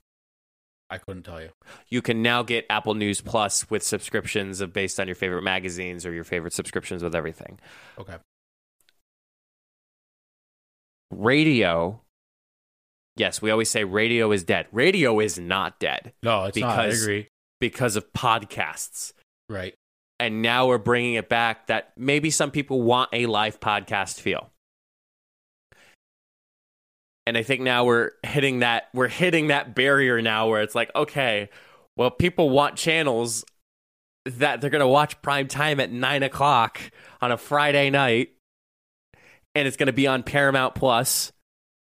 I 0.89 0.97
couldn't 0.97 1.23
tell 1.23 1.41
you. 1.41 1.49
You 1.87 2.01
can 2.01 2.21
now 2.21 2.43
get 2.43 2.65
Apple 2.69 2.93
News 2.93 3.21
Plus 3.21 3.69
with 3.69 3.83
subscriptions 3.83 4.59
of 4.59 4.73
based 4.73 4.99
on 4.99 5.07
your 5.07 5.15
favorite 5.15 5.43
magazines 5.43 6.05
or 6.05 6.11
your 6.11 6.23
favorite 6.25 6.51
subscriptions 6.51 7.03
with 7.03 7.15
everything. 7.15 7.57
Okay. 7.97 8.15
Radio 11.11 12.01
yes 13.15 13.41
we 13.41 13.49
always 13.51 13.69
say 13.69 13.83
radio 13.83 14.31
is 14.31 14.43
dead 14.43 14.67
radio 14.71 15.19
is 15.19 15.39
not 15.39 15.79
dead 15.79 16.13
No, 16.23 16.45
it's 16.45 16.57
not. 16.57 16.77
I 16.79 16.85
agree. 16.87 17.27
because 17.59 17.95
of 17.95 18.11
podcasts 18.13 19.13
Right. 19.49 19.73
and 20.19 20.41
now 20.41 20.67
we're 20.67 20.77
bringing 20.77 21.13
it 21.15 21.29
back 21.29 21.67
that 21.67 21.93
maybe 21.97 22.29
some 22.29 22.51
people 22.51 22.81
want 22.81 23.09
a 23.13 23.25
live 23.27 23.59
podcast 23.59 24.19
feel. 24.19 24.51
And 27.25 27.37
I 27.37 27.43
think 27.43 27.61
now 27.61 27.83
we're 27.83 28.11
hitting 28.25 28.59
that 28.59 28.85
we're 28.93 29.09
hitting 29.09 29.47
that 29.47 29.75
barrier 29.75 30.21
now 30.21 30.47
where 30.47 30.61
it's 30.61 30.75
like, 30.75 30.89
okay, 30.95 31.49
well, 31.97 32.09
people 32.09 32.49
want 32.49 32.77
channels 32.77 33.43
that 34.25 34.61
they're 34.61 34.69
gonna 34.69 34.87
watch 34.87 35.21
prime 35.21 35.47
time 35.49 35.79
at 35.81 35.91
nine 35.91 36.23
o'clock 36.23 36.79
on 37.21 37.31
a 37.33 37.37
Friday 37.37 37.89
night, 37.89 38.29
and 39.57 39.67
it's 39.67 39.77
gonna 39.77 39.93
be 39.93 40.07
on 40.07 40.23
Paramount 40.23 40.75
Plus 40.75 41.31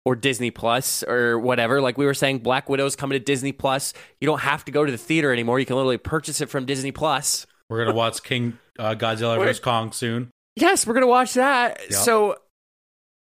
or 0.05 0.17
Disney 0.17 0.51
Plus 0.51 1.03
or 1.03 1.39
whatever. 1.39 1.81
Like 1.81 1.99
we 1.99 2.07
were 2.07 2.15
saying, 2.15 2.39
Black 2.39 2.69
Widow's 2.69 2.97
coming 2.97 3.19
to 3.19 3.25
Disney 3.25 3.53
Plus. 3.53 3.93
You 4.21 4.27
don't 4.27 4.41
have 4.41 4.65
to 4.67 4.73
go 4.73 4.85
to 4.85 4.91
the 4.91 4.99
theater 4.99 5.33
anymore. 5.33 5.61
You 5.61 5.67
can 5.67 5.77
literally 5.77 5.99
purchase 5.99 6.41
it 6.41 6.49
from 6.49 6.67
Disney 6.67 6.93
Plus. 6.93 7.47
We're 7.69 7.85
gonna 7.85 7.97
watch 7.97 8.23
King 8.23 8.59
uh, 8.79 8.95
Godzilla 8.95 9.37
vs 9.37 9.61
Kong 9.61 9.93
soon. 9.93 10.31
Yes, 10.57 10.87
we're 10.87 10.95
gonna 10.95 11.07
watch 11.07 11.35
that. 11.35 11.81
Yep. 11.83 11.93
So 11.93 12.37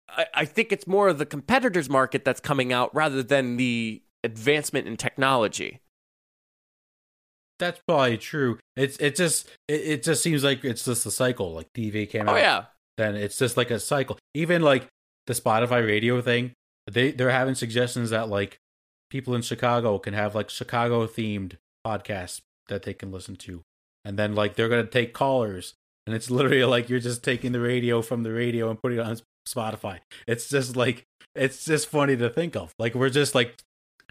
I, 0.08 0.26
I 0.34 0.44
think 0.44 0.72
it's 0.72 0.86
more 0.86 1.08
of 1.08 1.18
the 1.18 1.26
competitors 1.26 1.90
market 1.90 2.24
that's 2.24 2.40
coming 2.40 2.72
out 2.72 2.94
rather 2.94 3.22
than 3.22 3.56
the 3.56 4.02
advancement 4.24 4.86
in 4.86 4.96
technology. 4.96 5.80
That's 7.58 7.80
probably 7.86 8.18
true. 8.18 8.58
It's 8.76 8.96
it 8.96 9.14
just 9.16 9.48
it, 9.68 9.80
it 9.80 10.02
just 10.02 10.22
seems 10.22 10.42
like 10.42 10.64
it's 10.64 10.84
just 10.84 11.06
a 11.06 11.10
cycle. 11.10 11.52
Like 11.52 11.72
TV 11.72 12.08
came 12.08 12.28
Oh 12.28 12.32
out, 12.32 12.38
yeah. 12.38 12.64
Then 12.96 13.16
it's 13.16 13.38
just 13.38 13.56
like 13.56 13.70
a 13.70 13.80
cycle. 13.80 14.18
Even 14.34 14.62
like 14.62 14.88
the 15.26 15.34
Spotify 15.34 15.84
radio 15.84 16.20
thing, 16.20 16.52
they 16.90 17.10
they're 17.12 17.30
having 17.30 17.54
suggestions 17.54 18.10
that 18.10 18.28
like 18.28 18.58
people 19.10 19.34
in 19.34 19.42
Chicago 19.42 19.98
can 19.98 20.14
have 20.14 20.34
like 20.34 20.50
Chicago 20.50 21.06
themed 21.06 21.56
podcasts 21.86 22.40
that 22.68 22.82
they 22.82 22.94
can 22.94 23.10
listen 23.12 23.36
to, 23.36 23.62
and 24.04 24.18
then 24.18 24.34
like 24.34 24.54
they're 24.54 24.68
gonna 24.68 24.84
take 24.84 25.12
callers, 25.12 25.74
and 26.06 26.14
it's 26.14 26.30
literally 26.30 26.64
like 26.64 26.88
you're 26.88 27.00
just 27.00 27.22
taking 27.22 27.52
the 27.52 27.60
radio 27.60 28.02
from 28.02 28.22
the 28.22 28.32
radio 28.32 28.70
and 28.70 28.80
putting 28.82 28.98
it 28.98 29.06
on 29.06 29.18
Spotify. 29.48 30.00
It's 30.26 30.48
just 30.48 30.76
like 30.76 31.04
it's 31.34 31.64
just 31.64 31.88
funny 31.88 32.16
to 32.16 32.28
think 32.28 32.56
of. 32.56 32.74
Like 32.78 32.94
we're 32.94 33.10
just 33.10 33.34
like 33.34 33.62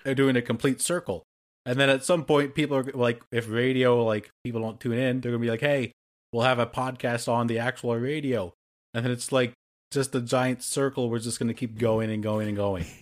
doing 0.03 0.35
a 0.35 0.41
complete 0.41 0.81
circle. 0.81 1.23
And 1.65 1.79
then 1.79 1.89
at 1.89 2.03
some 2.03 2.25
point, 2.25 2.55
people 2.55 2.77
are 2.77 2.83
like, 2.83 3.21
if 3.31 3.47
radio, 3.49 4.03
like 4.03 4.31
people 4.43 4.61
don't 4.61 4.79
tune 4.79 4.97
in, 4.97 5.21
they're 5.21 5.31
gonna 5.31 5.41
be 5.41 5.49
like, 5.49 5.61
"Hey, 5.61 5.91
we'll 6.33 6.43
have 6.43 6.57
a 6.59 6.65
podcast 6.65 7.27
on 7.27 7.47
the 7.47 7.59
actual 7.59 7.95
radio," 7.95 8.53
and 8.93 9.03
then 9.05 9.11
it's 9.11 9.31
like 9.31 9.53
just 9.91 10.15
a 10.15 10.21
giant 10.21 10.63
circle. 10.63 11.09
We're 11.09 11.19
just 11.19 11.39
gonna 11.39 11.53
keep 11.53 11.77
going 11.77 12.09
and 12.11 12.21
going 12.23 12.47
and 12.47 12.57
going. 12.57 12.85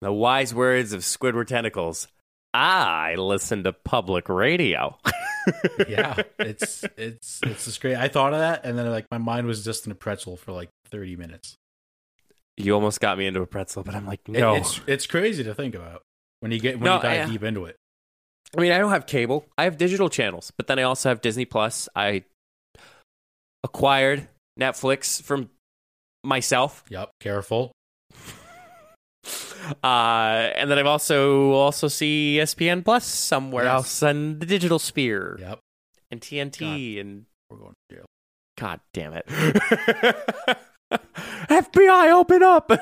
The 0.00 0.12
wise 0.12 0.52
words 0.54 0.92
of 0.92 1.00
Squidward 1.00 1.46
Tentacles. 1.46 2.08
I 2.52 3.14
listen 3.14 3.64
to 3.64 3.72
public 3.72 4.28
radio. 4.28 4.98
yeah, 5.88 6.20
it's 6.38 6.84
it's 6.98 7.40
it's 7.42 7.64
just 7.64 7.80
great. 7.80 7.96
I 7.96 8.08
thought 8.08 8.34
of 8.34 8.40
that, 8.40 8.66
and 8.66 8.76
then 8.76 8.90
like 8.90 9.06
my 9.10 9.16
mind 9.16 9.46
was 9.46 9.64
just 9.64 9.86
in 9.86 9.92
a 9.92 9.94
pretzel 9.94 10.36
for 10.36 10.52
like 10.52 10.68
thirty 10.90 11.16
minutes. 11.16 11.56
You 12.58 12.74
almost 12.74 13.00
got 13.00 13.16
me 13.16 13.26
into 13.26 13.40
a 13.40 13.46
pretzel, 13.46 13.82
but 13.82 13.94
I'm 13.94 14.04
like, 14.04 14.20
It- 14.28 14.32
no. 14.32 14.56
it's 14.56 14.78
it's 14.86 15.06
crazy 15.06 15.42
to 15.44 15.54
think 15.54 15.74
about 15.74 16.02
when 16.40 16.52
you 16.52 16.60
get 16.60 16.74
when 16.74 16.84
No, 16.84 16.96
you 16.96 17.02
dive 17.02 17.26
I- 17.28 17.30
deep 17.32 17.42
into 17.42 17.64
it. 17.64 17.76
I 18.54 18.60
mean, 18.60 18.72
I 18.72 18.78
don't 18.78 18.90
have 18.90 19.06
cable. 19.06 19.46
I 19.56 19.64
have 19.64 19.78
digital 19.78 20.10
channels, 20.10 20.52
but 20.58 20.66
then 20.66 20.78
I 20.78 20.82
also 20.82 21.08
have 21.08 21.22
Disney 21.22 21.46
Plus. 21.46 21.88
I 21.96 22.24
acquired 23.62 24.28
Netflix 24.60 25.22
from 25.22 25.50
myself. 26.22 26.84
Yep, 26.90 27.10
careful. 27.20 27.72
Uh, 29.82 30.50
and 30.56 30.70
then 30.70 30.78
I've 30.78 30.84
also 30.86 31.52
also 31.52 31.88
see 31.88 32.36
ESPN 32.38 32.84
Plus 32.84 33.06
somewhere 33.06 33.64
Yes. 33.64 33.72
else 33.72 34.02
and 34.02 34.38
the 34.38 34.44
digital 34.44 34.78
sphere 34.78 35.38
Yep, 35.40 35.58
and 36.10 36.20
TNT 36.20 37.00
and 37.00 37.24
we're 37.48 37.56
going 37.56 37.72
to 37.88 37.96
jail. 37.96 38.04
God 38.58 38.80
damn 38.92 39.14
it. 39.14 39.26
FBI 41.48 42.12
open 42.12 42.42
up. 42.42 42.70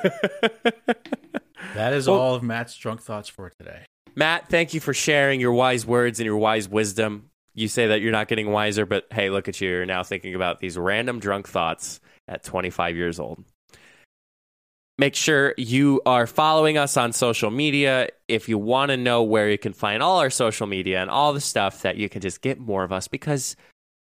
That 1.75 1.93
is 1.93 2.09
Well- 2.09 2.19
all 2.19 2.35
of 2.35 2.43
Matt's 2.43 2.75
drunk 2.77 3.01
thoughts 3.01 3.29
for 3.29 3.49
today. 3.57 3.85
Matt, 4.15 4.49
thank 4.49 4.73
you 4.73 4.81
for 4.81 4.93
sharing 4.93 5.39
your 5.39 5.53
wise 5.53 5.85
words 5.85 6.19
and 6.19 6.25
your 6.25 6.35
wise 6.37 6.67
wisdom. 6.67 7.29
You 7.55 7.67
say 7.67 7.87
that 7.87 8.01
you're 8.01 8.11
not 8.11 8.27
getting 8.27 8.51
wiser, 8.51 8.85
but 8.85 9.05
hey, 9.11 9.29
look 9.29 9.47
at 9.47 9.61
you. 9.61 9.69
You're 9.69 9.85
now 9.85 10.03
thinking 10.03 10.35
about 10.35 10.59
these 10.59 10.77
random 10.77 11.19
drunk 11.19 11.47
thoughts 11.47 11.99
at 12.27 12.43
25 12.43 12.95
years 12.95 13.19
old. 13.19 13.43
Make 14.97 15.15
sure 15.15 15.55
you 15.57 16.01
are 16.05 16.27
following 16.27 16.77
us 16.77 16.97
on 16.97 17.13
social 17.13 17.49
media. 17.49 18.09
If 18.27 18.47
you 18.47 18.57
want 18.59 18.89
to 18.89 18.97
know 18.97 19.23
where 19.23 19.49
you 19.49 19.57
can 19.57 19.73
find 19.73 20.03
all 20.03 20.19
our 20.19 20.29
social 20.29 20.67
media 20.67 21.01
and 21.01 21.09
all 21.09 21.33
the 21.33 21.41
stuff 21.41 21.81
that 21.81 21.97
you 21.97 22.09
can 22.09 22.21
just 22.21 22.41
get 22.41 22.59
more 22.59 22.83
of 22.83 22.91
us 22.91 23.07
because 23.07 23.55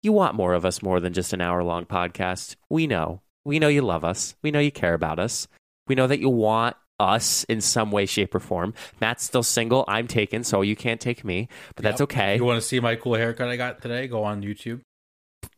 you 0.03 0.13
want 0.13 0.35
more 0.35 0.55
of 0.55 0.65
us 0.65 0.83
more 0.83 0.99
than 0.99 1.13
just 1.13 1.35
an 1.35 1.43
hour 1.43 1.63
long 1.63 1.85
podcast. 1.85 2.57
We 2.71 2.87
know. 2.87 3.21
We 3.45 3.59
know 3.59 3.69
you 3.69 3.83
love 3.83 4.05
us. 4.05 4.35
We 4.43 4.51
know 4.51 4.59
you 4.59 4.71
care 4.73 4.95
about 4.95 5.19
us. 5.19 5.49
We 5.87 5.95
know 5.95 6.07
that 6.07 6.21
you 6.21 6.31
want 6.31 6.77
us 7.01 7.45
in 7.45 7.61
some 7.61 7.91
way, 7.91 8.07
shape, 8.07 8.35
or 8.35 8.41
form. 8.41 8.75
Matt's 9.01 9.25
still 9.25 9.43
single. 9.43 9.85
I'm 9.89 10.07
taken, 10.07 10.45
so 10.45 10.61
you 10.63 10.77
can't 10.77 11.01
take 11.01 11.25
me, 11.25 11.49
but 11.75 11.83
that's 11.83 12.01
Yep. 12.01 12.11
okay. 12.13 12.37
You 12.37 12.45
want 12.45 12.61
to 12.61 12.67
see 12.67 12.79
my 12.81 12.95
cool 12.97 13.15
haircut 13.15 13.49
I 13.49 13.57
got 13.57 13.81
today? 13.83 14.07
Go 14.07 14.23
on 14.25 14.43
YouTube. 14.43 14.81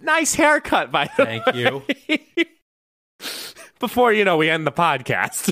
Nice 0.00 0.34
haircut, 0.34 0.90
by 0.92 1.10
the 1.16 1.24
Thank 1.24 1.46
way. 1.46 1.54
you. 2.08 2.46
Before 3.80 4.12
you 4.12 4.24
know, 4.24 4.36
we 4.36 4.48
end 4.48 4.64
the 4.66 4.72
podcast. 4.72 5.50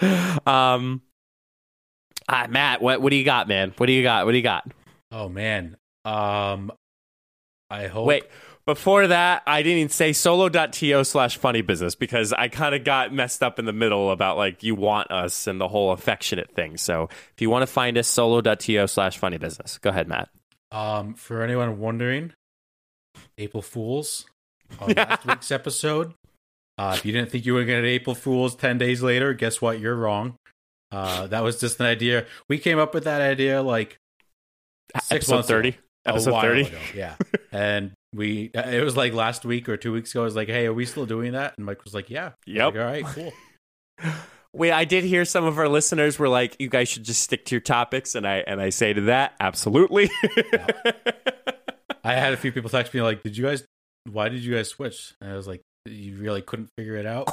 um, 0.46 1.00
ah, 2.28 2.46
Matt, 2.50 2.82
what 2.82 3.00
what 3.00 3.10
do 3.10 3.16
you 3.16 3.24
got, 3.24 3.48
man? 3.48 3.72
What 3.78 3.86
do 3.86 3.92
you 3.92 4.02
got? 4.02 4.26
What 4.26 4.32
do 4.32 4.36
you 4.36 4.42
got? 4.42 4.70
Oh 5.10 5.28
man. 5.28 5.76
Um, 6.04 6.70
I 7.70 7.86
hope. 7.86 8.06
Wait, 8.06 8.24
before 8.66 9.06
that, 9.08 9.42
I 9.46 9.62
didn't 9.62 9.78
even 9.78 9.88
say 9.90 10.12
solo.to 10.12 11.04
slash 11.04 11.36
funny 11.36 11.60
business 11.60 11.94
because 11.94 12.32
I 12.32 12.48
kind 12.48 12.74
of 12.74 12.84
got 12.84 13.12
messed 13.12 13.42
up 13.42 13.58
in 13.58 13.64
the 13.64 13.72
middle 13.72 14.10
about 14.10 14.36
like 14.36 14.62
you 14.62 14.74
want 14.74 15.10
us 15.10 15.46
and 15.46 15.60
the 15.60 15.68
whole 15.68 15.92
affectionate 15.92 16.50
thing. 16.54 16.76
So 16.76 17.08
if 17.10 17.40
you 17.40 17.50
want 17.50 17.62
to 17.62 17.66
find 17.66 17.98
us, 17.98 18.08
solo.to 18.08 18.86
slash 18.88 19.18
funny 19.18 19.38
business. 19.38 19.78
Go 19.78 19.90
ahead, 19.90 20.08
Matt. 20.08 20.28
Um, 20.72 21.14
for 21.14 21.42
anyone 21.42 21.78
wondering, 21.78 22.32
April 23.38 23.62
Fools 23.62 24.26
on 24.80 24.92
last 24.96 25.26
week's 25.26 25.50
episode. 25.50 26.14
Uh, 26.76 26.94
if 26.96 27.04
you 27.04 27.12
didn't 27.12 27.30
think 27.30 27.46
you 27.46 27.54
were 27.54 27.64
going 27.64 27.82
to 27.82 27.88
April 27.88 28.14
Fools 28.14 28.56
ten 28.56 28.78
days 28.78 29.02
later, 29.02 29.34
guess 29.34 29.60
what? 29.60 29.78
You're 29.78 29.94
wrong. 29.94 30.36
Uh, 30.90 31.26
that 31.28 31.42
was 31.42 31.60
just 31.60 31.80
an 31.80 31.86
idea. 31.86 32.26
We 32.48 32.58
came 32.58 32.78
up 32.78 32.94
with 32.94 33.04
that 33.04 33.20
idea 33.20 33.62
like 33.62 33.98
six 35.02 35.28
Episode 35.28 35.34
months 35.34 35.48
30. 35.48 35.68
A 35.68 35.74
Episode 36.06 36.32
while 36.32 36.42
30. 36.42 36.60
ago, 36.62 36.78
yeah. 36.94 37.14
and 37.52 37.92
we, 38.12 38.50
it 38.54 38.84
was 38.84 38.96
like 38.96 39.12
last 39.14 39.44
week 39.44 39.68
or 39.68 39.76
two 39.76 39.92
weeks 39.92 40.10
ago. 40.12 40.20
I 40.20 40.24
was 40.24 40.36
like, 40.36 40.48
"Hey, 40.48 40.66
are 40.66 40.72
we 40.74 40.84
still 40.84 41.06
doing 41.06 41.32
that?" 41.32 41.54
And 41.56 41.64
Mike 41.66 41.82
was 41.84 41.94
like, 41.94 42.10
"Yeah." 42.10 42.26
I 42.28 42.32
Yep. 42.46 42.74
like, 42.74 42.82
All 42.82 42.90
right. 42.90 43.04
Cool. 43.06 43.32
Wait, 44.52 44.70
I 44.70 44.84
did 44.84 45.02
hear 45.02 45.24
some 45.24 45.44
of 45.44 45.58
our 45.58 45.68
listeners 45.68 46.18
were 46.18 46.28
like, 46.28 46.56
"You 46.60 46.68
guys 46.68 46.88
should 46.88 47.04
just 47.04 47.22
stick 47.22 47.44
to 47.46 47.54
your 47.56 47.60
topics," 47.60 48.14
and 48.14 48.26
I 48.26 48.36
and 48.46 48.60
I 48.60 48.68
say 48.70 48.92
to 48.92 49.00
that, 49.02 49.34
absolutely. 49.40 50.10
I 52.04 52.14
had 52.14 52.34
a 52.34 52.36
few 52.36 52.52
people 52.52 52.70
text 52.70 52.92
me 52.94 53.00
like, 53.02 53.22
"Did 53.22 53.36
you 53.36 53.44
guys? 53.44 53.64
Why 54.10 54.28
did 54.28 54.44
you 54.44 54.54
guys 54.54 54.68
switch?" 54.68 55.14
And 55.20 55.32
I 55.32 55.36
was 55.36 55.48
like, 55.48 55.62
"You 55.86 56.16
really 56.18 56.42
couldn't 56.42 56.68
figure 56.76 56.96
it 56.96 57.06
out." 57.06 57.28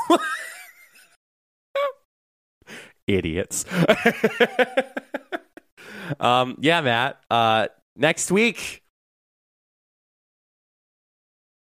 Idiots. 3.07 3.65
um, 6.19 6.57
yeah, 6.61 6.81
Matt. 6.81 7.19
Uh, 7.29 7.67
next 7.95 8.31
week. 8.31 8.81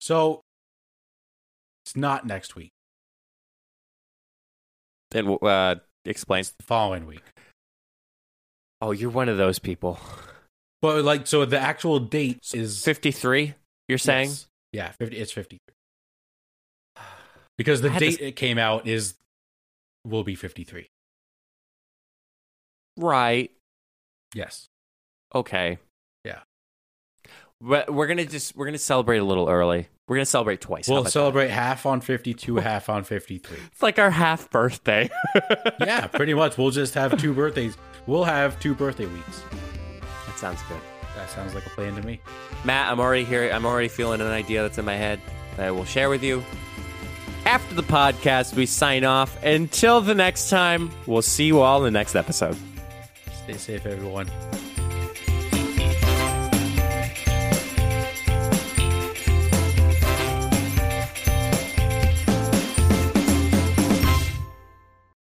so 0.01 0.43
it's 1.85 1.97
not 1.97 2.27
next 2.27 2.55
week. 2.57 2.71
And 5.15 5.39
uh, 5.43 5.77
explain. 6.05 6.41
It's 6.41 6.51
the 6.51 6.65
following 6.65 7.07
week. 7.07 7.23
Oh, 8.81 8.91
you're 8.91 9.11
one 9.11 9.29
of 9.29 9.37
those 9.37 9.59
people. 9.59 9.99
But 10.83 11.05
like, 11.05 11.27
so 11.27 11.45
the 11.47 11.59
actual 11.59 11.99
date 12.01 12.41
is 12.53 12.85
Fifty-three. 12.85 13.55
You're 13.89 13.97
saying? 13.97 14.29
Yes. 14.29 14.47
yeah, 14.73 14.91
fifty. 14.91 15.17
It's 15.17 15.33
fifty. 15.33 15.59
Because 17.57 17.81
the 17.81 17.89
date 17.91 18.01
this- 18.01 18.17
it 18.17 18.37
came 18.37 18.59
out 18.59 18.87
is 18.87 19.15
will 20.05 20.25
be 20.25 20.35
fifty 20.35 20.65
three. 20.65 20.89
Right. 22.99 23.51
Yes. 24.35 24.67
Okay. 25.35 25.79
Yeah. 27.65 27.69
But 27.69 27.93
we're 27.93 28.07
gonna 28.07 28.27
just 28.27 28.57
we're 28.57 28.67
gonna 28.67 28.79
celebrate 28.79 29.19
a 29.19 29.25
little 29.25 29.49
early. 29.49 29.89
We're 30.07 30.17
gonna 30.17 30.27
celebrate 30.27 30.61
twice. 30.61 30.87
We'll 30.89 31.01
about 31.01 31.13
celebrate 31.13 31.49
half 31.49 31.87
on 31.87 32.01
fifty 32.01 32.35
two, 32.35 32.57
half 32.57 32.89
on 32.89 33.05
fifty 33.05 33.39
three. 33.39 33.59
It's 33.73 33.83
like 33.83 33.99
our 33.99 34.11
half 34.11 34.51
birthday. 34.51 35.09
yeah, 35.81 36.07
pretty 36.07 36.35
much. 36.35 36.59
We'll 36.59 36.71
just 36.71 36.95
have 36.95 37.19
two 37.19 37.33
birthdays. 37.33 37.77
We'll 38.07 38.25
have 38.25 38.61
two 38.61 38.75
birthday 38.75 39.07
weeks. 39.07 39.43
That 40.27 40.39
sounds 40.39 40.61
good. 40.69 40.81
That 41.17 41.31
sounds 41.31 41.55
like 41.55 41.65
a 41.67 41.71
plan 41.71 41.95
to 41.97 42.03
me. 42.03 42.21
Matt, 42.65 42.91
I'm 42.91 43.01
already 43.01 43.25
here. 43.25 43.51
I'm 43.51 43.65
already 43.65 43.89
feeling 43.89 44.21
an 44.21 44.27
idea 44.27 44.63
that's 44.63 44.79
in 44.79 44.85
my 44.85 44.97
head 44.97 45.21
that 45.57 45.67
I 45.67 45.71
will 45.71 45.85
share 45.85 46.11
with 46.11 46.23
you. 46.23 46.45
After 47.47 47.75
the 47.75 47.83
podcast, 47.83 48.55
we 48.55 48.67
sign 48.67 49.05
off. 49.05 49.43
Until 49.43 50.01
the 50.01 50.15
next 50.15 50.51
time, 50.51 50.91
we'll 51.07 51.23
see 51.23 51.45
you 51.45 51.61
all 51.61 51.79
in 51.79 51.93
the 51.93 51.99
next 51.99 52.15
episode. 52.15 52.57
Stay 53.45 53.55
safe, 53.55 53.87
everyone. 53.87 54.31